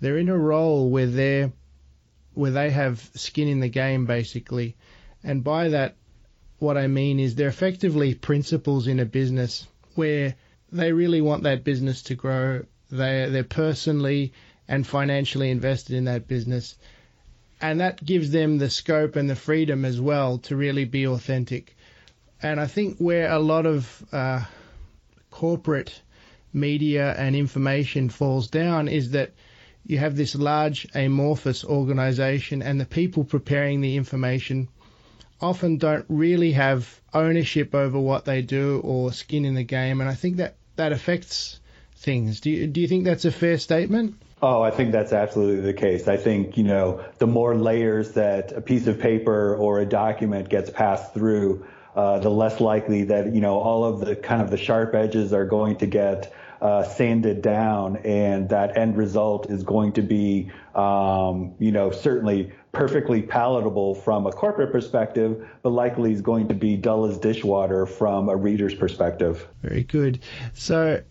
they're 0.00 0.18
in 0.18 0.28
a 0.28 0.38
role 0.38 0.88
where 0.88 1.06
they're 1.06 1.52
where 2.34 2.52
they 2.52 2.70
have 2.70 3.00
skin 3.16 3.48
in 3.48 3.58
the 3.58 3.68
game 3.68 4.06
basically, 4.06 4.76
and 5.24 5.42
by 5.42 5.70
that, 5.70 5.96
what 6.58 6.76
I 6.76 6.86
mean 6.86 7.20
is 7.20 7.34
they're 7.34 7.48
effectively 7.48 8.14
principals 8.14 8.86
in 8.86 8.98
a 9.00 9.04
business 9.04 9.66
where 9.94 10.34
they 10.72 10.92
really 10.92 11.20
want 11.20 11.44
that 11.44 11.64
business 11.64 12.02
to 12.02 12.14
grow 12.14 12.62
they 12.90 13.28
they're 13.30 13.44
personally 13.44 14.32
and 14.66 14.86
financially 14.86 15.50
invested 15.50 15.94
in 15.96 16.04
that 16.04 16.26
business, 16.28 16.76
and 17.60 17.80
that 17.80 18.04
gives 18.04 18.30
them 18.30 18.58
the 18.58 18.70
scope 18.70 19.16
and 19.16 19.28
the 19.28 19.36
freedom 19.36 19.84
as 19.84 20.00
well 20.00 20.38
to 20.38 20.56
really 20.56 20.84
be 20.84 21.06
authentic. 21.06 21.76
And 22.42 22.60
I 22.60 22.66
think 22.66 22.98
where 22.98 23.30
a 23.30 23.38
lot 23.38 23.66
of 23.66 24.04
uh, 24.12 24.44
corporate 25.30 26.00
media 26.52 27.12
and 27.14 27.34
information 27.34 28.08
falls 28.08 28.48
down 28.48 28.88
is 28.88 29.10
that 29.10 29.32
you 29.86 29.98
have 29.98 30.16
this 30.16 30.34
large 30.34 30.86
amorphous 30.94 31.64
organization 31.64 32.62
and 32.62 32.80
the 32.80 32.86
people 32.86 33.24
preparing 33.24 33.80
the 33.80 33.96
information 33.96 34.68
often 35.40 35.78
don't 35.78 36.04
really 36.08 36.52
have 36.52 37.00
ownership 37.14 37.74
over 37.74 37.98
what 37.98 38.24
they 38.24 38.42
do 38.42 38.80
or 38.84 39.12
skin 39.12 39.44
in 39.44 39.54
the 39.54 39.64
game 39.64 40.00
and 40.00 40.08
I 40.08 40.14
think 40.14 40.36
that 40.36 40.56
that 40.76 40.92
affects 40.92 41.60
things. 41.96 42.40
Do 42.40 42.50
you, 42.50 42.66
do 42.66 42.80
you 42.80 42.88
think 42.88 43.04
that's 43.04 43.24
a 43.24 43.32
fair 43.32 43.58
statement? 43.58 44.14
Oh, 44.40 44.62
I 44.62 44.70
think 44.70 44.92
that's 44.92 45.12
absolutely 45.12 45.62
the 45.62 45.72
case. 45.72 46.06
I 46.06 46.16
think, 46.16 46.56
you 46.56 46.62
know, 46.62 47.04
the 47.18 47.26
more 47.26 47.56
layers 47.56 48.12
that 48.12 48.52
a 48.52 48.60
piece 48.60 48.86
of 48.86 49.00
paper 49.00 49.56
or 49.56 49.80
a 49.80 49.86
document 49.86 50.48
gets 50.48 50.70
passed 50.70 51.12
through, 51.12 51.66
uh, 51.96 52.20
the 52.20 52.30
less 52.30 52.60
likely 52.60 53.04
that 53.04 53.34
you 53.34 53.40
know 53.40 53.58
all 53.58 53.82
of 53.82 53.98
the 53.98 54.14
kind 54.14 54.40
of 54.40 54.50
the 54.50 54.56
sharp 54.56 54.94
edges 54.94 55.32
are 55.32 55.44
going 55.44 55.76
to 55.78 55.86
get 55.86 56.32
uh, 56.60 56.82
sanded 56.84 57.42
down, 57.42 57.98
and 57.98 58.48
that 58.48 58.76
end 58.76 58.96
result 58.96 59.50
is 59.50 59.62
going 59.62 59.92
to 59.92 60.02
be, 60.02 60.50
um, 60.74 61.54
you 61.58 61.72
know, 61.72 61.90
certainly 61.90 62.52
perfectly 62.72 63.22
palatable 63.22 63.94
from 63.94 64.26
a 64.26 64.32
corporate 64.32 64.72
perspective, 64.72 65.48
but 65.62 65.70
likely 65.70 66.12
is 66.12 66.20
going 66.20 66.48
to 66.48 66.54
be 66.54 66.76
dull 66.76 67.06
as 67.06 67.18
dishwater 67.18 67.86
from 67.86 68.28
a 68.28 68.36
reader's 68.36 68.74
perspective. 68.74 69.46
Very 69.62 69.84
good. 69.84 70.20
So, 70.54 71.02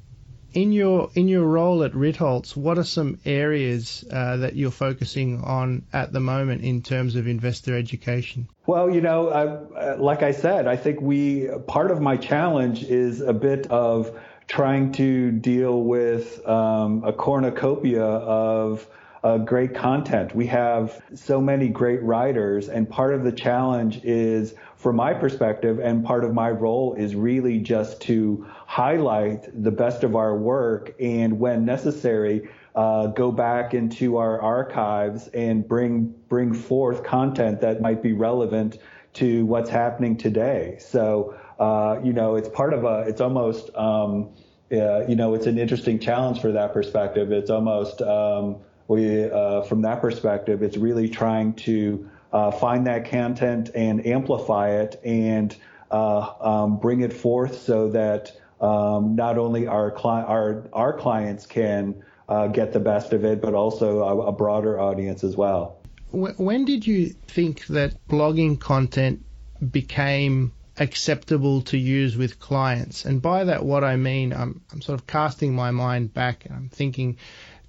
in 0.54 0.72
your 0.72 1.12
in 1.14 1.28
your 1.28 1.46
role 1.46 1.84
at 1.84 1.92
Ritholtz, 1.94 2.56
what 2.56 2.78
are 2.78 2.84
some 2.84 3.20
areas 3.26 4.04
uh, 4.12 4.38
that 4.38 4.56
you're 4.56 4.72
focusing 4.72 5.42
on 5.42 5.86
at 5.94 6.12
the 6.12 6.20
moment 6.20 6.64
in 6.64 6.82
terms 6.82 7.16
of 7.16 7.28
investor 7.28 7.78
education? 7.78 8.48
Well, 8.66 8.90
you 8.90 9.02
know, 9.02 9.28
uh, 9.28 9.98
like 10.00 10.24
I 10.24 10.32
said, 10.32 10.68
I 10.68 10.76
think 10.76 11.00
we 11.02 11.48
part 11.68 11.92
of 11.92 12.02
my 12.02 12.18
challenge 12.18 12.84
is 12.84 13.22
a 13.22 13.34
bit 13.34 13.68
of 13.68 14.18
trying 14.48 14.92
to 14.94 15.32
deal 15.32 15.84
with 15.84 16.46
um, 16.48 17.04
a 17.04 17.14
cornucopia 17.14 18.04
of 18.04 18.88
uh, 19.24 19.38
great 19.40 19.76
content. 19.76 20.34
We 20.34 20.48
have 20.48 21.02
so 21.16 21.42
many 21.42 21.68
great 21.68 22.02
writers, 22.02 22.70
and 22.70 22.90
part 22.90 23.14
of 23.14 23.24
the 23.24 23.32
challenge 23.32 24.00
is, 24.04 24.54
from 24.78 24.96
my 24.96 25.14
perspective, 25.14 25.80
and 25.80 26.06
part 26.06 26.24
of 26.24 26.34
my 26.34 26.50
role 26.50 26.94
is 26.94 27.16
really 27.16 27.60
just 27.60 28.02
to 28.04 28.48
highlight 28.68 29.64
the 29.64 29.72
best 29.72 30.04
of 30.04 30.16
our 30.16 30.38
work, 30.38 30.96
and 31.00 31.40
when 31.40 31.66
necessary, 31.66 32.48
uh, 32.76 33.08
go 33.08 33.32
back 33.32 33.74
into 33.74 34.18
our 34.18 34.40
archives 34.40 35.28
and 35.30 35.68
bring 35.68 36.14
bring 36.30 36.54
forth 36.54 37.04
content 37.04 37.60
that 37.62 37.82
might 37.82 38.04
be 38.04 38.14
relevant 38.14 38.78
to 39.14 39.46
what's 39.48 39.70
happening 39.70 40.16
today. 40.16 40.78
So, 40.80 41.36
uh, 41.60 42.00
you 42.04 42.14
know, 42.14 42.36
it's 42.36 42.50
part 42.50 42.74
of 42.74 42.84
a, 42.84 43.06
it's 43.08 43.22
almost, 43.22 43.74
um, 43.76 44.30
you 44.70 45.16
know, 45.16 45.34
it's 45.34 45.48
an 45.48 45.58
interesting 45.58 46.00
challenge 46.00 46.42
for 46.42 46.52
that 46.52 46.74
perspective. 46.74 47.32
It's 47.32 47.50
almost, 47.50 48.02
um, 48.02 48.58
we, 48.88 49.30
uh, 49.30 49.62
from 49.64 49.82
that 49.82 50.02
perspective, 50.02 50.62
it's 50.62 50.78
really 50.78 51.10
trying 51.10 51.54
to 51.54 52.10
uh, 52.32 52.52
find 52.52 52.88
that 52.88 53.10
content 53.10 53.72
and 53.76 54.06
amplify 54.06 54.70
it 54.72 55.00
and 55.04 55.56
uh, 55.92 56.34
um, 56.42 56.78
bring 56.78 57.02
it 57.02 57.14
forth 57.14 57.60
so 57.62 57.90
that 57.90 58.32
um, 58.60 59.16
not 59.16 59.38
only 59.38 59.68
our, 59.68 59.92
cli- 59.92 60.10
our 60.10 60.68
our 60.74 60.98
clients 60.98 61.46
can 61.46 62.04
uh, 62.28 62.48
get 62.48 62.74
the 62.74 62.80
best 62.80 63.14
of 63.14 63.24
it, 63.24 63.42
but 63.42 63.54
also 63.54 64.04
a, 64.04 64.28
a 64.28 64.32
broader 64.32 64.80
audience 64.80 65.24
as 65.24 65.38
well. 65.38 65.80
When 66.12 66.66
did 66.66 66.88
you 66.88 67.10
think 67.28 67.68
that 67.68 67.96
blogging 68.08 68.60
content 68.60 69.24
became 69.72 70.54
acceptable 70.80 71.62
to 71.64 71.78
use 71.78 72.16
with 72.16 72.40
clients? 72.40 73.06
And 73.06 73.22
by 73.22 73.46
that, 73.46 73.66
what 73.66 73.84
I 73.84 73.96
mean, 73.96 74.34
I'm, 74.34 74.62
I'm 74.72 74.82
sort 74.82 75.00
of 75.00 75.08
casting 75.08 75.54
my 75.56 75.72
mind 75.72 76.14
back 76.14 76.46
and 76.46 76.56
I'm 76.56 76.70
thinking 76.70 77.18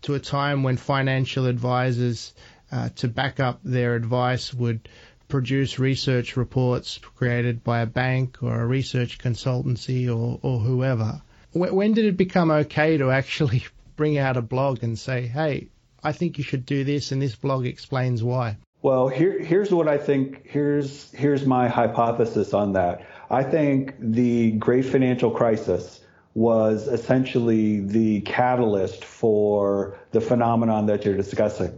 to 0.03 0.15
a 0.15 0.21
time 0.21 0.63
when 0.63 0.77
financial 0.77 1.47
advisors, 1.47 2.35
uh, 2.71 2.91
to 2.97 3.09
back 3.09 3.41
up 3.41 3.61
their 3.65 3.95
advice, 3.97 4.55
would 4.55 4.89
produce 5.29 5.79
research 5.79 6.37
reports 6.37 6.99
created 7.17 7.63
by 7.63 7.81
a 7.81 7.87
bank 7.87 8.43
or 8.43 8.61
a 8.61 8.67
research 8.67 9.19
consultancy 9.19 10.09
or, 10.09 10.39
or 10.43 10.61
whoever. 10.61 11.21
When 11.53 11.95
did 11.95 12.05
it 12.05 12.17
become 12.17 12.51
okay 12.51 12.99
to 12.99 13.11
actually 13.11 13.65
bring 13.97 14.19
out 14.19 14.37
a 14.37 14.43
blog 14.43 14.83
and 14.83 14.99
say, 14.99 15.27
hey, 15.27 15.69
I 16.03 16.13
think 16.13 16.39
you 16.39 16.45
should 16.45 16.65
do 16.65 16.85
this, 16.85 17.11
and 17.11 17.21
this 17.21 17.35
blog 17.35 17.67
explains 17.67 18.23
why? 18.23 18.57
Well, 18.81 19.09
here, 19.09 19.39
here's 19.41 19.73
what 19.73 19.89
I 19.89 19.99
think. 19.99 20.47
Here's 20.47 21.11
here's 21.13 21.45
my 21.45 21.69
hypothesis 21.69 22.55
on 22.55 22.75
that. 22.75 23.07
I 23.29 23.43
think 23.43 23.95
the 23.99 24.53
great 24.53 24.85
financial 24.85 25.31
crisis 25.31 26.01
was 26.35 26.87
essentially 26.87 27.81
the 27.81 28.21
catalyst 28.21 29.05
for 29.05 29.99
the 30.13 30.21
phenomenon 30.21 30.87
that 30.87 31.05
you're 31.05 31.17
discussing. 31.17 31.77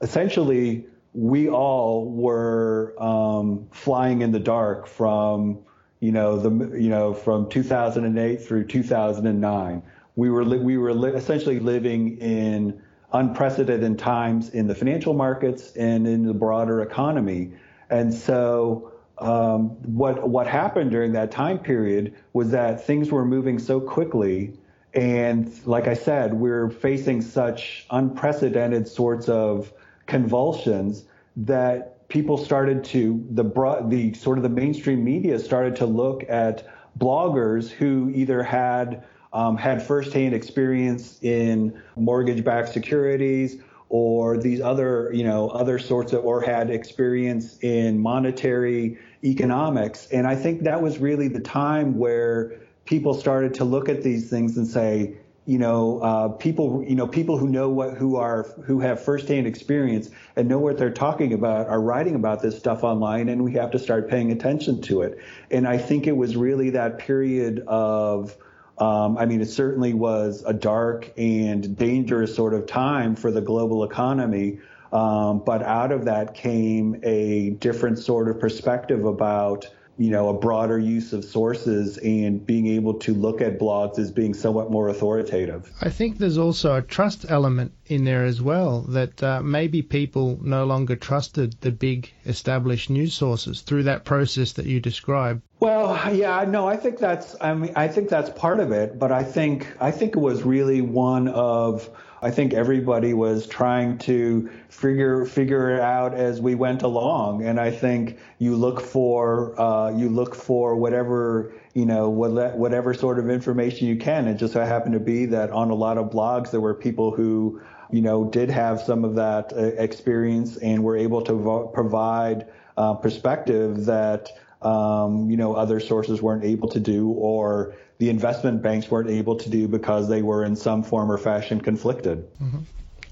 Essentially, 0.00 0.86
we 1.12 1.50
all 1.50 2.10
were 2.10 2.94
um, 2.98 3.68
flying 3.70 4.22
in 4.22 4.32
the 4.32 4.38
dark 4.38 4.86
from 4.86 5.58
you 6.00 6.12
know 6.12 6.38
the 6.38 6.78
you 6.80 6.88
know 6.88 7.12
from 7.12 7.50
2008 7.50 8.40
through 8.40 8.64
2009. 8.64 9.82
We 10.16 10.30
were 10.30 10.44
li- 10.46 10.58
we 10.58 10.78
were 10.78 10.94
li- 10.94 11.12
essentially 11.12 11.60
living 11.60 12.16
in 12.18 12.80
unprecedented 13.12 13.98
times 13.98 14.50
in 14.50 14.66
the 14.66 14.74
financial 14.74 15.14
markets 15.14 15.72
and 15.76 16.06
in 16.06 16.24
the 16.24 16.34
broader 16.34 16.82
economy, 16.82 17.52
and 17.90 18.12
so 18.12 18.92
um, 19.18 19.70
what 19.94 20.28
what 20.28 20.46
happened 20.46 20.90
during 20.90 21.12
that 21.12 21.30
time 21.30 21.58
period 21.58 22.14
was 22.32 22.50
that 22.50 22.84
things 22.84 23.10
were 23.10 23.24
moving 23.24 23.58
so 23.58 23.80
quickly, 23.80 24.52
and 24.94 25.52
like 25.66 25.88
I 25.88 25.94
said, 25.94 26.34
we're 26.34 26.70
facing 26.70 27.22
such 27.22 27.86
unprecedented 27.90 28.86
sorts 28.86 29.28
of 29.28 29.72
convulsions 30.06 31.04
that 31.36 32.08
people 32.08 32.38
started 32.38 32.82
to 32.82 33.24
the 33.30 33.44
broad, 33.44 33.90
the 33.90 34.14
sort 34.14 34.38
of 34.38 34.42
the 34.42 34.48
mainstream 34.48 35.04
media 35.04 35.38
started 35.38 35.76
to 35.76 35.86
look 35.86 36.24
at 36.28 36.66
bloggers 36.98 37.70
who 37.70 38.10
either 38.14 38.42
had 38.42 39.04
um, 39.38 39.56
had 39.56 39.80
firsthand 39.80 40.34
experience 40.34 41.04
in 41.22 41.80
mortgage-backed 41.94 42.70
securities 42.78 43.50
or 43.88 44.36
these 44.36 44.60
other, 44.60 45.10
you 45.18 45.22
know, 45.22 45.48
other 45.62 45.78
sorts 45.78 46.12
of, 46.12 46.24
or 46.24 46.42
had 46.42 46.70
experience 46.70 47.46
in 47.62 48.00
monetary 48.00 48.98
economics. 49.22 50.08
And 50.16 50.26
I 50.26 50.34
think 50.34 50.64
that 50.64 50.82
was 50.82 50.98
really 50.98 51.28
the 51.28 51.40
time 51.40 51.88
where 52.04 52.58
people 52.84 53.14
started 53.14 53.54
to 53.54 53.64
look 53.64 53.88
at 53.88 54.02
these 54.02 54.28
things 54.28 54.56
and 54.58 54.66
say, 54.66 55.16
you 55.46 55.58
know, 55.64 56.00
uh, 56.00 56.28
people, 56.28 56.84
you 56.86 56.96
know, 56.96 57.06
people 57.06 57.38
who 57.38 57.48
know 57.48 57.68
what, 57.78 57.90
who 57.96 58.16
are, 58.16 58.42
who 58.66 58.80
have 58.80 58.96
firsthand 59.02 59.46
experience 59.46 60.10
and 60.36 60.48
know 60.48 60.58
what 60.58 60.76
they're 60.78 60.98
talking 61.06 61.32
about 61.32 61.68
are 61.68 61.80
writing 61.80 62.16
about 62.16 62.42
this 62.42 62.58
stuff 62.58 62.82
online, 62.82 63.28
and 63.28 63.44
we 63.44 63.52
have 63.52 63.70
to 63.70 63.78
start 63.78 64.10
paying 64.10 64.32
attention 64.32 64.82
to 64.82 65.02
it. 65.02 65.16
And 65.50 65.66
I 65.74 65.78
think 65.78 66.06
it 66.08 66.16
was 66.16 66.36
really 66.36 66.70
that 66.70 66.98
period 66.98 67.62
of, 67.68 68.36
um, 68.80 69.18
I 69.18 69.26
mean, 69.26 69.40
it 69.40 69.48
certainly 69.48 69.92
was 69.92 70.44
a 70.46 70.52
dark 70.52 71.12
and 71.16 71.76
dangerous 71.76 72.34
sort 72.34 72.54
of 72.54 72.66
time 72.66 73.16
for 73.16 73.30
the 73.30 73.40
global 73.40 73.84
economy. 73.84 74.60
Um, 74.92 75.40
but 75.44 75.62
out 75.62 75.92
of 75.92 76.04
that 76.06 76.34
came 76.34 77.00
a 77.02 77.50
different 77.50 77.98
sort 77.98 78.28
of 78.28 78.40
perspective 78.40 79.04
about 79.04 79.66
you 79.98 80.10
know, 80.10 80.28
a 80.28 80.32
broader 80.32 80.78
use 80.78 81.12
of 81.12 81.24
sources 81.24 81.98
and 81.98 82.46
being 82.46 82.68
able 82.68 82.94
to 82.94 83.12
look 83.12 83.40
at 83.40 83.58
blogs 83.58 83.98
as 83.98 84.12
being 84.12 84.32
somewhat 84.32 84.70
more 84.70 84.88
authoritative. 84.88 85.70
I 85.80 85.90
think 85.90 86.18
there's 86.18 86.38
also 86.38 86.76
a 86.76 86.82
trust 86.82 87.26
element 87.28 87.72
in 87.86 88.04
there 88.04 88.24
as 88.24 88.40
well 88.40 88.82
that 88.82 89.20
uh, 89.22 89.42
maybe 89.42 89.82
people 89.82 90.38
no 90.40 90.64
longer 90.64 90.94
trusted 90.94 91.60
the 91.60 91.72
big 91.72 92.12
established 92.26 92.90
news 92.90 93.12
sources 93.12 93.62
through 93.62 93.82
that 93.84 94.04
process 94.04 94.52
that 94.52 94.66
you 94.66 94.78
described. 94.78 95.42
Well, 95.58 96.14
yeah, 96.14 96.44
no, 96.44 96.68
I 96.68 96.76
think 96.76 96.98
that's 96.98 97.34
I 97.40 97.54
mean 97.54 97.72
I 97.74 97.88
think 97.88 98.08
that's 98.08 98.30
part 98.30 98.60
of 98.60 98.70
it, 98.70 98.98
but 98.98 99.10
I 99.10 99.24
think 99.24 99.66
I 99.80 99.90
think 99.90 100.14
it 100.14 100.20
was 100.20 100.44
really 100.44 100.80
one 100.80 101.26
of 101.26 101.90
I 102.20 102.30
think 102.30 102.52
everybody 102.52 103.14
was 103.14 103.46
trying 103.46 103.98
to 103.98 104.50
figure 104.68 105.24
figure 105.24 105.74
it 105.74 105.80
out 105.80 106.14
as 106.14 106.40
we 106.40 106.54
went 106.54 106.82
along, 106.82 107.44
and 107.44 107.60
I 107.60 107.70
think 107.70 108.18
you 108.38 108.56
look 108.56 108.80
for 108.80 109.58
uh, 109.60 109.90
you 109.90 110.08
look 110.08 110.34
for 110.34 110.76
whatever 110.76 111.52
you 111.74 111.86
know 111.86 112.10
whatever 112.10 112.94
sort 112.94 113.18
of 113.18 113.30
information 113.30 113.86
you 113.86 113.96
can. 113.96 114.26
It 114.26 114.34
just 114.34 114.52
so 114.52 114.64
happened 114.64 114.94
to 114.94 115.00
be 115.00 115.26
that 115.26 115.50
on 115.50 115.70
a 115.70 115.74
lot 115.74 115.98
of 115.98 116.10
blogs 116.10 116.50
there 116.50 116.60
were 116.60 116.74
people 116.74 117.12
who 117.12 117.60
you 117.90 118.02
know 118.02 118.24
did 118.24 118.50
have 118.50 118.80
some 118.80 119.04
of 119.04 119.14
that 119.14 119.52
uh, 119.52 119.58
experience 119.82 120.56
and 120.56 120.82
were 120.82 120.96
able 120.96 121.22
to 121.22 121.34
vo- 121.34 121.68
provide 121.68 122.46
uh, 122.76 122.94
perspective 122.94 123.84
that 123.86 124.28
um, 124.62 125.30
you 125.30 125.36
know 125.36 125.54
other 125.54 125.78
sources 125.78 126.20
weren't 126.20 126.44
able 126.44 126.68
to 126.68 126.80
do 126.80 127.10
or 127.10 127.74
the 127.98 128.10
investment 128.10 128.62
banks 128.62 128.90
weren't 128.90 129.10
able 129.10 129.36
to 129.36 129.50
do 129.50 129.68
because 129.68 130.08
they 130.08 130.22
were 130.22 130.44
in 130.44 130.56
some 130.56 130.82
form 130.82 131.10
or 131.10 131.18
fashion 131.18 131.60
conflicted. 131.60 132.24
Mm-hmm. 132.40 132.60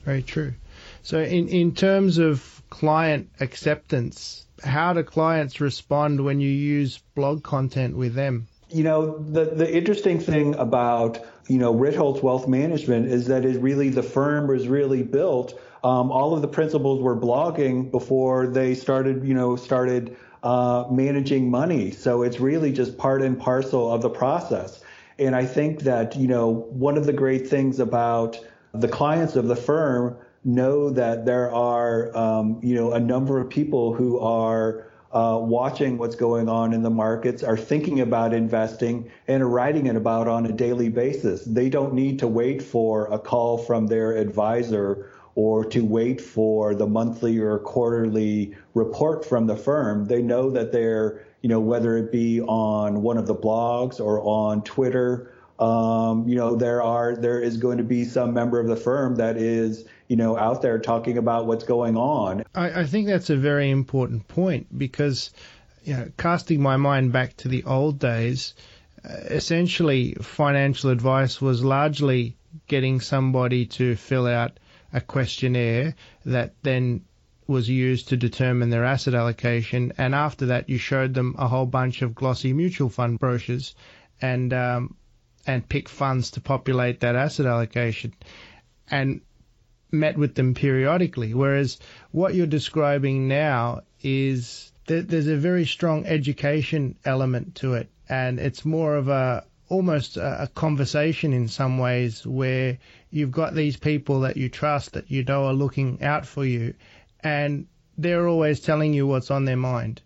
Very 0.04 0.22
true. 0.22 0.54
So, 1.02 1.20
in, 1.20 1.48
in 1.48 1.74
terms 1.74 2.18
of 2.18 2.62
client 2.70 3.30
acceptance, 3.40 4.46
how 4.62 4.92
do 4.92 5.02
clients 5.02 5.60
respond 5.60 6.24
when 6.24 6.40
you 6.40 6.50
use 6.50 6.98
blog 7.14 7.42
content 7.42 7.96
with 7.96 8.14
them? 8.14 8.46
You 8.68 8.84
know, 8.84 9.18
the, 9.18 9.44
the 9.44 9.76
interesting 9.76 10.18
thing 10.18 10.54
about, 10.56 11.24
you 11.48 11.58
know, 11.58 11.72
Ritholtz 11.72 12.22
Wealth 12.22 12.48
Management 12.48 13.06
is 13.06 13.28
that 13.28 13.44
it 13.44 13.60
really, 13.60 13.90
the 13.90 14.02
firm 14.02 14.48
was 14.48 14.66
really 14.66 15.02
built. 15.02 15.58
Um, 15.84 16.10
all 16.10 16.34
of 16.34 16.42
the 16.42 16.48
principals 16.48 17.00
were 17.00 17.16
blogging 17.16 17.90
before 17.92 18.48
they 18.48 18.74
started, 18.74 19.24
you 19.24 19.34
know, 19.34 19.54
started 19.54 20.16
uh, 20.46 20.86
managing 20.90 21.50
money. 21.50 21.90
So 21.90 22.22
it's 22.22 22.38
really 22.38 22.70
just 22.70 22.96
part 22.96 23.20
and 23.22 23.36
parcel 23.36 23.92
of 23.94 24.00
the 24.00 24.10
process. 24.22 24.80
And 25.18 25.34
I 25.34 25.44
think 25.44 25.80
that, 25.80 26.14
you 26.14 26.28
know, 26.28 26.46
one 26.86 26.96
of 26.96 27.04
the 27.04 27.12
great 27.12 27.48
things 27.48 27.80
about 27.80 28.38
the 28.72 28.86
clients 28.86 29.34
of 29.34 29.48
the 29.48 29.56
firm 29.56 30.16
know 30.44 30.90
that 30.90 31.26
there 31.26 31.52
are, 31.52 32.16
um, 32.16 32.60
you 32.62 32.76
know, 32.76 32.92
a 32.92 33.00
number 33.00 33.40
of 33.40 33.50
people 33.50 33.92
who 33.92 34.20
are 34.20 34.86
uh, 35.12 35.38
watching 35.40 35.98
what's 35.98 36.14
going 36.14 36.48
on 36.48 36.72
in 36.72 36.82
the 36.82 36.90
markets, 36.90 37.42
are 37.42 37.56
thinking 37.56 38.00
about 38.00 38.34
investing, 38.34 39.10
and 39.26 39.42
are 39.42 39.48
writing 39.48 39.86
it 39.86 39.96
about 39.96 40.28
on 40.28 40.46
a 40.46 40.52
daily 40.52 40.90
basis. 40.90 41.44
They 41.44 41.68
don't 41.68 41.94
need 41.94 42.18
to 42.20 42.28
wait 42.28 42.62
for 42.62 43.06
a 43.12 43.18
call 43.18 43.58
from 43.58 43.86
their 43.86 44.12
advisor 44.12 45.10
or 45.36 45.64
to 45.66 45.84
wait 45.84 46.20
for 46.20 46.74
the 46.74 46.86
monthly 46.86 47.38
or 47.38 47.60
quarterly 47.60 48.56
report 48.74 49.24
from 49.24 49.46
the 49.46 49.56
firm. 49.56 50.06
They 50.06 50.22
know 50.22 50.50
that 50.50 50.72
they're, 50.72 51.24
you 51.42 51.48
know, 51.48 51.60
whether 51.60 51.96
it 51.96 52.10
be 52.10 52.40
on 52.40 53.02
one 53.02 53.18
of 53.18 53.28
the 53.28 53.34
blogs 53.36 54.00
or 54.00 54.20
on 54.22 54.62
Twitter, 54.62 55.32
um, 55.60 56.28
you 56.28 56.34
know, 56.34 56.56
there 56.56 56.82
are 56.82 57.14
there 57.16 57.40
is 57.40 57.56
going 57.56 57.78
to 57.78 57.84
be 57.84 58.04
some 58.04 58.34
member 58.34 58.58
of 58.58 58.66
the 58.66 58.76
firm 58.76 59.16
that 59.16 59.36
is 59.36 59.86
you 60.08 60.16
know, 60.16 60.36
out 60.36 60.62
there 60.62 60.78
talking 60.78 61.18
about 61.18 61.46
what's 61.46 61.64
going 61.64 61.96
on. 61.96 62.44
I, 62.54 62.82
I 62.82 62.86
think 62.86 63.06
that's 63.06 63.30
a 63.30 63.36
very 63.36 63.70
important 63.70 64.28
point 64.28 64.66
because, 64.76 65.32
you 65.84 65.94
know, 65.94 66.10
casting 66.16 66.62
my 66.62 66.76
mind 66.76 67.12
back 67.12 67.36
to 67.38 67.48
the 67.48 67.64
old 67.64 67.98
days, 67.98 68.54
uh, 69.04 69.12
essentially 69.30 70.14
financial 70.14 70.90
advice 70.90 71.40
was 71.40 71.64
largely 71.64 72.36
getting 72.68 73.00
somebody 73.00 73.66
to 73.66 73.96
fill 73.96 74.26
out 74.26 74.58
a 74.96 75.00
questionnaire 75.00 75.94
that 76.24 76.54
then 76.62 77.04
was 77.46 77.68
used 77.68 78.08
to 78.08 78.16
determine 78.16 78.70
their 78.70 78.84
asset 78.84 79.14
allocation, 79.14 79.92
and 79.98 80.14
after 80.14 80.46
that, 80.46 80.68
you 80.68 80.78
showed 80.78 81.14
them 81.14 81.36
a 81.38 81.46
whole 81.46 81.66
bunch 81.66 82.02
of 82.02 82.14
glossy 82.14 82.52
mutual 82.52 82.88
fund 82.88 83.20
brochures, 83.20 83.74
and 84.20 84.52
um, 84.52 84.96
and 85.46 85.68
pick 85.68 85.88
funds 85.88 86.32
to 86.32 86.40
populate 86.40 87.00
that 87.00 87.14
asset 87.14 87.46
allocation. 87.46 88.14
And 88.90 89.20
met 89.92 90.18
with 90.18 90.34
them 90.34 90.54
periodically. 90.54 91.34
Whereas 91.34 91.78
what 92.10 92.34
you're 92.34 92.46
describing 92.46 93.28
now 93.28 93.82
is 94.02 94.72
that 94.86 95.08
there's 95.08 95.28
a 95.28 95.36
very 95.36 95.66
strong 95.66 96.06
education 96.06 96.96
element 97.04 97.56
to 97.56 97.74
it, 97.74 97.88
and 98.08 98.38
it's 98.38 98.64
more 98.64 98.96
of 98.96 99.08
a 99.08 99.44
almost 99.68 100.16
a, 100.16 100.48
conversation 100.54 101.32
in 101.32 101.48
some 101.48 101.78
ways 101.78 102.26
where 102.26 102.78
you've 103.10 103.32
got 103.32 103.54
these 103.54 103.76
people 103.76 104.20
that 104.20 104.36
you 104.36 104.48
trust 104.48 104.92
that 104.92 105.10
you 105.10 105.24
know 105.24 105.46
are 105.46 105.54
looking 105.54 106.02
out 106.02 106.26
for 106.26 106.44
you, 106.44 106.74
and 107.20 107.66
they're 107.98 108.28
always 108.28 108.60
telling 108.60 108.94
you 108.94 109.06
what's 109.06 109.30
on 109.30 109.44
their 109.44 109.56
mind. 109.56 110.02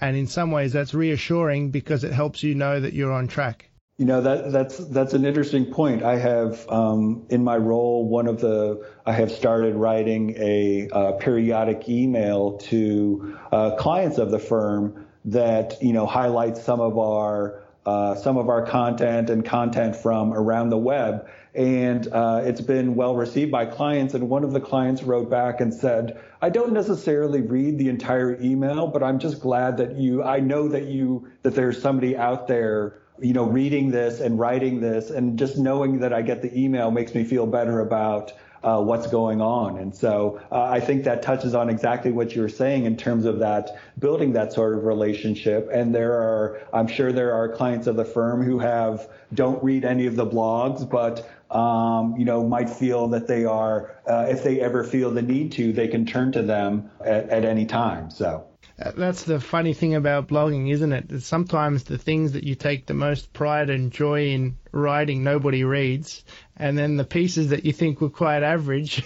And 0.00 0.16
in 0.16 0.26
some 0.26 0.50
ways, 0.50 0.72
that's 0.72 0.94
reassuring 0.94 1.70
because 1.70 2.04
it 2.04 2.12
helps 2.12 2.42
you 2.42 2.54
know 2.54 2.80
that 2.80 2.92
you're 2.92 3.12
on 3.12 3.28
track. 3.28 3.70
You 3.96 4.06
know 4.06 4.20
that 4.22 4.50
that's 4.50 4.78
that's 4.78 5.14
an 5.14 5.24
interesting 5.24 5.66
point. 5.66 6.02
I 6.02 6.16
have 6.16 6.68
um, 6.68 7.26
in 7.30 7.44
my 7.44 7.56
role 7.56 8.08
one 8.08 8.26
of 8.26 8.40
the 8.40 8.84
I 9.06 9.12
have 9.12 9.30
started 9.30 9.76
writing 9.76 10.34
a 10.36 10.88
uh, 10.90 11.12
periodic 11.12 11.88
email 11.88 12.58
to 12.58 13.38
uh, 13.52 13.76
clients 13.76 14.18
of 14.18 14.32
the 14.32 14.40
firm 14.40 15.06
that 15.26 15.80
you 15.80 15.92
know 15.92 16.06
highlights 16.06 16.60
some 16.62 16.80
of 16.80 16.98
our 16.98 17.62
uh, 17.86 18.14
some 18.14 18.36
of 18.36 18.48
our 18.48 18.64
content 18.66 19.30
and 19.30 19.44
content 19.44 19.96
from 19.96 20.32
around 20.32 20.70
the 20.70 20.78
web, 20.78 21.28
and 21.54 22.08
uh, 22.08 22.42
it's 22.44 22.60
been 22.60 22.94
well 22.94 23.14
received 23.14 23.52
by 23.52 23.66
clients. 23.66 24.14
And 24.14 24.28
one 24.28 24.42
of 24.44 24.52
the 24.52 24.60
clients 24.60 25.02
wrote 25.02 25.30
back 25.30 25.60
and 25.60 25.72
said, 25.72 26.20
"I 26.40 26.48
don't 26.48 26.72
necessarily 26.72 27.40
read 27.40 27.78
the 27.78 27.88
entire 27.88 28.40
email, 28.40 28.86
but 28.86 29.02
I'm 29.02 29.18
just 29.18 29.40
glad 29.40 29.76
that 29.78 29.96
you 29.96 30.22
I 30.22 30.40
know 30.40 30.68
that 30.68 30.84
you 30.86 31.28
that 31.42 31.54
there's 31.54 31.80
somebody 31.80 32.16
out 32.16 32.48
there." 32.48 33.00
you 33.20 33.32
know, 33.32 33.44
reading 33.44 33.92
this 33.92 34.18
and 34.18 34.40
writing 34.40 34.80
this 34.80 35.10
and 35.10 35.38
just 35.38 35.56
knowing 35.56 36.00
that 36.00 36.12
I 36.12 36.20
get 36.20 36.42
the 36.42 36.52
email 36.58 36.90
makes 36.90 37.14
me 37.14 37.22
feel 37.22 37.46
better 37.46 37.78
about 37.78 38.32
uh, 38.64 38.80
what's 38.80 39.06
going 39.06 39.40
on. 39.40 39.78
And 39.78 39.94
so 39.94 40.40
uh, 40.50 40.62
I 40.62 40.80
think 40.80 41.04
that 41.04 41.22
touches 41.22 41.54
on 41.54 41.68
exactly 41.68 42.10
what 42.10 42.34
you're 42.34 42.48
saying 42.48 42.86
in 42.86 42.96
terms 42.96 43.26
of 43.26 43.40
that 43.40 43.78
building 43.98 44.32
that 44.32 44.52
sort 44.52 44.76
of 44.76 44.84
relationship. 44.84 45.68
And 45.70 45.94
there 45.94 46.14
are, 46.14 46.66
I'm 46.72 46.86
sure 46.86 47.12
there 47.12 47.34
are 47.34 47.48
clients 47.50 47.86
of 47.86 47.96
the 47.96 48.04
firm 48.04 48.42
who 48.42 48.58
have 48.58 49.08
don't 49.32 49.62
read 49.62 49.84
any 49.84 50.06
of 50.06 50.16
the 50.16 50.26
blogs, 50.26 50.88
but 50.88 51.30
um, 51.50 52.16
you 52.16 52.24
know, 52.24 52.48
might 52.48 52.70
feel 52.70 53.08
that 53.08 53.28
they 53.28 53.44
are, 53.44 53.94
uh, 54.08 54.26
if 54.28 54.42
they 54.42 54.60
ever 54.60 54.82
feel 54.82 55.10
the 55.10 55.22
need 55.22 55.52
to, 55.52 55.72
they 55.72 55.88
can 55.88 56.06
turn 56.06 56.32
to 56.32 56.42
them 56.42 56.90
at, 57.00 57.28
at 57.28 57.44
any 57.44 57.66
time. 57.66 58.10
So. 58.10 58.46
Uh, 58.76 58.90
that's 58.96 59.22
the 59.22 59.38
funny 59.38 59.72
thing 59.72 59.94
about 59.94 60.26
blogging, 60.26 60.72
isn't 60.72 60.92
it? 60.92 61.08
That 61.08 61.22
Sometimes 61.22 61.84
the 61.84 61.98
things 61.98 62.32
that 62.32 62.42
you 62.42 62.56
take 62.56 62.86
the 62.86 62.94
most 62.94 63.32
pride 63.32 63.70
and 63.70 63.92
joy 63.92 64.28
in 64.30 64.56
writing, 64.72 65.22
nobody 65.22 65.62
reads, 65.62 66.24
and 66.56 66.76
then 66.78 66.96
the 66.96 67.04
pieces 67.04 67.50
that 67.50 67.64
you 67.64 67.72
think 67.72 68.00
were 68.00 68.10
quite 68.10 68.42
average, 68.42 69.02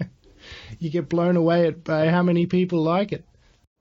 you 0.78 0.90
get 0.90 1.08
blown 1.08 1.36
away 1.36 1.66
at 1.66 1.84
by 1.84 2.08
how 2.08 2.22
many 2.22 2.46
people 2.46 2.82
like 2.82 3.12
it. 3.12 3.24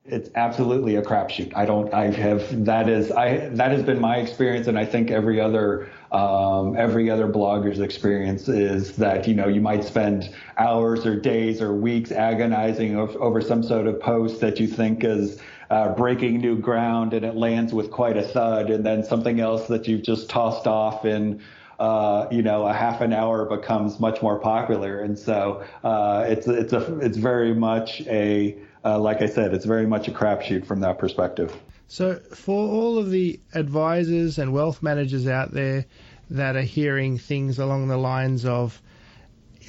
It's 0.03 0.31
absolutely 0.33 0.95
a 0.95 1.03
crapshoot. 1.03 1.55
I 1.55 1.65
don't. 1.65 1.93
I 1.93 2.09
have 2.09 2.65
that 2.65 2.89
is 2.89 3.11
I 3.11 3.49
that 3.49 3.71
has 3.71 3.83
been 3.83 4.01
my 4.01 4.17
experience, 4.17 4.65
and 4.65 4.77
I 4.77 4.83
think 4.83 5.11
every 5.11 5.39
other 5.39 5.91
um, 6.11 6.75
every 6.75 7.11
other 7.11 7.27
blogger's 7.27 7.79
experience 7.79 8.49
is 8.49 8.95
that 8.95 9.27
you 9.27 9.35
know 9.35 9.47
you 9.47 9.61
might 9.61 9.83
spend 9.83 10.33
hours 10.57 11.05
or 11.05 11.19
days 11.19 11.61
or 11.61 11.75
weeks 11.75 12.11
agonizing 12.11 12.97
over, 12.97 13.41
some 13.41 13.61
sort 13.61 13.85
of 13.85 13.99
post 13.99 14.41
that 14.41 14.59
you 14.59 14.67
think 14.67 15.03
is 15.03 15.39
uh, 15.69 15.93
breaking 15.93 16.41
new 16.41 16.57
ground 16.57 17.13
and 17.13 17.23
it 17.23 17.35
lands 17.35 17.71
with 17.71 17.91
quite 17.91 18.17
a 18.17 18.23
thud, 18.23 18.71
and 18.71 18.83
then 18.83 19.03
something 19.03 19.39
else 19.39 19.67
that 19.67 19.87
you've 19.87 20.03
just 20.03 20.29
tossed 20.29 20.65
off 20.65 21.05
in. 21.05 21.41
Uh, 21.81 22.27
you 22.29 22.43
know, 22.43 22.67
a 22.67 22.73
half 22.73 23.01
an 23.01 23.11
hour 23.11 23.45
becomes 23.45 23.99
much 23.99 24.21
more 24.21 24.37
popular, 24.37 24.99
and 24.99 25.17
so 25.17 25.63
uh, 25.83 26.23
it's 26.27 26.45
it's 26.45 26.73
a 26.73 26.99
it's 26.99 27.17
very 27.17 27.55
much 27.55 28.01
a 28.01 28.55
uh, 28.85 28.99
like 28.99 29.23
I 29.23 29.25
said, 29.25 29.55
it's 29.55 29.65
very 29.65 29.87
much 29.87 30.07
a 30.07 30.11
crapshoot 30.11 30.63
from 30.63 30.81
that 30.81 30.99
perspective. 30.99 31.55
So, 31.87 32.19
for 32.35 32.69
all 32.69 32.99
of 32.99 33.09
the 33.09 33.39
advisors 33.55 34.37
and 34.37 34.53
wealth 34.53 34.83
managers 34.83 35.27
out 35.27 35.53
there 35.53 35.85
that 36.29 36.55
are 36.55 36.61
hearing 36.61 37.17
things 37.17 37.57
along 37.57 37.87
the 37.87 37.97
lines 37.97 38.45
of, 38.45 38.79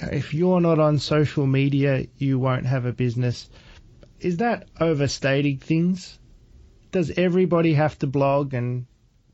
if 0.02 0.34
you're 0.34 0.60
not 0.60 0.78
on 0.78 0.98
social 0.98 1.46
media, 1.46 2.06
you 2.18 2.38
won't 2.38 2.66
have 2.66 2.84
a 2.84 2.92
business, 2.92 3.48
is 4.20 4.36
that 4.36 4.68
overstating 4.80 5.58
things? 5.58 6.18
Does 6.90 7.10
everybody 7.16 7.72
have 7.72 7.98
to 8.00 8.06
blog 8.06 8.52
and 8.52 8.86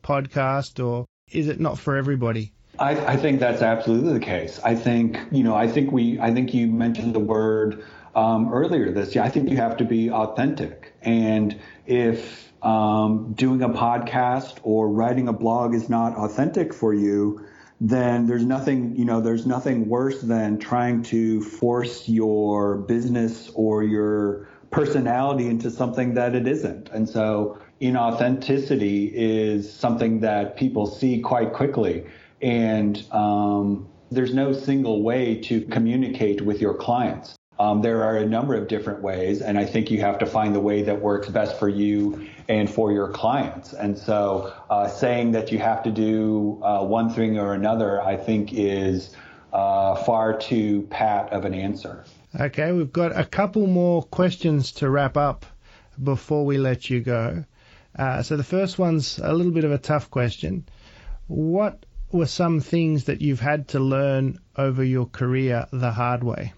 podcast, 0.03 0.83
or 0.85 1.07
is 1.31 1.49
it 1.49 1.59
not 1.59 1.77
for 1.77 1.97
everybody? 1.97 2.53
I, 2.79 2.91
I 3.13 3.17
think 3.17 3.41
that's 3.41 3.63
absolutely 3.63 4.13
the 4.13 4.25
case. 4.25 4.61
I 4.65 4.75
think 4.75 5.19
you 5.31 5.43
know. 5.43 5.55
I 5.55 5.67
think 5.69 5.91
we. 5.93 6.21
I 6.21 6.33
think 6.33 6.55
you 6.55 6.67
mentioned 6.67 7.15
the 7.15 7.21
word 7.21 7.85
um, 8.15 8.53
earlier 8.53 8.93
this. 8.93 9.17
I 9.17 9.29
think 9.29 9.51
you 9.51 9.57
have 9.57 9.77
to 9.79 9.85
be 9.85 10.11
authentic, 10.11 10.95
and 11.03 11.59
if 11.87 12.53
um, 12.63 13.33
doing 13.35 13.63
a 13.63 13.69
podcast 13.69 14.59
or 14.63 14.89
writing 14.89 15.29
a 15.29 15.33
blog 15.33 15.75
is 15.75 15.89
not 15.89 16.17
authentic 16.17 16.75
for 16.75 16.95
you, 16.95 17.45
then 17.81 18.27
there's 18.27 18.45
nothing, 18.45 18.97
you 18.97 19.05
know, 19.05 19.21
there's 19.21 19.47
nothing 19.47 19.89
worse 19.89 20.21
than 20.21 20.59
trying 20.59 21.03
to 21.05 21.43
force 21.43 22.09
your 22.09 22.77
business 22.77 23.51
or 23.55 23.85
your 23.85 24.49
personality 24.71 25.47
into 25.47 25.71
something 25.71 26.15
that 26.15 26.35
it 26.35 26.49
isn't. 26.49 26.89
And 26.91 27.09
so 27.09 27.59
inauthenticity 27.81 29.13
is 29.15 29.73
something 29.73 30.21
that 30.21 30.57
people 30.57 30.87
see 30.87 31.21
quite 31.21 31.53
quickly. 31.53 32.05
And 32.41 33.03
um, 33.13 33.89
there's 34.11 34.35
no 34.35 34.53
single 34.53 35.03
way 35.03 35.37
to 35.43 35.63
communicate 35.63 36.41
with 36.41 36.61
your 36.61 36.75
clients. 36.75 37.37
Um, 37.59 37.83
there 37.83 38.05
are 38.05 38.17
a 38.17 38.27
number 38.27 38.55
of 38.55 38.69
different 38.69 39.03
ways, 39.03 39.43
and 39.43 39.59
I 39.59 39.65
think 39.65 39.91
you 39.91 40.01
have 40.01 40.19
to 40.21 40.27
find 40.27 40.55
the 40.55 40.61
way 40.61 40.83
that 40.83 41.01
works 41.01 41.29
best 41.29 41.59
for 41.59 41.69
you 41.69 42.29
and 42.49 42.71
for 42.71 42.93
your 42.93 43.09
clients. 43.09 43.73
And 43.73 43.99
so, 43.99 44.55
uh, 44.71 44.87
saying 44.87 45.33
that 45.33 45.51
you 45.51 45.59
have 45.59 45.83
to 45.83 45.91
do 45.91 46.61
uh, 46.63 46.85
one 46.85 47.11
thing 47.11 47.37
or 47.37 47.55
another, 47.55 48.01
I 48.01 48.17
think, 48.17 48.53
is 48.53 49.15
uh, 49.53 49.97
far 49.97 50.39
too 50.39 50.83
pat 50.83 51.33
of 51.33 51.45
an 51.45 51.55
answer. 51.55 52.05
Okay, 52.39 52.71
we've 52.71 52.93
got 52.93 53.19
a 53.19 53.25
couple 53.25 53.67
more 53.67 54.05
questions 54.05 54.73
to 54.73 54.89
wrap 54.89 55.17
up 55.17 55.45
before 56.03 56.47
we 56.47 56.59
let 56.59 56.89
you 56.89 57.01
go. 57.01 57.45
Uh, 57.99 58.23
so 58.23 58.37
the 58.37 58.45
first 58.45 58.79
one's 58.79 59.19
a 59.19 59.33
little 59.33 59.51
bit 59.53 59.65
of 59.65 59.73
a 59.73 59.79
tough 59.79 60.11
question. 60.11 60.65
What 61.27 61.85
were 62.13 62.27
some 62.27 62.61
things 62.61 63.05
that 63.05 63.21
you've 63.21 63.41
had 63.41 63.69
to 63.69 63.81
learn 63.81 64.39
over 64.57 64.83
your 64.83 65.07
career 65.07 65.67
the 65.73 65.91
hard 65.91 66.25
way? 66.25 66.53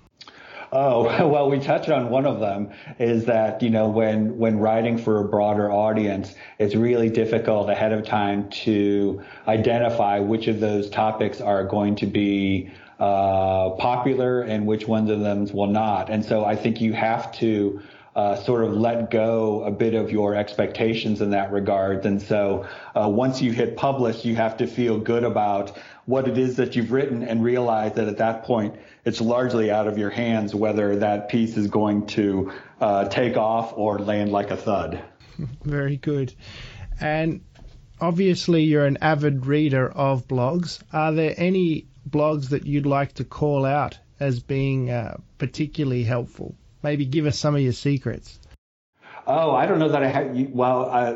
Oh, 0.73 1.03
well, 1.29 1.51
we 1.51 1.59
touched 1.59 1.91
on 1.91 2.11
one 2.11 2.27
of 2.27 2.41
them 2.41 2.71
is 2.99 3.25
that, 3.27 3.63
you 3.63 3.71
know, 3.71 3.89
when, 3.89 4.39
when 4.39 4.59
writing 4.59 4.99
for 4.99 5.21
a 5.21 5.29
broader 5.29 5.71
audience, 5.71 6.35
it's 6.59 6.75
really 6.75 7.09
difficult 7.09 7.69
ahead 7.69 7.93
of 7.93 8.07
time 8.07 8.51
to 8.51 9.23
identify 9.49 10.21
which 10.21 10.47
of 10.47 10.61
those 10.61 10.89
topics 10.91 11.41
are 11.41 11.65
going 11.65 11.97
to 11.97 12.07
be 12.07 12.71
uh, 13.01 13.71
popular 13.71 14.43
and 14.43 14.67
which 14.67 14.87
ones 14.87 15.11
of 15.11 15.21
them 15.21 15.47
will 15.53 15.67
not. 15.67 16.11
And 16.11 16.25
so 16.25 16.45
I 16.45 16.55
think 16.55 16.81
you 16.81 16.93
have 16.93 17.33
to 17.39 17.81
uh, 18.15 18.37
sort 18.37 18.65
of 18.65 18.73
let 18.73 19.11
go 19.11 19.63
a 19.65 19.71
bit 19.71 19.95
of 19.95 20.11
your 20.11 20.35
expectations 20.35 21.21
in 21.21 21.31
that 21.31 21.53
regard. 21.53 22.05
And 22.07 22.21
so 22.21 22.67
uh, 22.95 23.09
once 23.09 23.41
you 23.41 23.53
hit 23.53 23.77
publish, 23.77 24.25
you 24.25 24.37
have 24.37 24.57
to 24.59 24.67
feel 24.67 24.99
good 24.99 25.25
about 25.25 25.77
what 26.07 26.27
it 26.27 26.37
is 26.37 26.57
that 26.57 26.75
you've 26.75 26.91
written 26.91 27.23
and 27.23 27.43
realize 27.43 27.95
that 27.95 28.09
at 28.09 28.19
that 28.19 28.43
point 28.45 28.75
it's 29.05 29.21
largely 29.21 29.71
out 29.71 29.87
of 29.87 29.97
your 29.97 30.11
hands 30.11 30.55
whether 30.55 30.97
that 30.97 31.29
piece 31.29 31.57
is 31.57 31.69
going 31.69 32.07
to 32.07 32.53
uh, 32.81 33.09
take 33.09 33.37
off 33.37 33.73
or 33.77 33.99
land 33.99 34.33
like 34.33 34.51
a 34.51 34.57
thud. 34.57 35.03
Very 35.63 35.97
good. 35.97 36.35
And 37.01 37.43
obviously, 38.01 38.65
you're 38.65 38.87
an 38.87 38.99
avid 39.01 39.47
reader 39.47 39.89
of 39.89 40.27
blogs. 40.27 40.83
Are 40.93 41.13
there 41.13 41.35
any 41.37 41.87
blogs 42.09 42.51
that 42.51 42.67
you'd 42.67 42.87
like 42.87 43.15
to 43.15 43.25
call 43.25 43.65
out 43.65 43.99
as 44.19 44.41
being 44.41 44.91
uh, 44.91 45.19
particularly 45.39 46.03
helpful? 46.03 46.57
Maybe 46.83 47.05
give 47.05 47.27
us 47.27 47.39
some 47.39 47.55
of 47.55 47.61
your 47.61 47.73
secrets. 47.73 48.39
Oh, 49.27 49.55
I 49.55 49.67
don't 49.67 49.79
know 49.79 49.91
that 49.91 50.03
I 50.03 50.09
have. 50.09 50.51
Well, 50.51 50.91
uh, 50.91 51.13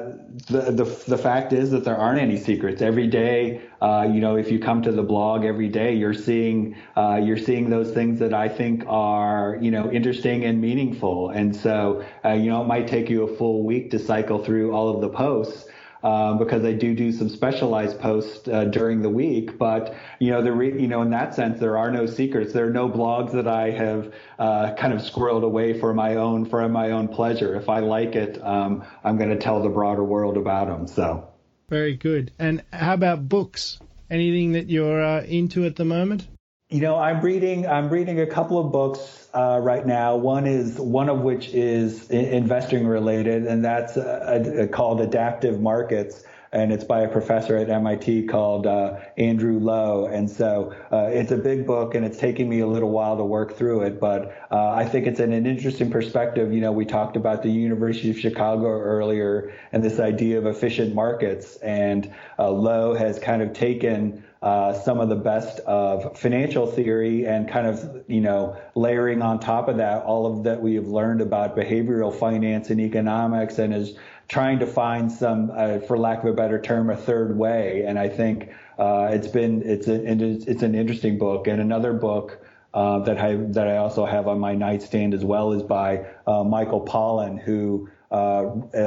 the, 0.47 0.71
the 0.71 0.85
the 1.09 1.19
fact 1.19 1.53
is 1.53 1.71
that 1.71 1.85
there 1.85 1.97
aren't 1.97 2.21
any 2.21 2.37
secrets. 2.37 2.83
Every 2.83 3.07
day, 3.07 3.63
uh, 3.81 4.09
you 4.09 4.21
know, 4.21 4.37
if 4.37 4.53
you 4.53 4.59
come 4.59 4.83
to 4.83 4.93
the 4.93 5.03
blog 5.03 5.45
every 5.45 5.69
day, 5.69 5.95
you're 5.95 6.15
seeing 6.15 6.77
uh, 6.97 7.21
you're 7.23 7.39
seeing 7.39 7.71
those 7.71 7.91
things 7.93 8.19
that 8.21 8.35
I 8.35 8.49
think 8.49 8.85
are 8.87 9.59
you 9.61 9.71
know 9.71 9.91
interesting 9.91 10.45
and 10.45 10.61
meaningful. 10.61 11.31
And 11.31 11.57
so, 11.57 12.05
uh, 12.25 12.33
you 12.33 12.51
know, 12.51 12.63
it 12.63 12.67
might 12.67 12.89
take 12.89 13.09
you 13.09 13.25
a 13.25 13.37
full 13.37 13.65
week 13.65 13.91
to 13.93 13.99
cycle 13.99 14.45
through 14.45 14.73
all 14.73 14.95
of 14.95 15.01
the 15.01 15.09
posts 15.09 15.67
um, 16.05 16.39
because 16.39 16.65
I 16.65 16.73
do 16.73 16.95
do 16.95 17.11
some 17.11 17.31
specialized 17.31 17.99
posts 17.99 18.47
uh, 18.47 18.65
during 18.67 19.01
the 19.01 19.09
week. 19.09 19.59
But 19.59 19.97
you 20.21 20.31
know, 20.31 20.43
the 20.43 20.53
re- 20.53 20.81
you 20.81 20.87
know, 20.87 21.03
in 21.03 21.11
that 21.11 21.35
sense, 21.35 21.59
there 21.59 21.79
are 21.79 21.91
no 21.91 22.07
secrets. 22.07 22.53
There 22.53 22.67
are 22.67 22.73
no 22.73 22.89
blogs 22.89 23.33
that 23.33 23.49
I 23.49 23.71
have 23.71 24.15
uh, 24.39 24.75
kind 24.75 24.93
of 24.93 25.01
squirreled 25.01 25.43
away 25.43 25.81
for 25.81 25.95
my 25.95 26.17
own 26.17 26.45
for 26.45 26.69
my 26.69 26.91
own 26.91 27.09
pleasure. 27.09 27.57
If 27.57 27.69
I 27.69 27.81
like 27.81 28.15
it, 28.15 28.41
um, 28.45 28.85
I'm 29.03 29.17
going 29.17 29.31
to 29.31 29.39
tell 29.39 29.63
the 29.63 29.71
broader 29.71 30.05
world 30.05 30.37
about 30.37 30.69
them. 30.69 30.87
So 30.87 31.29
very 31.69 31.97
good. 31.97 32.31
And 32.39 32.63
how 32.73 32.95
about 32.95 33.29
books? 33.29 33.79
Anything 34.11 34.53
that 34.53 34.69
you're 34.69 35.03
uh, 35.03 35.23
into 35.23 35.65
at 35.65 35.77
the 35.77 35.85
moment? 35.85 36.29
You 36.75 36.81
know, 36.81 36.97
I'm 36.97 37.21
reading. 37.21 37.69
I'm 37.69 37.89
reading 37.89 38.19
a 38.19 38.27
couple 38.27 38.59
of 38.59 38.73
books 38.73 39.29
uh, 39.33 39.61
right 39.63 39.87
now. 39.87 40.17
One 40.17 40.45
is 40.45 40.77
one 40.77 41.09
of 41.09 41.21
which 41.21 41.51
is 41.51 42.11
investing 42.11 42.85
related, 42.85 43.47
and 43.47 43.65
that's 43.65 43.97
uh, 43.97 44.67
called 44.73 45.01
Adaptive 45.01 45.61
Markets 45.61 46.25
and 46.55 46.73
it's 46.73 46.85
by 46.85 47.01
a 47.01 47.09
professor 47.09 47.57
at 47.57 47.69
MIT 47.69 48.27
called 48.29 48.67
uh, 48.69 49.01
Andrew 49.19 49.59
Lo. 49.59 50.07
And 50.07 50.31
so 50.31 50.73
uh, 50.93 51.09
it's 51.13 51.33
a 51.33 51.37
big 51.37 51.67
book, 51.67 51.97
and 51.97 52.07
it's 52.07 52.17
taking 52.17 52.49
me 52.49 52.61
a 52.61 52.67
little 52.67 52.91
while 52.91 53.17
to 53.17 53.25
work 53.25 53.57
through 53.57 53.83
it. 53.83 53.99
But 53.99 54.47
uh, 54.53 54.69
I 54.69 54.85
think 54.85 55.09
it's 55.09 55.19
an, 55.19 55.33
an 55.33 55.47
interesting 55.47 55.91
perspective. 55.91 56.53
You 56.53 56.61
know, 56.61 56.71
we 56.71 56.85
talked 56.85 57.17
about 57.17 57.43
the 57.43 57.51
University 57.51 58.09
of 58.11 58.19
Chicago 58.21 58.69
earlier 58.69 59.53
and 59.73 59.83
this 59.83 59.99
idea 59.99 60.39
of 60.39 60.47
efficient 60.47 60.95
markets, 60.95 61.57
and 61.57 62.13
uh, 62.39 62.49
Lo 62.51 62.95
has 62.95 63.19
kind 63.19 63.43
of 63.43 63.53
taken 63.53 64.23
uh, 64.45 64.75
some 64.75 65.01
of 65.01 65.09
the 65.09 65.17
best 65.17 65.59
of 65.61 66.19
financial 66.19 66.67
theory 66.67 67.27
and 67.27 67.49
kind 67.49 67.67
of, 67.67 68.05
you 68.09 68.21
know, 68.21 68.55
layering 68.75 69.23
on 69.23 69.41
top 69.41 69.69
of 69.69 69.79
that 69.79 70.03
all 70.03 70.27
of 70.27 70.45
that 70.45 70.61
we 70.61 70.75
have 70.75 70.87
learned 70.87 71.23
about 71.23 71.57
behavioral 71.57 72.15
finance 72.15 72.69
and 72.69 72.79
economics 72.79 73.59
and 73.59 73.73
is 73.73 73.97
trying 74.29 74.59
to 74.59 74.67
find 74.67 75.11
some, 75.11 75.51
uh, 75.57 75.79
for 75.79 75.97
lack 75.97 76.19
of 76.19 76.27
a 76.27 76.35
better 76.35 76.61
term, 76.61 76.91
a 76.91 76.97
third 76.97 77.39
way. 77.39 77.85
And 77.87 77.99
I 77.99 78.11
think 78.11 78.51
uh, 78.79 79.09
it's 79.13 79.29
been, 79.29 79.63
it's, 79.65 79.89
a, 79.89 80.05
it's 80.05 80.63
an 80.63 80.75
interesting 80.75 81.17
book. 81.17 81.47
And 81.47 81.59
another 81.59 81.95
book 81.95 82.45
uh, 82.75 82.99
that 82.99 83.17
I 83.17 83.37
that 83.37 83.67
I 83.67 83.79
also 83.79 84.05
have 84.05 84.29
on 84.29 84.41
my 84.41 84.55
nightstand 84.55 85.15
as 85.15 85.25
well 85.25 85.53
is 85.53 85.63
by 85.63 86.05
uh, 86.27 86.45
Michael 86.45 86.85
Pollan, 86.85 87.41
who 87.41 87.89
uh, 88.11 88.43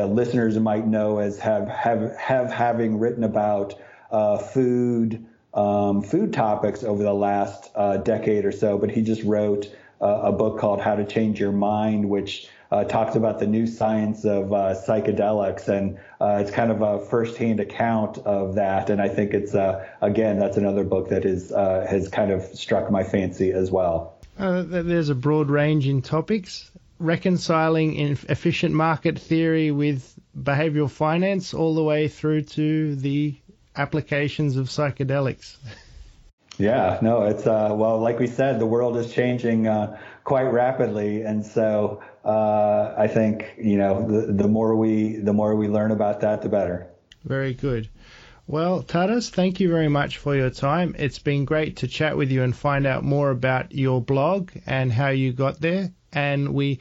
listeners 0.05 0.59
might 0.59 0.85
know 0.85 1.17
as 1.17 1.39
have 1.39 1.67
have 1.69 2.15
have 2.17 2.51
having 2.51 2.99
written 2.99 3.23
about 3.23 3.73
food, 4.51 5.25
um, 5.57 6.03
food 6.03 6.33
topics 6.33 6.83
over 6.83 7.01
the 7.01 7.13
last 7.13 7.71
uh, 7.75 7.97
decade 7.97 8.45
or 8.45 8.51
so, 8.51 8.77
but 8.77 8.91
he 8.91 9.01
just 9.01 9.23
wrote 9.23 9.75
uh, 9.99 10.21
a 10.23 10.31
book 10.31 10.59
called 10.59 10.79
How 10.79 10.95
to 10.95 11.03
Change 11.03 11.39
Your 11.39 11.51
Mind, 11.51 12.07
which 12.07 12.47
uh, 12.71 12.83
talks 12.83 13.15
about 13.15 13.39
the 13.39 13.47
new 13.47 13.65
science 13.65 14.23
of 14.23 14.53
uh, 14.53 14.75
psychedelics, 14.75 15.67
and 15.67 15.97
uh, 16.21 16.37
it's 16.41 16.51
kind 16.51 16.69
of 16.69 16.81
a 16.81 16.99
firsthand 17.07 17.59
account 17.59 18.19
of 18.19 18.55
that. 18.55 18.91
And 18.91 19.01
I 19.01 19.09
think 19.09 19.33
it's 19.33 19.55
uh, 19.55 19.87
again 20.01 20.37
that's 20.37 20.57
another 20.57 20.83
book 20.83 21.09
that 21.09 21.25
is 21.25 21.49
has 21.49 22.07
kind 22.09 22.31
of 22.31 22.43
struck 22.43 22.91
my 22.91 23.03
fancy 23.03 23.51
as 23.51 23.71
well. 23.71 24.19
there's 24.37 25.09
a 25.09 25.15
broad 25.15 25.49
range 25.49 25.87
in 25.87 26.03
topics, 26.03 26.69
reconciling 26.99 27.95
in 27.95 28.11
efficient 28.29 28.75
market 28.75 29.17
theory 29.17 29.71
with 29.71 30.13
behavioral 30.37 30.91
finance, 30.91 31.55
all 31.55 31.73
the 31.73 31.83
way 31.83 32.07
through 32.09 32.43
to 32.43 32.95
the 32.97 33.35
applications 33.77 34.57
of 34.57 34.67
psychedelics. 34.67 35.57
Yeah, 36.57 36.97
no, 37.01 37.23
it's 37.23 37.45
uh, 37.45 37.69
well, 37.71 37.99
like 37.99 38.19
we 38.19 38.27
said, 38.27 38.59
the 38.59 38.65
world 38.65 38.97
is 38.97 39.13
changing 39.13 39.67
uh, 39.67 39.99
quite 40.23 40.49
rapidly, 40.49 41.21
and 41.21 41.45
so 41.45 42.01
uh, 42.25 42.95
I 42.97 43.07
think 43.07 43.53
you 43.57 43.77
know 43.77 44.07
the, 44.07 44.33
the 44.33 44.47
more 44.47 44.75
we 44.75 45.17
the 45.17 45.33
more 45.33 45.55
we 45.55 45.67
learn 45.67 45.91
about 45.91 46.21
that, 46.21 46.41
the 46.41 46.49
better. 46.49 46.87
Very 47.23 47.53
good. 47.53 47.89
Well, 48.47 48.81
Tadas, 48.81 49.29
thank 49.29 49.59
you 49.59 49.69
very 49.69 49.89
much 49.89 50.17
for 50.17 50.33
your 50.33 50.49
time. 50.49 50.95
It's 50.97 51.19
been 51.19 51.43
great 51.43 51.77
to 51.77 51.87
chat 51.87 52.15
with 52.15 52.31
you 52.31 52.43
and 52.43 52.55
find 52.55 52.87
out 52.87 53.03
more 53.03 53.29
about 53.29 53.73
your 53.73 54.01
blog 54.01 54.51
and 54.65 54.91
how 54.91 55.09
you 55.09 55.33
got 55.33 55.59
there. 55.59 55.91
And 56.13 56.53
we 56.53 56.79